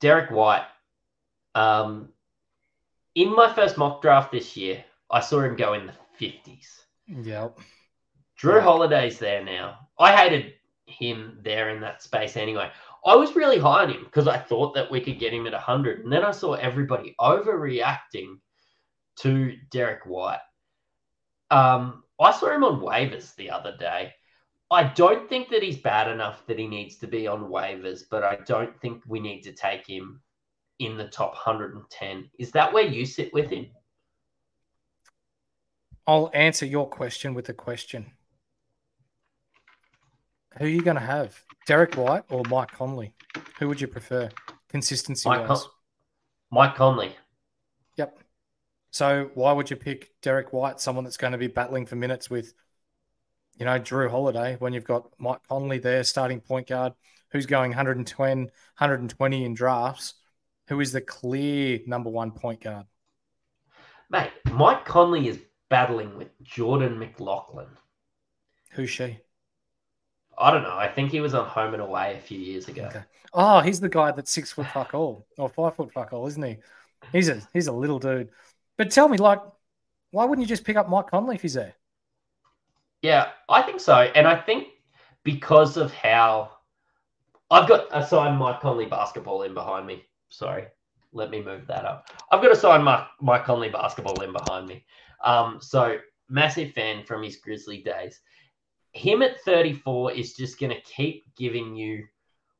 Derrick 0.00 0.30
White. 0.30 0.66
Um, 1.56 2.10
in 3.16 3.34
my 3.34 3.52
first 3.52 3.76
mock 3.76 4.00
draft 4.00 4.30
this 4.30 4.56
year, 4.56 4.84
I 5.10 5.20
saw 5.20 5.40
him 5.40 5.56
go 5.56 5.74
in 5.74 5.86
the 5.86 5.94
50s. 6.20 6.84
Yep. 7.06 7.58
Jrue 8.40 8.54
Yeah. 8.56 8.60
Holiday's 8.60 9.18
there 9.18 9.44
now. 9.44 9.88
I 9.98 10.14
hated 10.14 10.54
him 10.86 11.38
there 11.42 11.70
in 11.70 11.80
that 11.80 12.02
space 12.02 12.36
anyway. 12.36 12.70
I 13.04 13.14
was 13.14 13.36
really 13.36 13.58
high 13.58 13.84
on 13.84 13.90
him 13.90 14.04
because 14.04 14.28
I 14.28 14.38
thought 14.38 14.74
that 14.74 14.90
we 14.90 15.00
could 15.00 15.18
get 15.18 15.32
him 15.32 15.46
at 15.46 15.52
100. 15.52 16.00
And 16.00 16.12
then 16.12 16.24
I 16.24 16.30
saw 16.30 16.54
everybody 16.54 17.14
overreacting 17.20 18.38
to 19.20 19.56
Derrick 19.70 20.04
White. 20.04 20.40
Um, 21.50 22.04
I 22.20 22.32
saw 22.32 22.50
him 22.50 22.64
on 22.64 22.80
waivers 22.80 23.34
the 23.36 23.50
other 23.50 23.76
day. 23.76 24.12
I 24.70 24.84
don't 24.84 25.28
think 25.28 25.48
that 25.48 25.62
he's 25.62 25.78
bad 25.78 26.08
enough 26.10 26.46
that 26.46 26.58
he 26.58 26.66
needs 26.66 26.96
to 26.98 27.06
be 27.06 27.26
on 27.26 27.50
waivers, 27.50 28.02
but 28.10 28.22
I 28.22 28.36
don't 28.46 28.78
think 28.80 29.02
we 29.06 29.18
need 29.18 29.40
to 29.42 29.52
take 29.52 29.86
him 29.86 30.20
in 30.78 30.96
the 30.96 31.08
top 31.08 31.32
110. 31.32 32.30
Is 32.38 32.50
that 32.52 32.72
where 32.72 32.86
you 32.86 33.06
sit 33.06 33.32
with 33.32 33.48
him? 33.48 33.68
I'll 36.08 36.30
answer 36.32 36.64
your 36.64 36.88
question 36.88 37.34
with 37.34 37.50
a 37.50 37.52
question. 37.52 38.12
Who 40.56 40.64
are 40.64 40.68
you 40.68 40.80
going 40.80 40.96
to 40.96 41.02
have? 41.02 41.38
Derrick 41.66 41.96
White 41.96 42.24
or 42.30 42.42
Mike 42.48 42.72
Conley? 42.72 43.12
Who 43.58 43.68
would 43.68 43.78
you 43.78 43.88
prefer? 43.88 44.30
Consistency 44.70 45.28
Mike, 45.28 45.46
wise. 45.46 45.60
Con- 45.60 45.70
Mike 46.50 46.74
Conley. 46.76 47.14
Yep. 47.96 48.20
So 48.90 49.30
why 49.34 49.52
would 49.52 49.68
you 49.68 49.76
pick 49.76 50.10
Derrick 50.22 50.50
White, 50.54 50.80
someone 50.80 51.04
that's 51.04 51.18
going 51.18 51.32
to 51.32 51.38
be 51.38 51.46
battling 51.46 51.84
for 51.84 51.96
minutes 51.96 52.30
with, 52.30 52.54
you 53.58 53.66
know, 53.66 53.78
Jrue 53.78 54.10
Holiday, 54.10 54.56
when 54.60 54.72
you've 54.72 54.84
got 54.84 55.10
Mike 55.18 55.46
Conley 55.46 55.78
there, 55.78 56.04
starting 56.04 56.40
point 56.40 56.68
guard, 56.68 56.94
who's 57.32 57.44
going 57.44 57.68
110, 57.72 58.38
120 58.38 59.44
in 59.44 59.52
drafts, 59.52 60.14
who 60.68 60.80
is 60.80 60.90
the 60.90 61.02
clear 61.02 61.80
number 61.86 62.08
one 62.08 62.30
point 62.30 62.62
guard? 62.62 62.86
Mate, 64.08 64.30
Mike 64.50 64.86
Conley 64.86 65.28
is 65.28 65.38
battling 65.68 66.16
with 66.16 66.28
Jordan 66.42 66.98
McLaughlin. 66.98 67.68
Who's 68.72 68.90
she? 68.90 69.18
I 70.36 70.50
don't 70.50 70.62
know. 70.62 70.76
I 70.76 70.88
think 70.88 71.10
he 71.10 71.20
was 71.20 71.34
on 71.34 71.46
home 71.46 71.74
and 71.74 71.82
away 71.82 72.14
a 72.16 72.20
few 72.20 72.38
years 72.38 72.68
ago. 72.68 72.84
Okay. 72.84 73.02
Oh, 73.32 73.60
he's 73.60 73.80
the 73.80 73.88
guy 73.88 74.12
that's 74.12 74.30
six 74.30 74.52
foot 74.52 74.66
fuck 74.68 74.94
all 74.94 75.26
or 75.36 75.48
five 75.48 75.74
foot 75.74 75.92
fuck 75.92 76.12
all, 76.12 76.26
isn't 76.28 76.42
he? 76.42 76.58
He's 77.12 77.28
a 77.28 77.42
he's 77.52 77.66
a 77.66 77.72
little 77.72 77.98
dude. 77.98 78.30
But 78.76 78.90
tell 78.90 79.08
me, 79.08 79.18
like, 79.18 79.40
why 80.12 80.24
wouldn't 80.24 80.46
you 80.46 80.48
just 80.48 80.64
pick 80.64 80.76
up 80.76 80.88
Mike 80.88 81.08
Conley 81.08 81.34
if 81.34 81.42
he's 81.42 81.54
there? 81.54 81.74
Yeah, 83.02 83.28
I 83.48 83.62
think 83.62 83.80
so. 83.80 83.94
And 83.96 84.26
I 84.26 84.36
think 84.36 84.68
because 85.24 85.76
of 85.76 85.92
how 85.92 86.52
I've 87.50 87.68
got 87.68 87.86
a 87.92 88.06
signed 88.06 88.38
Mike 88.38 88.60
Conley 88.60 88.86
basketball 88.86 89.42
in 89.42 89.54
behind 89.54 89.86
me. 89.86 90.04
Sorry, 90.28 90.66
let 91.12 91.30
me 91.30 91.42
move 91.42 91.66
that 91.66 91.84
up. 91.84 92.08
I've 92.30 92.42
got 92.42 92.52
a 92.52 92.56
signed 92.56 92.84
Mike, 92.84 93.06
Mike 93.20 93.44
Conley 93.44 93.70
basketball 93.70 94.20
in 94.22 94.32
behind 94.32 94.66
me. 94.66 94.84
Um, 95.24 95.58
so 95.60 95.98
massive 96.28 96.72
fan 96.72 97.04
from 97.04 97.22
his 97.22 97.36
Grizzly 97.36 97.78
days. 97.82 98.20
Him 98.92 99.22
at 99.22 99.40
34 99.42 100.12
is 100.12 100.34
just 100.34 100.58
going 100.58 100.74
to 100.74 100.80
keep 100.82 101.24
giving 101.36 101.76
you 101.76 102.06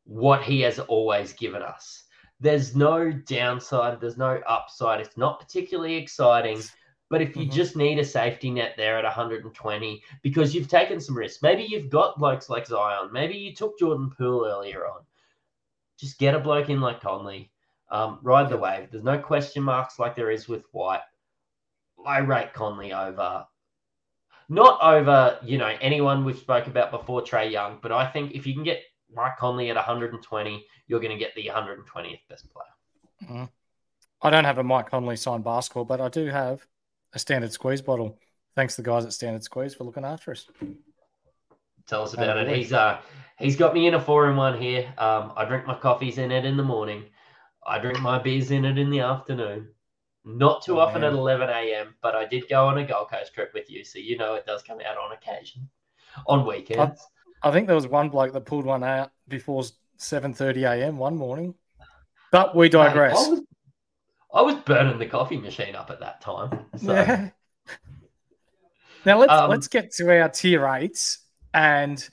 what 0.04 0.42
he 0.42 0.60
has 0.62 0.78
always 0.78 1.32
given 1.32 1.62
us. 1.62 2.04
There's 2.40 2.76
no 2.76 3.10
downside, 3.10 4.00
there's 4.00 4.16
no 4.16 4.40
upside. 4.46 5.00
It's 5.00 5.16
not 5.16 5.40
particularly 5.40 5.96
exciting. 5.96 6.62
But 7.10 7.22
if 7.22 7.36
you 7.36 7.46
Mhm. 7.46 7.52
just 7.52 7.74
need 7.74 7.98
a 7.98 8.04
safety 8.04 8.50
net 8.50 8.74
there 8.76 8.98
at 8.98 9.04
120 9.04 10.02
because 10.22 10.54
you've 10.54 10.68
taken 10.68 11.00
some 11.00 11.16
risks, 11.16 11.42
maybe 11.42 11.62
you've 11.62 11.88
got 11.88 12.18
blokes 12.18 12.50
like 12.50 12.66
Zion, 12.66 13.10
maybe 13.12 13.34
you 13.36 13.54
took 13.54 13.78
Jordan 13.78 14.10
Poole 14.10 14.46
earlier 14.46 14.86
on. 14.86 15.06
Just 15.96 16.18
get 16.18 16.34
a 16.34 16.38
bloke 16.38 16.68
in 16.68 16.80
like 16.80 17.00
Conley, 17.00 17.50
um, 17.90 18.18
ride 18.22 18.50
the 18.50 18.58
wave. 18.58 18.90
There's 18.90 19.04
no 19.04 19.18
question 19.18 19.62
marks 19.62 19.98
like 19.98 20.14
there 20.14 20.30
is 20.30 20.48
with 20.48 20.66
White. 20.72 21.00
I 22.06 22.18
rate 22.18 22.52
Conley 22.52 22.92
over, 22.92 23.46
not 24.48 24.80
over 24.82 25.38
you 25.42 25.58
know 25.58 25.76
anyone 25.80 26.24
we've 26.24 26.38
spoke 26.38 26.66
about 26.66 26.90
before 26.90 27.22
Trae 27.22 27.50
Young, 27.50 27.78
but 27.82 27.92
I 27.92 28.06
think 28.06 28.32
if 28.32 28.46
you 28.46 28.54
can 28.54 28.64
get 28.64 28.82
Mike 29.14 29.36
Conley 29.38 29.70
at 29.70 29.76
120, 29.76 30.66
you're 30.86 31.00
going 31.00 31.12
to 31.12 31.18
get 31.18 31.34
the 31.34 31.50
120th 31.52 32.20
best 32.28 32.46
player. 32.50 33.48
I 34.20 34.30
don't 34.30 34.44
have 34.44 34.58
a 34.58 34.64
Mike 34.64 34.90
Conley 34.90 35.16
signed 35.16 35.44
basketball, 35.44 35.84
but 35.84 36.00
I 36.00 36.08
do 36.08 36.26
have 36.26 36.66
a 37.12 37.18
standard 37.18 37.52
squeeze 37.52 37.82
bottle. 37.82 38.18
Thanks 38.54 38.74
to 38.74 38.82
the 38.82 38.90
guys 38.90 39.04
at 39.04 39.12
Standard 39.12 39.44
Squeeze 39.44 39.74
for 39.74 39.84
looking 39.84 40.04
after 40.04 40.32
us. 40.32 40.48
Tell 41.86 42.02
us 42.02 42.14
about 42.14 42.38
it. 42.38 42.56
He's 42.56 42.72
uh 42.72 42.98
he's 43.38 43.54
got 43.54 43.72
me 43.72 43.86
in 43.86 43.94
a 43.94 44.00
four 44.00 44.28
in 44.28 44.36
one 44.36 44.60
here. 44.60 44.92
Um, 44.98 45.32
I 45.36 45.44
drink 45.44 45.64
my 45.64 45.76
coffees 45.76 46.18
in 46.18 46.32
it 46.32 46.44
in 46.44 46.56
the 46.56 46.64
morning. 46.64 47.04
I 47.66 47.78
drink 47.78 48.00
my 48.00 48.18
beers 48.18 48.50
in 48.50 48.64
it 48.64 48.76
in 48.76 48.90
the 48.90 49.00
afternoon. 49.00 49.68
Not 50.28 50.62
too 50.62 50.76
Oh, 50.76 50.80
often 50.80 51.00
man. 51.00 51.12
at 51.12 51.18
11 51.18 51.48
a.m., 51.48 51.94
but 52.02 52.14
I 52.14 52.26
did 52.26 52.48
go 52.50 52.66
on 52.66 52.76
a 52.76 52.84
Gold 52.84 53.08
Coast 53.10 53.32
trip 53.32 53.50
with 53.54 53.70
you, 53.70 53.82
so 53.82 53.98
you 53.98 54.18
know 54.18 54.34
it 54.34 54.44
does 54.44 54.62
come 54.62 54.78
out 54.86 54.98
on 54.98 55.12
occasion, 55.12 55.66
on 56.26 56.46
weekends. 56.46 57.00
I 57.42 57.50
think 57.50 57.66
there 57.66 57.74
was 57.74 57.86
one 57.86 58.10
bloke 58.10 58.34
that 58.34 58.42
pulled 58.44 58.66
one 58.66 58.84
out 58.84 59.10
before 59.28 59.62
7:30 59.98 60.64
a.m. 60.64 60.98
one 60.98 61.16
morning. 61.16 61.54
But 62.30 62.54
we 62.54 62.68
digress. 62.68 63.16
I 63.16 63.30
was, 63.30 63.40
I 64.34 64.42
was 64.42 64.54
burning 64.56 64.98
the 64.98 65.06
coffee 65.06 65.38
machine 65.38 65.74
up 65.74 65.88
at 65.90 66.00
that 66.00 66.20
time. 66.20 66.66
So 66.76 66.92
Yeah. 66.92 67.30
Now 69.06 69.18
let's 69.18 69.32
Um, 69.32 69.48
let's 69.48 69.68
get 69.68 69.92
to 69.92 70.20
our 70.20 70.28
tier 70.28 70.66
eights, 70.66 71.20
and 71.54 72.06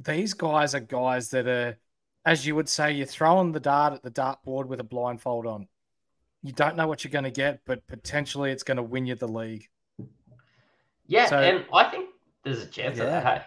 these 0.00 0.34
guys 0.34 0.74
are 0.74 0.80
guys 0.80 1.30
that 1.30 1.46
are, 1.46 1.78
as 2.26 2.44
you 2.44 2.56
would 2.56 2.68
say, 2.68 2.90
you're 2.92 3.06
throwing 3.06 3.52
the 3.52 3.60
dart 3.60 3.92
at 3.92 4.02
the 4.02 4.10
dartboard 4.10 4.66
with 4.66 4.80
a 4.80 4.84
blindfold 4.84 5.46
on. 5.46 5.68
You 6.42 6.52
don't 6.52 6.76
know 6.76 6.86
what 6.88 7.04
you're 7.04 7.12
going 7.12 7.24
to 7.24 7.30
get, 7.30 7.60
but 7.66 7.86
potentially 7.86 8.50
it's 8.50 8.62
going 8.64 8.76
to 8.76 8.82
win 8.82 9.06
you 9.06 9.14
the 9.14 9.28
league. 9.28 9.68
yeah, 11.06 11.26
So- 11.26 11.38
and 11.38 11.64
I 11.72 11.84
think 11.90 12.08
there's 12.44 12.62
a 12.62 12.66
chance 12.66 12.98
of 12.98 13.06
that. 13.06 13.24
Yeah. 13.24 13.38
Hey, 13.38 13.44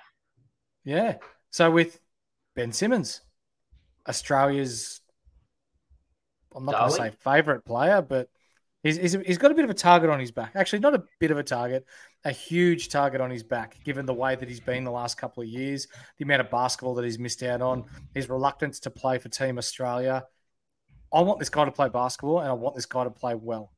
Yeah. 0.85 1.17
So 1.49 1.71
with 1.71 1.99
Ben 2.55 2.71
Simmons, 2.71 3.21
Australia's, 4.07 5.01
I'm 6.55 6.65
not 6.65 6.75
going 6.75 6.89
to 6.91 6.95
say 6.95 7.11
favorite 7.19 7.65
player, 7.65 8.01
but 8.01 8.29
he's, 8.83 8.95
he's, 8.97 9.13
he's 9.25 9.37
got 9.37 9.51
a 9.51 9.53
bit 9.55 9.65
of 9.65 9.69
a 9.71 9.73
target 9.75 10.09
on 10.09 10.19
his 10.19 10.31
back. 10.31 10.51
Actually, 10.55 10.79
not 10.79 10.95
a 10.95 11.03
bit 11.19 11.31
of 11.31 11.37
a 11.37 11.43
target, 11.43 11.85
a 12.23 12.31
huge 12.31 12.89
target 12.89 13.19
on 13.19 13.29
his 13.29 13.43
back, 13.43 13.77
given 13.83 14.05
the 14.05 14.13
way 14.13 14.35
that 14.35 14.47
he's 14.47 14.59
been 14.61 14.83
the 14.85 14.91
last 14.91 15.17
couple 15.17 15.43
of 15.43 15.49
years, 15.49 15.87
the 16.17 16.23
amount 16.23 16.41
of 16.41 16.49
basketball 16.49 16.93
that 16.95 17.03
he's 17.03 17.19
missed 17.19 17.43
out 17.43 17.61
on, 17.61 17.83
his 18.13 18.29
reluctance 18.29 18.79
to 18.81 18.89
play 18.89 19.17
for 19.17 19.27
Team 19.29 19.57
Australia. 19.57 20.23
I 21.13 21.21
want 21.21 21.39
this 21.39 21.49
guy 21.49 21.65
to 21.65 21.71
play 21.71 21.89
basketball 21.89 22.39
and 22.39 22.49
I 22.49 22.53
want 22.53 22.75
this 22.75 22.85
guy 22.85 23.03
to 23.03 23.09
play 23.09 23.35
well. 23.35 23.71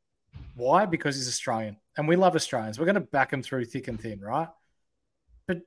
Why? 0.56 0.86
Because 0.86 1.16
he's 1.16 1.28
Australian 1.28 1.78
and 1.98 2.08
we 2.08 2.16
love 2.16 2.36
Australians. 2.36 2.80
We're 2.80 2.86
going 2.86 2.96
to 2.96 3.02
back 3.02 3.32
him 3.32 3.44
through 3.44 3.66
thick 3.66 3.88
and 3.88 4.00
thin, 4.00 4.20
right? 4.20 4.48
But 5.48 5.62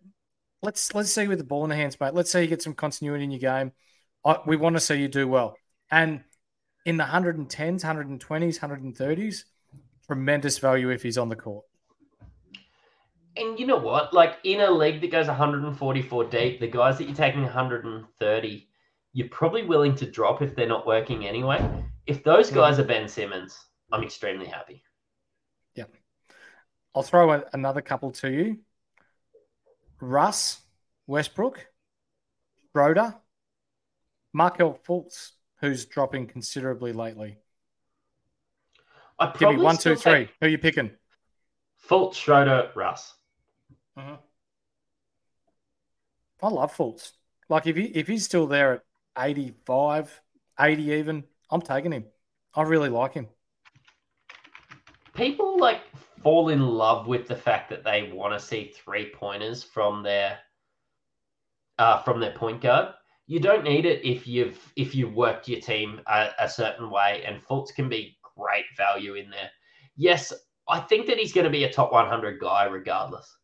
let's 0.63 0.95
let's 0.95 1.13
see 1.13 1.29
with 1.29 1.39
the 1.39 1.45
ball 1.45 1.65
in 1.65 1.71
the 1.71 1.77
hands, 1.77 1.99
mate. 2.01 2.15
Let's 2.15 2.31
see 2.31 2.43
you 2.43 2.47
get 2.47 2.63
some 2.63 2.75
continuity 2.75 3.25
in 3.25 3.31
your 3.31 3.41
game. 3.41 3.73
I, 4.25 4.39
we 4.47 4.57
want 4.57 4.77
to 4.77 4.81
see 4.81 4.97
you 4.97 5.09
do 5.09 5.27
well. 5.27 5.57
And 5.91 6.23
in 6.87 6.97
the 6.97 7.05
110s, 7.05 7.49
120s, 7.85 8.59
130s, 8.59 9.45
tremendous 10.07 10.59
value 10.59 10.91
if 10.91 11.03
he's 11.03 11.19
on 11.19 11.29
the 11.29 11.37
court. 11.37 11.65
And 13.37 13.59
you 13.59 13.67
know 13.67 13.79
what? 13.79 14.13
Like 14.13 14.39
in 14.45 14.61
a 14.61 14.71
league 14.71 15.01
that 15.01 15.11
goes 15.11 15.29
144 15.29 16.25
deep, 16.25 16.61
the 16.61 16.67
guys 16.67 16.99
that 16.99 17.05
you're 17.05 17.15
taking 17.15 17.43
130, 17.43 18.69
you're 19.13 19.29
probably 19.29 19.65
willing 19.65 19.95
to 19.97 20.11
drop 20.11 20.43
if 20.43 20.55
they're 20.55 20.69
not 20.69 20.87
working 20.87 21.27
anyway. 21.27 21.61
If 22.07 22.23
those 22.23 22.51
guys 22.51 22.79
are 22.79 22.85
Ben 22.85 23.09
Simmons, 23.09 23.59
I'm 23.93 24.03
extremely 24.03 24.47
happy. 24.47 24.83
Yeah. 25.75 25.85
I'll 26.95 27.03
throw 27.03 27.33
a, 27.33 27.45
another 27.53 27.81
couple 27.81 28.13
to 28.13 28.31
you. 28.31 28.59
Russ, 30.01 30.61
Westbrook, 31.07 31.67
Schroeder, 32.73 33.15
Markelle 34.33 34.79
Fultz, 34.87 35.33
who's 35.61 35.85
dropping 35.85 36.27
considerably 36.27 36.93
lately. 36.93 37.39
I 39.19 39.33
Give 39.39 39.51
me 39.51 39.57
one, 39.57 39.77
two, 39.77 39.97
three. 39.97 40.31
Who 40.41 40.47
are 40.47 40.49
you 40.49 40.57
picking? 40.57 40.91
Fultz, 41.89 42.15
Schroeder, 42.15 42.71
Russ. 42.75 43.15
Mm-hmm. 43.99 44.15
I 46.43 46.49
love 46.49 46.75
Fultz. 46.75 47.13
Like 47.51 47.67
if 47.67 47.77
he 47.77 47.85
if 47.85 48.07
he's 48.07 48.25
still 48.25 48.47
there 48.47 48.75
at 48.75 48.83
85, 49.19 50.21
80 50.59 50.83
even, 50.83 51.25
I'm 51.51 51.61
taking 51.61 51.93
him. 51.93 52.05
I 52.55 52.63
really 52.63 52.89
like 52.89 53.15
him. 53.15 53.29
People 55.15 55.59
like 55.59 55.83
fall 56.23 56.49
in 56.49 56.61
love 56.61 57.07
with 57.07 57.27
the 57.27 57.37
fact 57.37 57.71
that 57.71 57.85
they 57.85 58.11
want 58.13 58.39
to 58.39 58.45
see 58.45 58.73
three 58.75 59.11
pointers 59.13 59.63
from 59.63 60.03
their 60.03 60.39
uh, 61.79 62.03
from 62.03 62.21
their 62.21 62.33
point 62.33 62.61
guard. 62.61 62.95
You 63.27 63.41
don't 63.41 63.65
need 63.65 63.87
it 63.87 64.05
if 64.05 64.27
you've 64.27 64.59
if 64.77 64.95
you've 64.95 65.15
worked 65.15 65.49
your 65.49 65.61
team 65.61 66.01
a, 66.07 66.31
a 66.39 66.49
certain 66.49 66.91
way, 66.91 67.23
and 67.27 67.43
Fultz 67.43 67.75
can 67.75 67.89
be 67.89 68.19
great 68.37 68.65
value 68.77 69.15
in 69.15 69.31
there. 69.31 69.51
Yes, 69.97 70.33
I 70.69 70.81
think 70.81 71.07
that 71.07 71.19
he's 71.19 71.33
going 71.33 71.45
to 71.45 71.51
be 71.51 71.65
a 71.65 71.73
top 71.73 71.93
100 71.93 72.41
guy 72.41 72.65
regardless. 72.65 73.37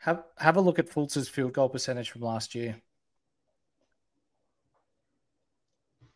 Have 0.00 0.24
have 0.38 0.56
a 0.56 0.60
look 0.60 0.78
at 0.78 0.88
Fultz's 0.88 1.28
field 1.28 1.52
goal 1.52 1.68
percentage 1.68 2.10
from 2.10 2.22
last 2.22 2.54
year. 2.54 2.76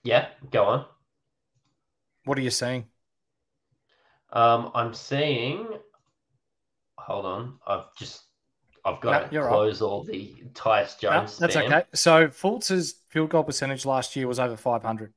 Yeah, 0.06 0.28
go 0.50 0.64
on. 0.64 0.84
What 2.24 2.38
are 2.38 2.42
you 2.42 2.50
saying? 2.50 2.86
Um, 4.32 4.70
I'm 4.74 4.94
seeing. 4.94 5.66
Hold 6.98 7.26
on, 7.26 7.58
I've 7.66 7.94
just 7.96 8.22
I've 8.84 9.00
got 9.00 9.32
No, 9.32 9.38
to 9.38 9.40
right. 9.42 9.48
close 9.48 9.82
all 9.82 10.04
the 10.04 10.34
Tyus 10.54 10.96
No, 11.02 11.10
Jones. 11.10 11.38
that's 11.38 11.56
spam. 11.56 11.66
okay. 11.66 11.82
So 11.94 12.28
Fultz's 12.28 12.94
field 13.08 13.30
goal 13.30 13.44
percentage 13.44 13.84
last 13.86 14.16
year 14.16 14.26
was 14.26 14.38
over 14.38 14.56
500. 14.56 15.12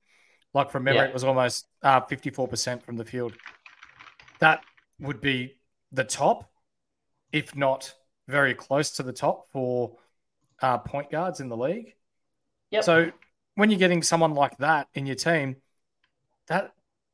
Like 0.54 0.72
from 0.72 0.84
memory, 0.84 1.04
Yeah. 1.04 1.08
it 1.10 1.14
was 1.14 1.24
almost 1.24 1.68
uh, 1.84 2.02
54% 2.02 2.82
from 2.84 2.98
the 2.98 3.06
field. 3.06 3.34
That 4.40 4.62
would 5.00 5.22
be 5.22 5.56
the 5.92 6.04
top, 6.04 6.50
if 7.32 7.56
not 7.56 7.94
very 8.28 8.54
close 8.54 8.92
to 8.92 9.04
the 9.04 9.14
top 9.14 9.48
for 9.52 9.98
uh, 10.62 10.78
point 10.80 11.12
guards 11.12 11.40
in 11.40 11.50
the 11.50 11.58
league. 11.58 11.94
Yep. 12.72 12.84
So 12.84 13.12
when 13.60 13.70
you're 13.70 13.80
getting 13.80 14.02
someone 14.02 14.34
like 14.34 14.58
that 14.60 14.88
in 14.94 15.06
your 15.06 15.18
team, 15.18 15.58
that 16.48 16.72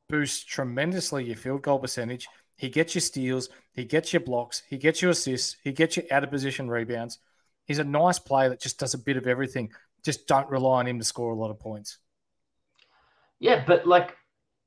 boosts 0.08 0.44
tremendously 0.44 1.24
your 1.24 1.36
field 1.36 1.64
goal 1.64 1.80
percentage. 1.80 2.28
He 2.56 2.70
gets 2.70 2.94
your 2.94 3.02
steals, 3.02 3.50
he 3.74 3.84
gets 3.84 4.14
your 4.14 4.20
blocks, 4.20 4.62
he 4.70 4.78
gets 4.78 5.02
your 5.02 5.12
assists, 5.12 5.58
he 5.64 5.72
gets 5.72 5.98
you 5.98 6.04
out 6.12 6.24
of 6.24 6.30
position 6.30 6.70
rebounds. 6.70 7.18
He's 7.66 7.80
a 7.80 7.84
nice 7.84 8.20
player 8.20 8.50
that 8.50 8.62
just 8.62 8.80
does 8.80 8.94
a 8.94 9.00
bit 9.00 9.18
of 9.18 9.26
everything. 9.26 9.72
Just 10.04 10.28
don't 10.28 10.48
rely 10.50 10.80
on 10.80 10.88
him 10.88 11.00
to 11.00 11.04
score 11.04 11.32
a 11.32 11.36
lot 11.36 11.50
of 11.50 11.60
points. 11.60 11.98
Yeah, 13.40 13.64
but 13.66 13.88
like 13.88 14.16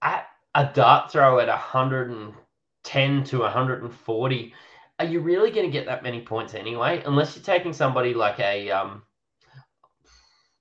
at 0.03 0.27
a 0.57 0.67
dart 0.67 1.13
throw 1.13 1.39
at 1.39 1.47
110 1.47 3.25
to 3.25 3.39
140, 3.39 4.55
are 4.99 5.07
you 5.07 5.21
really 5.21 5.53
going 5.53 5.67
to 5.67 5.73
get 5.73 5.87
that 5.87 6.03
many 6.03 6.23
points 6.23 6.55
anyway? 6.55 7.05
Unless 7.07 7.37
you're 7.37 7.45
taking 7.45 7.73
somebody 7.73 8.15
like 8.15 8.41
a 8.41 8.69
um, 8.69 9.03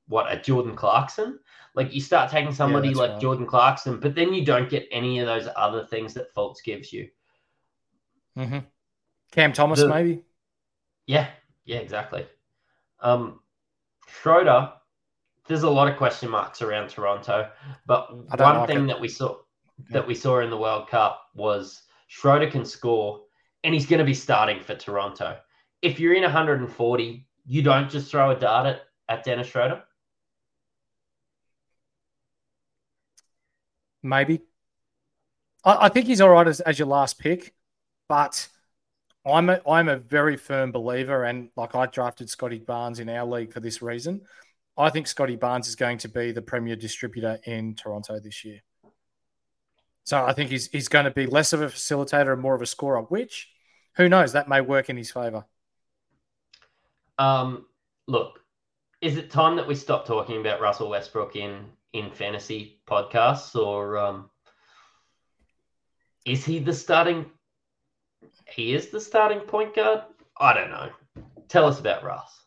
what 0.07 0.31
a 0.31 0.39
Jordan 0.39 0.75
Clarkson. 0.75 1.39
Like 1.75 1.93
you 1.93 2.01
start 2.01 2.31
taking 2.31 2.53
somebody 2.53 2.89
that's 2.89 2.99
like 2.99 3.11
right. 3.11 3.21
Jordan 3.21 3.45
Clarkson, 3.45 3.99
but 3.99 4.15
then 4.15 4.33
you 4.33 4.43
don't 4.43 4.69
get 4.69 4.87
any 4.91 5.19
of 5.19 5.27
those 5.27 5.47
other 5.55 5.85
things 5.85 6.13
that 6.15 6.33
Fultz 6.33 6.63
gives 6.63 6.91
you. 6.91 7.07
Mm-hmm. 8.37 8.59
Cam 9.31 9.53
Thomas, 9.53 9.79
The- 9.79 9.87
maybe. 9.87 10.23
Yeah, 11.05 11.29
yeah, 11.65 11.77
exactly. 11.77 12.25
Um, 12.99 13.39
Schroeder, 14.07 14.73
there's 15.47 15.63
a 15.63 15.69
lot 15.69 15.87
of 15.87 15.97
question 15.97 16.29
marks 16.29 16.61
around 16.61 16.89
Toronto, 16.89 17.49
but 17.85 18.13
one 18.15 18.27
like 18.39 18.67
thing 18.67 18.85
it. 18.85 18.87
that 18.87 18.99
we 18.99 19.07
saw 19.07 19.37
that 19.89 20.05
we 20.05 20.15
saw 20.15 20.39
in 20.39 20.49
the 20.49 20.57
World 20.57 20.87
Cup 20.89 21.29
was 21.35 21.83
Schroeder 22.07 22.49
can 22.49 22.65
score, 22.65 23.21
and 23.63 23.73
he's 23.73 23.85
going 23.85 23.99
to 23.99 24.05
be 24.05 24.13
starting 24.13 24.61
for 24.61 24.75
Toronto. 24.75 25.37
If 25.81 25.99
you're 25.99 26.13
in 26.13 26.23
140, 26.23 27.27
you 27.45 27.61
don't 27.61 27.89
just 27.89 28.09
throw 28.09 28.31
a 28.31 28.35
dart 28.35 28.65
at, 28.67 28.81
at 29.07 29.23
Dennis 29.23 29.47
Schroeder. 29.47 29.83
Maybe. 34.07 34.41
I, 35.63 35.85
I 35.85 35.89
think 35.89 36.07
he's 36.07 36.21
all 36.21 36.29
right 36.29 36.47
as, 36.47 36.59
as 36.61 36.79
your 36.79 36.87
last 36.87 37.19
pick, 37.19 37.53
but 38.07 38.47
I'm 39.25 39.49
a, 39.49 39.61
I'm 39.69 39.89
a 39.89 39.97
very 39.97 40.37
firm 40.37 40.71
believer, 40.71 41.25
and 41.25 41.49
like 41.55 41.75
I 41.75 41.85
drafted 41.87 42.29
Scottie 42.29 42.59
Barnes 42.59 42.99
in 42.99 43.09
our 43.09 43.25
league 43.25 43.51
for 43.51 43.59
this 43.59 43.81
reason. 43.81 44.21
I 44.77 44.89
think 44.89 45.07
Scottie 45.07 45.35
Barnes 45.35 45.67
is 45.67 45.75
going 45.75 45.97
to 45.99 46.09
be 46.09 46.31
the 46.31 46.41
premier 46.41 46.75
distributor 46.75 47.39
in 47.45 47.75
Toronto 47.75 48.19
this 48.19 48.45
year. 48.45 48.61
So 50.03 50.23
I 50.23 50.31
think 50.31 50.51
he's 50.51 50.67
he's 50.67 50.87
going 50.87 51.05
to 51.05 51.11
be 51.11 51.25
less 51.25 51.51
of 51.51 51.61
a 51.61 51.67
facilitator 51.67 52.31
and 52.31 52.41
more 52.41 52.55
of 52.55 52.61
a 52.61 52.65
scorer, 52.65 53.01
which 53.01 53.49
who 53.97 54.07
knows 54.07 54.33
that 54.33 54.47
may 54.47 54.61
work 54.61 54.89
in 54.89 54.95
his 54.95 55.11
favor. 55.11 55.43
Um, 57.17 57.65
look, 58.07 58.39
is 59.01 59.17
it 59.17 59.31
time 59.31 59.57
that 59.57 59.67
we 59.67 59.75
stop 59.75 60.05
talking 60.05 60.39
about 60.39 60.61
Russell 60.61 60.89
Westbrook 60.89 61.35
in 61.35 61.65
in 61.93 62.11
fantasy 62.11 62.79
podcasts, 62.87 63.55
or 63.55 63.97
um, 63.97 64.29
is 66.25 66.45
he 66.45 66.59
the 66.59 66.73
starting? 66.73 67.25
He 68.47 68.73
is 68.73 68.87
the 68.87 68.99
starting 68.99 69.39
point 69.41 69.75
guard. 69.75 70.01
I 70.39 70.53
don't 70.53 70.69
know. 70.69 70.89
Tell 71.47 71.65
us 71.65 71.79
about 71.79 72.03
Russ. 72.03 72.43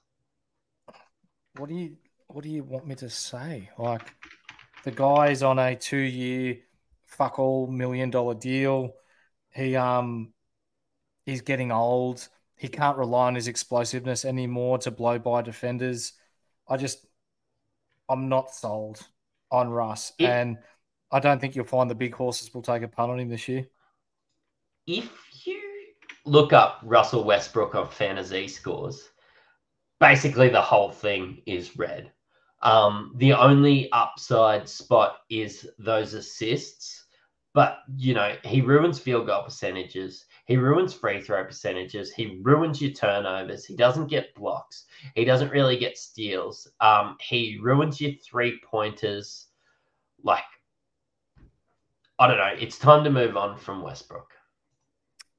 What 1.56 1.68
do 1.68 1.74
you 1.74 1.96
what 2.28 2.44
do 2.44 2.50
you 2.50 2.62
want 2.62 2.86
me 2.86 2.94
to 2.96 3.10
say? 3.10 3.70
Like 3.78 4.02
the 4.84 4.90
guy's 4.90 5.42
on 5.42 5.58
a 5.58 5.74
two 5.74 5.96
year 5.96 6.58
fuck 7.04 7.38
all 7.38 7.66
million 7.66 8.10
dollar 8.10 8.34
deal. 8.34 8.94
He 9.50 9.76
um 9.76 10.32
he's 11.24 11.40
getting 11.40 11.72
old. 11.72 12.28
He 12.56 12.68
can't 12.68 12.98
rely 12.98 13.28
on 13.28 13.34
his 13.34 13.48
explosiveness 13.48 14.24
anymore 14.24 14.78
to 14.78 14.90
blow 14.90 15.18
by 15.18 15.42
defenders. 15.42 16.12
I 16.68 16.76
just 16.76 17.04
I'm 18.08 18.28
not 18.28 18.54
sold 18.54 19.00
on 19.50 19.70
Russ. 19.70 20.12
It- 20.18 20.26
and 20.26 20.58
I 21.10 21.20
don't 21.20 21.40
think 21.40 21.56
you'll 21.56 21.64
find 21.64 21.90
the 21.90 21.94
big 21.94 22.14
horses 22.14 22.54
will 22.54 22.62
take 22.62 22.82
a 22.82 22.88
punt 22.88 23.10
on 23.10 23.18
him 23.20 23.28
this 23.28 23.48
year. 23.48 23.66
If 24.86 25.10
you 25.44 25.60
look 26.24 26.52
up 26.52 26.80
Russell 26.82 27.24
Westbrook 27.24 27.74
on 27.74 27.88
FantaZScores, 27.88 29.00
basically 29.98 30.48
the 30.48 30.60
whole 30.60 30.90
thing 30.90 31.42
is 31.46 31.76
red. 31.76 32.12
Um, 32.62 33.14
the 33.16 33.32
only 33.32 33.90
upside 33.92 34.68
spot 34.68 35.18
is 35.30 35.68
those 35.78 36.14
assists, 36.14 37.06
but 37.54 37.78
you 37.96 38.14
know 38.14 38.36
he 38.44 38.60
ruins 38.60 38.98
field 38.98 39.26
goal 39.26 39.42
percentages. 39.42 40.26
He 40.50 40.56
ruins 40.56 40.92
free 40.92 41.22
throw 41.22 41.44
percentages. 41.44 42.12
He 42.12 42.40
ruins 42.42 42.82
your 42.82 42.90
turnovers. 42.90 43.64
He 43.64 43.76
doesn't 43.76 44.08
get 44.08 44.34
blocks. 44.34 44.86
He 45.14 45.24
doesn't 45.24 45.52
really 45.52 45.76
get 45.76 45.96
steals. 45.96 46.66
Um, 46.80 47.16
he 47.20 47.60
ruins 47.62 48.00
your 48.00 48.14
three 48.14 48.60
pointers. 48.68 49.46
Like, 50.24 50.42
I 52.18 52.26
don't 52.26 52.36
know. 52.36 52.52
It's 52.58 52.80
time 52.80 53.04
to 53.04 53.10
move 53.10 53.36
on 53.36 53.58
from 53.58 53.80
Westbrook. 53.80 54.26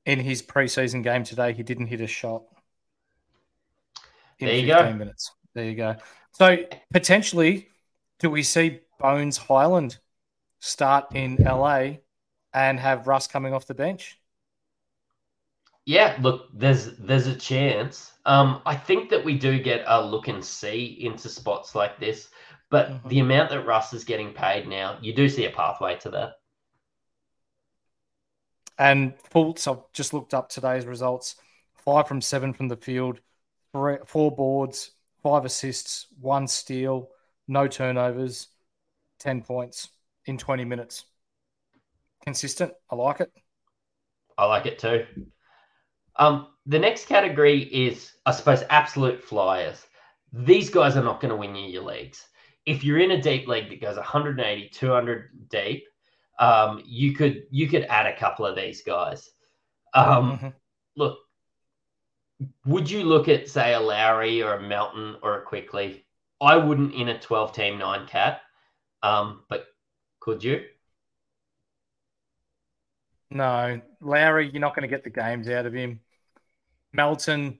In 0.05 0.17
his 0.17 0.41
preseason 0.41 1.03
game 1.03 1.25
today, 1.25 1.51
he 1.51 1.61
didn't 1.61 1.87
hit 1.87 1.99
a 1.99 2.07
shot. 2.07 2.43
In 4.39 4.47
There 4.47 4.55
you 4.55 4.67
go. 4.67 4.93
minutes. 4.93 5.29
There 5.53 5.65
you 5.65 5.75
go. 5.75 5.97
So 6.31 6.55
potentially, 6.93 7.67
do 8.19 8.29
we 8.29 8.43
see 8.43 8.79
Bones 8.97 9.35
Hyland 9.35 9.97
start 10.61 11.13
in 11.13 11.35
LA 11.35 11.95
and 12.53 12.79
have 12.79 13.07
Russ 13.07 13.27
coming 13.27 13.53
off 13.53 13.67
the 13.67 13.73
bench? 13.73 14.17
Yeah, 15.91 16.17
look, 16.21 16.47
there's 16.53 16.95
there's 16.99 17.27
a 17.27 17.35
chance. 17.35 18.13
Um, 18.25 18.61
I 18.65 18.77
think 18.77 19.09
that 19.09 19.25
we 19.25 19.37
do 19.37 19.61
get 19.61 19.83
a 19.87 20.01
look 20.01 20.29
and 20.29 20.43
see 20.43 20.97
into 21.01 21.27
spots 21.27 21.75
like 21.75 21.99
this, 21.99 22.29
but 22.69 23.03
Mhm. 23.03 23.09
the 23.09 23.19
amount 23.19 23.49
that 23.49 23.65
Russ 23.65 23.91
is 23.91 24.05
getting 24.05 24.33
paid 24.33 24.69
now, 24.69 24.97
you 25.01 25.13
do 25.13 25.27
see 25.27 25.45
a 25.45 25.51
pathway 25.51 25.97
to 25.97 26.09
that. 26.11 26.35
And 28.77 29.17
Fultz, 29.17 29.67
I've 29.67 29.91
just 29.93 30.13
looked 30.13 30.33
up 30.33 30.49
today's 30.49 30.85
results: 30.85 31.35
five 31.75 32.07
from 32.07 32.21
seven 32.21 32.53
from 32.53 32.67
the 32.69 32.77
field, 32.77 33.19
three, 33.73 33.97
four 34.05 34.31
boards, 34.33 34.91
five 35.21 35.45
assists, 35.45 36.07
one 36.19 36.47
steal, 36.47 37.09
no 37.47 37.67
turnovers, 37.67 38.47
ten 39.19 39.41
points 39.41 39.89
in 40.25 40.37
twenty 40.37 40.65
minutes. 40.65 41.05
Consistent. 42.23 42.73
I 42.89 42.95
like 42.95 43.19
it. 43.19 43.31
I 44.37 44.45
like 44.45 44.65
it 44.65 44.79
too. 44.79 45.05
Um, 46.17 46.47
the 46.65 46.79
next 46.79 47.05
category 47.05 47.63
is, 47.63 48.11
I 48.25 48.31
suppose, 48.31 48.63
absolute 48.69 49.23
flyers. 49.23 49.85
These 50.33 50.69
guys 50.69 50.95
are 50.95 51.03
not 51.03 51.19
going 51.19 51.31
to 51.31 51.35
win 51.35 51.55
you 51.55 51.67
your 51.69 51.83
leagues. 51.83 52.25
If 52.65 52.83
you're 52.83 52.99
in 52.99 53.11
a 53.11 53.21
deep 53.21 53.47
league 53.47 53.69
that 53.69 53.81
goes 53.81 53.95
180, 53.97 54.69
200 54.69 55.49
deep, 55.49 55.85
um, 56.39 56.81
you 56.85 57.13
could 57.13 57.43
you 57.51 57.67
could 57.67 57.83
add 57.83 58.07
a 58.07 58.17
couple 58.17 58.45
of 58.45 58.55
these 58.55 58.81
guys. 58.83 59.29
Um, 59.93 60.39
Mhm. 60.39 60.53
look, 60.95 61.19
would 62.65 62.89
you 62.89 63.03
look 63.03 63.27
at 63.27 63.49
say 63.49 63.73
a 63.73 63.79
Lowry 63.79 64.41
or 64.41 64.55
a 64.55 64.61
Melton 64.61 65.17
or 65.21 65.37
a 65.37 65.41
Quickley? 65.43 66.05
I 66.39 66.55
wouldn't 66.57 66.93
in 66.93 67.09
a 67.09 67.19
12 67.19 67.53
team 67.53 67.77
nine 67.77 68.07
cat. 68.07 68.41
Um, 69.03 69.43
but 69.49 69.67
could 70.19 70.43
you? 70.43 70.65
No, 73.31 73.79
Lowry, 74.01 74.49
you're 74.51 74.59
not 74.59 74.75
going 74.75 74.81
to 74.87 74.93
get 74.93 75.05
the 75.05 75.09
games 75.09 75.47
out 75.47 75.65
of 75.65 75.73
him. 75.73 76.01
Melton, 76.91 77.59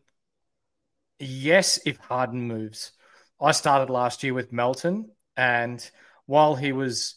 yes, 1.17 1.79
if 1.85 1.95
Harden 1.97 2.41
moves. 2.41 2.91
I 3.39 3.53
started 3.53 3.89
last 3.89 4.21
year 4.21 4.33
with 4.33 4.51
Melton, 4.51 5.09
and 5.37 5.89
while 6.25 6.55
he 6.55 6.73
was 6.73 7.15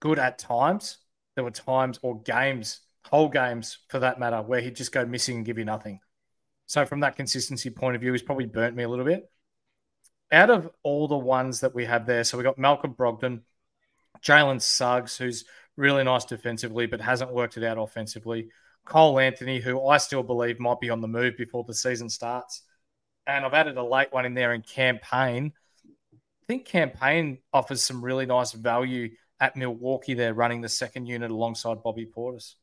good 0.00 0.18
at 0.18 0.38
times, 0.38 0.96
there 1.34 1.44
were 1.44 1.50
times 1.50 1.98
or 2.02 2.22
games, 2.22 2.80
whole 3.04 3.28
games 3.28 3.78
for 3.90 3.98
that 3.98 4.18
matter, 4.18 4.40
where 4.40 4.62
he'd 4.62 4.76
just 4.76 4.92
go 4.92 5.04
missing 5.04 5.36
and 5.36 5.44
give 5.44 5.58
you 5.58 5.66
nothing. 5.66 6.00
So, 6.66 6.86
from 6.86 7.00
that 7.00 7.16
consistency 7.16 7.68
point 7.68 7.96
of 7.96 8.00
view, 8.00 8.12
he's 8.12 8.22
probably 8.22 8.46
burnt 8.46 8.76
me 8.76 8.84
a 8.84 8.88
little 8.88 9.04
bit. 9.04 9.30
Out 10.32 10.48
of 10.48 10.70
all 10.82 11.06
the 11.06 11.18
ones 11.18 11.60
that 11.60 11.74
we 11.74 11.84
have 11.84 12.06
there, 12.06 12.24
so 12.24 12.38
we 12.38 12.44
got 12.44 12.58
Malcolm 12.58 12.94
Brogdon, 12.94 13.42
Jalen 14.22 14.62
Suggs, 14.62 15.18
who's 15.18 15.44
really 15.80 16.04
nice 16.04 16.24
defensively, 16.24 16.86
but 16.86 17.00
hasn't 17.00 17.32
worked 17.32 17.56
it 17.56 17.64
out 17.64 17.78
offensively. 17.78 18.48
Cole 18.84 19.18
Anthony, 19.18 19.58
who 19.60 19.86
I 19.86 19.96
still 19.96 20.22
believe 20.22 20.60
might 20.60 20.80
be 20.80 20.90
on 20.90 21.00
the 21.00 21.08
move 21.08 21.36
before 21.36 21.64
the 21.64 21.74
season 21.74 22.08
starts. 22.08 22.62
And 23.26 23.44
I've 23.44 23.54
added 23.54 23.76
a 23.76 23.82
late 23.82 24.12
one 24.12 24.26
in 24.26 24.34
there 24.34 24.52
in 24.52 24.62
Cam 24.62 24.98
Payne. 24.98 25.52
I 26.14 26.46
think 26.46 26.64
Cam 26.64 26.90
Payne 26.90 27.38
offers 27.52 27.82
some 27.82 28.04
really 28.04 28.26
nice 28.26 28.52
value 28.52 29.10
at 29.40 29.56
Milwaukee 29.56 30.14
there, 30.14 30.34
running 30.34 30.60
the 30.60 30.68
second 30.68 31.06
unit 31.06 31.30
alongside 31.30 31.82
Bobby 31.82 32.06
Portis. 32.06 32.54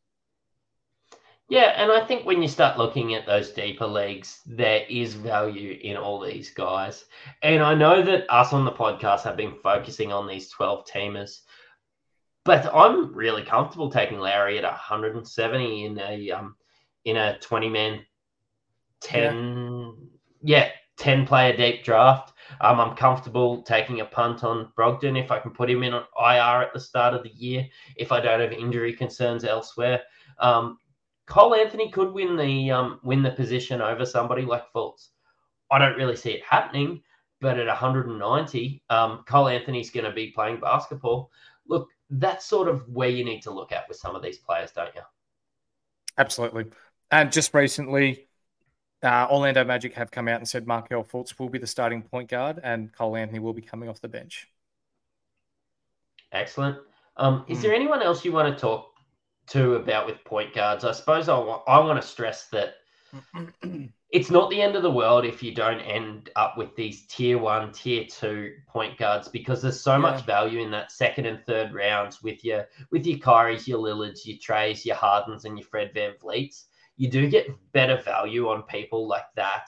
Yeah, 1.49 1.81
and 1.81 1.91
I 1.91 2.05
think 2.05 2.25
when 2.25 2.41
you 2.41 2.49
start 2.49 2.77
looking 2.77 3.15
at 3.15 3.25
those 3.25 3.51
deeper 3.51 3.87
leagues, 3.87 4.41
there 4.45 4.83
is 4.89 5.13
value 5.13 5.79
in 5.81 5.95
all 5.95 6.19
these 6.19 6.49
guys. 6.49 7.05
And 7.41 7.63
I 7.63 7.73
know 7.73 8.03
that 8.03 8.25
us 8.29 8.51
on 8.51 8.65
the 8.65 8.71
podcast 8.71 9.23
have 9.23 9.37
been 9.37 9.55
focusing 9.63 10.11
on 10.11 10.27
these 10.27 10.49
12 10.49 10.85
teamers 10.85 11.43
but 12.47 12.73
I'm 12.73 13.13
really 13.13 13.43
comfortable 13.43 13.91
taking 13.91 14.19
Lowry 14.19 14.57
at 14.57 14.63
170 14.63 15.85
in 15.85 15.99
a 15.99 16.31
um, 16.31 16.55
in 17.03 17.17
a 17.17 17.37
20 17.39 17.67
man 17.67 18.05
10 19.01 19.93
yeah. 20.41 20.63
yeah 20.63 20.69
10 20.95 21.27
player 21.27 21.55
deep 21.55 21.83
draft. 21.83 22.33
Um, 22.61 22.79
I'm 22.79 22.95
comfortable 22.95 23.61
taking 23.63 23.99
a 23.99 24.05
punt 24.05 24.45
on 24.45 24.71
Brogdon 24.77 25.21
if 25.21 25.29
I 25.29 25.39
can 25.39 25.51
put 25.51 25.69
him 25.69 25.83
in 25.83 25.93
on 25.93 26.05
IR 26.17 26.63
at 26.63 26.73
the 26.73 26.79
start 26.79 27.13
of 27.13 27.21
the 27.21 27.35
year 27.35 27.67
if 27.97 28.13
I 28.13 28.21
don't 28.21 28.39
have 28.39 28.53
injury 28.53 28.93
concerns 28.93 29.43
elsewhere. 29.43 30.01
Um, 30.39 30.77
Cole 31.27 31.53
Anthony 31.53 31.91
could 31.91 32.13
win 32.13 32.37
the 32.37 32.71
um, 32.71 33.01
win 33.03 33.23
the 33.23 33.31
position 33.31 33.81
over 33.81 34.05
somebody 34.05 34.43
like 34.43 34.71
Fultz. 34.73 35.09
I 35.69 35.79
don't 35.79 35.97
really 35.97 36.15
see 36.15 36.31
it 36.31 36.43
happening, 36.49 37.03
but 37.41 37.59
at 37.59 37.67
190, 37.67 38.83
um, 38.89 39.25
Cole 39.27 39.49
Anthony's 39.49 39.89
going 39.89 40.05
to 40.05 40.13
be 40.13 40.31
playing 40.31 40.61
basketball. 40.61 41.29
Look, 41.67 41.89
that's 42.09 42.45
sort 42.45 42.67
of 42.67 42.87
where 42.89 43.09
you 43.09 43.23
need 43.23 43.41
to 43.41 43.51
look 43.51 43.71
at 43.71 43.87
with 43.87 43.97
some 43.97 44.15
of 44.15 44.21
these 44.21 44.37
players, 44.37 44.71
don't 44.71 44.93
you? 44.95 45.01
Absolutely. 46.17 46.65
And 47.11 47.31
just 47.31 47.53
recently, 47.53 48.27
uh, 49.03 49.27
Orlando 49.29 49.63
Magic 49.63 49.93
have 49.93 50.11
come 50.11 50.27
out 50.27 50.39
and 50.39 50.47
said 50.47 50.65
Markelle 50.65 51.03
Fultz 51.03 51.37
will 51.37 51.49
be 51.49 51.59
the 51.59 51.67
starting 51.67 52.01
point 52.01 52.29
guard 52.29 52.59
and 52.63 52.91
Cole 52.93 53.15
Anthony 53.15 53.39
will 53.39 53.53
be 53.53 53.61
coming 53.61 53.89
off 53.89 54.01
the 54.01 54.07
bench. 54.07 54.47
Excellent. 56.31 56.77
Um, 57.17 57.45
is 57.47 57.59
mm. 57.59 57.61
there 57.63 57.73
anyone 57.73 58.01
else 58.01 58.25
you 58.25 58.31
want 58.31 58.53
to 58.53 58.59
talk 58.59 58.91
to 59.47 59.75
about 59.75 60.05
with 60.05 60.23
point 60.23 60.53
guards? 60.53 60.83
I 60.83 60.91
suppose 60.91 61.29
I 61.29 61.37
want, 61.37 61.63
I 61.67 61.79
want 61.79 62.01
to 62.01 62.07
stress 62.07 62.47
that 62.47 62.75
it's 64.09 64.31
not 64.31 64.49
the 64.49 64.61
end 64.61 64.75
of 64.75 64.83
the 64.83 64.91
world 64.91 65.25
if 65.25 65.43
you 65.43 65.53
don't 65.53 65.81
end 65.81 66.29
up 66.35 66.57
with 66.57 66.75
these 66.75 67.05
tier 67.07 67.37
one, 67.37 67.71
tier 67.73 68.05
two 68.05 68.53
point 68.67 68.97
guards 68.97 69.27
because 69.27 69.61
there's 69.61 69.81
so 69.81 69.93
yeah. 69.93 69.97
much 69.97 70.25
value 70.25 70.59
in 70.59 70.71
that 70.71 70.91
second 70.91 71.25
and 71.25 71.43
third 71.45 71.73
rounds 71.73 72.23
with 72.23 72.43
your 72.43 72.67
with 72.91 73.05
your 73.05 73.19
Kyries, 73.19 73.67
your 73.67 73.79
Lillards, 73.79 74.25
your 74.25 74.37
Traes, 74.37 74.85
your 74.85 74.95
Hardens, 74.95 75.45
and 75.45 75.57
your 75.57 75.67
Fred 75.67 75.93
VanVleets. 75.93 76.65
You 76.95 77.09
do 77.09 77.29
get 77.29 77.47
better 77.73 78.01
value 78.01 78.47
on 78.47 78.63
people 78.63 79.07
like 79.07 79.27
that 79.35 79.67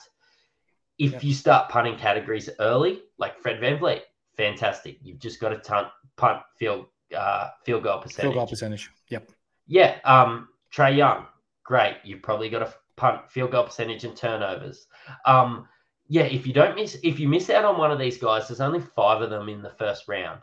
if 1.00 1.12
yeah. 1.12 1.20
you 1.22 1.34
start 1.34 1.70
punting 1.70 1.96
categories 1.96 2.50
early, 2.60 3.00
like 3.18 3.38
Fred 3.40 3.60
VanVleet. 3.60 4.02
Fantastic. 4.36 4.98
You've 5.02 5.18
just 5.18 5.40
got 5.40 5.48
to 5.48 5.58
punt, 5.58 5.88
punt 6.16 6.42
field 6.58 6.86
uh, 7.16 7.48
field 7.64 7.82
goal 7.82 7.98
percentage. 7.98 8.22
Field 8.22 8.34
goal 8.34 8.46
percentage. 8.46 8.90
Yep. 9.08 9.30
Yeah. 9.66 9.98
Um, 10.04 10.48
Trae 10.72 10.96
Young. 10.96 11.26
Great. 11.64 11.96
You've 12.04 12.22
probably 12.22 12.50
got 12.50 12.60
to 12.60 12.74
punt, 13.00 13.30
field 13.30 13.50
goal 13.50 13.64
percentage, 13.64 14.04
and 14.04 14.14
turnovers. 14.14 14.86
Um, 15.24 15.66
yeah, 16.08 16.24
if 16.24 16.46
you 16.46 16.52
don't 16.52 16.76
miss, 16.76 16.98
if 17.02 17.18
you 17.18 17.28
miss 17.28 17.48
out 17.48 17.64
on 17.64 17.78
one 17.78 17.90
of 17.90 17.98
these 17.98 18.18
guys, 18.18 18.46
there's 18.46 18.60
only 18.60 18.80
five 18.80 19.22
of 19.22 19.30
them 19.30 19.48
in 19.48 19.62
the 19.62 19.70
first 19.70 20.06
round. 20.06 20.40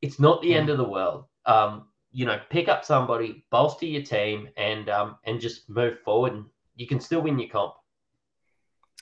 It's 0.00 0.18
not 0.18 0.40
the 0.40 0.52
mm. 0.52 0.56
end 0.56 0.70
of 0.70 0.78
the 0.78 0.88
world. 0.88 1.26
Um, 1.44 1.88
you 2.12 2.24
know, 2.24 2.40
pick 2.50 2.68
up 2.68 2.84
somebody, 2.84 3.44
bolster 3.50 3.86
your 3.86 4.02
team, 4.02 4.48
and 4.56 4.88
um, 4.88 5.16
and 5.24 5.40
just 5.40 5.68
move 5.68 6.00
forward. 6.00 6.32
And 6.32 6.46
you 6.76 6.86
can 6.86 6.98
still 6.98 7.20
win 7.20 7.38
your 7.38 7.50
comp. 7.50 7.74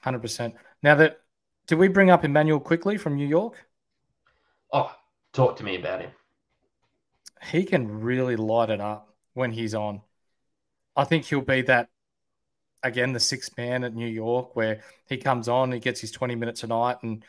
Hundred 0.03 0.23
percent. 0.23 0.55
Now 0.83 0.97
that 0.97 1.21
did 1.67 1.79
we 1.79 1.89
bring 1.89 2.11
up 2.11 2.25
Immanuel 2.25 2.61
Quickley 2.61 2.97
from 2.97 3.15
New 3.15 3.27
York? 3.27 3.65
Oh, 4.73 4.93
talk 5.33 5.57
to 5.59 5.65
me 5.65 5.77
about 5.77 6.01
him. 6.01 6.11
He 7.43 7.65
can 7.65 8.01
really 8.01 8.37
light 8.37 8.71
it 8.71 8.81
up 8.81 9.15
when 9.35 9.53
he's 9.53 9.75
on. 9.75 10.03
I 10.97 11.05
think 11.05 11.25
he'll 11.27 11.41
be 11.41 11.63
that 11.63 11.89
again 12.83 13.13
the 13.13 13.21
sixth 13.21 13.57
man 13.57 13.85
at 13.85 13.95
New 13.95 14.09
York, 14.09 14.57
where 14.57 14.83
he 15.09 15.17
comes 15.17 15.49
on, 15.49 15.73
he 15.73 15.81
gets 15.81 16.01
his 16.01 16.11
twenty 16.11 16.35
minutes 16.35 16.63
a 16.63 16.67
night, 16.67 16.99
and 17.03 17.25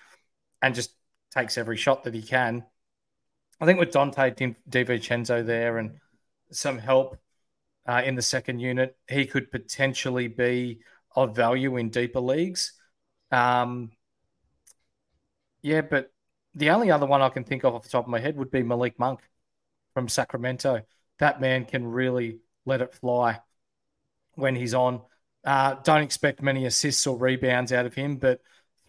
and 0.62 0.76
just 0.76 0.92
takes 1.32 1.58
every 1.58 1.78
shot 1.78 2.04
that 2.04 2.14
he 2.14 2.22
can. 2.22 2.64
I 3.60 3.66
think 3.66 3.80
with 3.80 3.92
Donte 3.92 4.56
DiVincenzo 4.70 5.46
there 5.46 5.78
and 5.78 6.00
some 6.52 6.78
help 6.78 7.18
uh, 7.88 8.02
in 8.04 8.16
the 8.16 8.22
second 8.22 8.60
unit, 8.60 8.98
he 9.08 9.26
could 9.26 9.52
potentially 9.52 10.28
be 10.28 10.82
of 11.16 11.36
value 11.36 11.78
in 11.78 11.90
deeper 11.90 12.20
leagues. 12.20 12.74
Um, 13.32 13.92
yeah, 15.62 15.82
but 15.82 16.12
the 16.56 16.72
only 16.72 16.92
other 16.92 17.06
one 17.06 17.22
I 17.22 17.30
can 17.30 17.44
think 17.44 17.64
of 17.64 17.76
off 17.76 17.84
the 17.84 17.90
top 17.90 18.06
of 18.06 18.10
my 18.10 18.20
head 18.20 18.36
would 18.38 18.52
be 18.52 18.64
Malik 18.64 18.98
Monk 19.00 19.20
from 19.94 20.10
Sacramento. 20.10 20.82
That 21.20 21.40
man 21.40 21.66
can 21.66 21.86
really 21.86 22.40
let 22.66 22.82
it 22.82 22.94
fly 22.94 23.40
when 24.34 24.56
he's 24.56 24.74
on. 24.74 25.02
Uh, 25.44 25.76
don't 25.84 26.04
expect 26.04 26.42
many 26.42 26.66
assists 26.66 27.08
or 27.08 27.18
rebounds 27.18 27.74
out 27.74 27.86
of 27.86 27.94
him, 27.94 28.18
but 28.18 28.42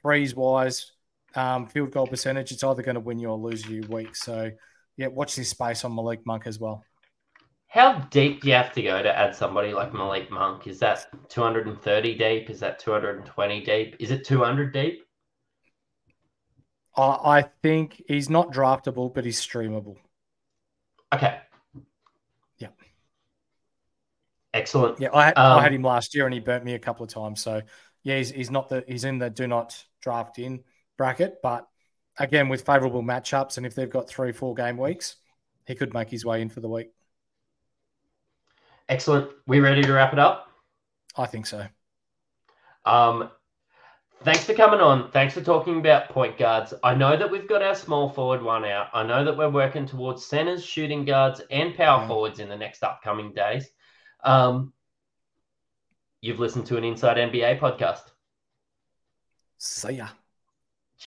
threes 0.02 0.34
wise, 0.34 0.92
um, 1.34 1.66
field 1.66 1.92
goal 1.92 2.06
percentage, 2.06 2.52
it's 2.52 2.64
either 2.64 2.82
going 2.82 2.94
to 2.94 3.00
win 3.00 3.18
you 3.18 3.28
or 3.28 3.38
lose 3.38 3.66
you 3.66 3.82
week. 3.88 4.14
So, 4.14 4.50
yeah, 4.96 5.06
watch 5.06 5.36
this 5.36 5.48
space 5.48 5.84
on 5.84 5.94
Malik 5.94 6.26
Monk 6.26 6.46
as 6.46 6.58
well. 6.58 6.84
How 7.68 8.00
deep 8.10 8.42
do 8.42 8.48
you 8.48 8.54
have 8.54 8.72
to 8.74 8.82
go 8.82 9.02
to 9.02 9.18
add 9.18 9.34
somebody 9.34 9.72
like 9.72 9.94
Malik 9.94 10.30
Monk? 10.30 10.66
Is 10.66 10.78
that 10.80 11.06
230 11.30 12.18
deep? 12.18 12.50
Is 12.50 12.60
that 12.60 12.78
220 12.78 13.64
deep? 13.64 13.96
Is 13.98 14.10
it 14.10 14.26
200 14.26 14.74
deep? 14.74 15.06
I 16.94 17.46
think 17.62 18.02
he's 18.06 18.28
not 18.28 18.52
draftable, 18.52 19.14
but 19.14 19.24
he's 19.24 19.40
streamable. 19.40 19.96
Okay. 21.14 21.38
Yeah. 22.58 22.68
Excellent. 24.54 25.00
Yeah, 25.00 25.08
I, 25.12 25.28
um, 25.32 25.58
I 25.58 25.62
had 25.62 25.72
him 25.72 25.82
last 25.82 26.14
year 26.14 26.26
and 26.26 26.34
he 26.34 26.40
burnt 26.40 26.64
me 26.64 26.74
a 26.74 26.78
couple 26.78 27.04
of 27.04 27.10
times. 27.10 27.40
So 27.40 27.62
yeah, 28.02 28.18
he's, 28.18 28.30
he's 28.30 28.50
not 28.50 28.68
the 28.68 28.84
he's 28.86 29.04
in 29.04 29.18
the 29.18 29.30
do 29.30 29.46
not 29.46 29.82
draft 30.00 30.38
in 30.38 30.62
bracket, 30.98 31.38
but 31.42 31.66
again 32.18 32.48
with 32.48 32.66
favourable 32.66 33.02
matchups 33.02 33.56
and 33.56 33.64
if 33.64 33.74
they've 33.74 33.88
got 33.88 34.08
three 34.08 34.32
four 34.32 34.54
game 34.54 34.76
weeks, 34.76 35.16
he 35.66 35.74
could 35.74 35.94
make 35.94 36.10
his 36.10 36.24
way 36.24 36.42
in 36.42 36.48
for 36.48 36.60
the 36.60 36.68
week. 36.68 36.90
Excellent. 38.88 39.30
We 39.46 39.60
ready 39.60 39.82
to 39.82 39.92
wrap 39.92 40.12
it 40.12 40.18
up? 40.18 40.48
I 41.16 41.26
think 41.26 41.46
so. 41.46 41.66
Um, 42.84 43.30
thanks 44.22 44.44
for 44.44 44.54
coming 44.54 44.80
on. 44.80 45.10
Thanks 45.12 45.34
for 45.34 45.40
talking 45.40 45.78
about 45.78 46.08
point 46.08 46.36
guards. 46.36 46.74
I 46.82 46.94
know 46.94 47.16
that 47.16 47.30
we've 47.30 47.48
got 47.48 47.62
our 47.62 47.74
small 47.74 48.10
forward 48.10 48.42
one 48.42 48.64
out. 48.64 48.88
I 48.92 49.02
know 49.02 49.24
that 49.24 49.36
we're 49.36 49.48
working 49.48 49.86
towards 49.86 50.26
centers, 50.26 50.64
shooting 50.64 51.04
guards, 51.04 51.40
and 51.50 51.74
power 51.74 52.02
yeah. 52.02 52.08
forwards 52.08 52.38
in 52.38 52.48
the 52.48 52.56
next 52.56 52.82
upcoming 52.82 53.32
days. 53.32 53.70
Um, 54.22 54.72
you've 56.20 56.40
listened 56.40 56.66
to 56.66 56.76
an 56.76 56.84
Insight 56.84 57.16
NBA 57.16 57.58
podcast. 57.58 58.12
See 59.58 59.94
ya. 59.94 60.08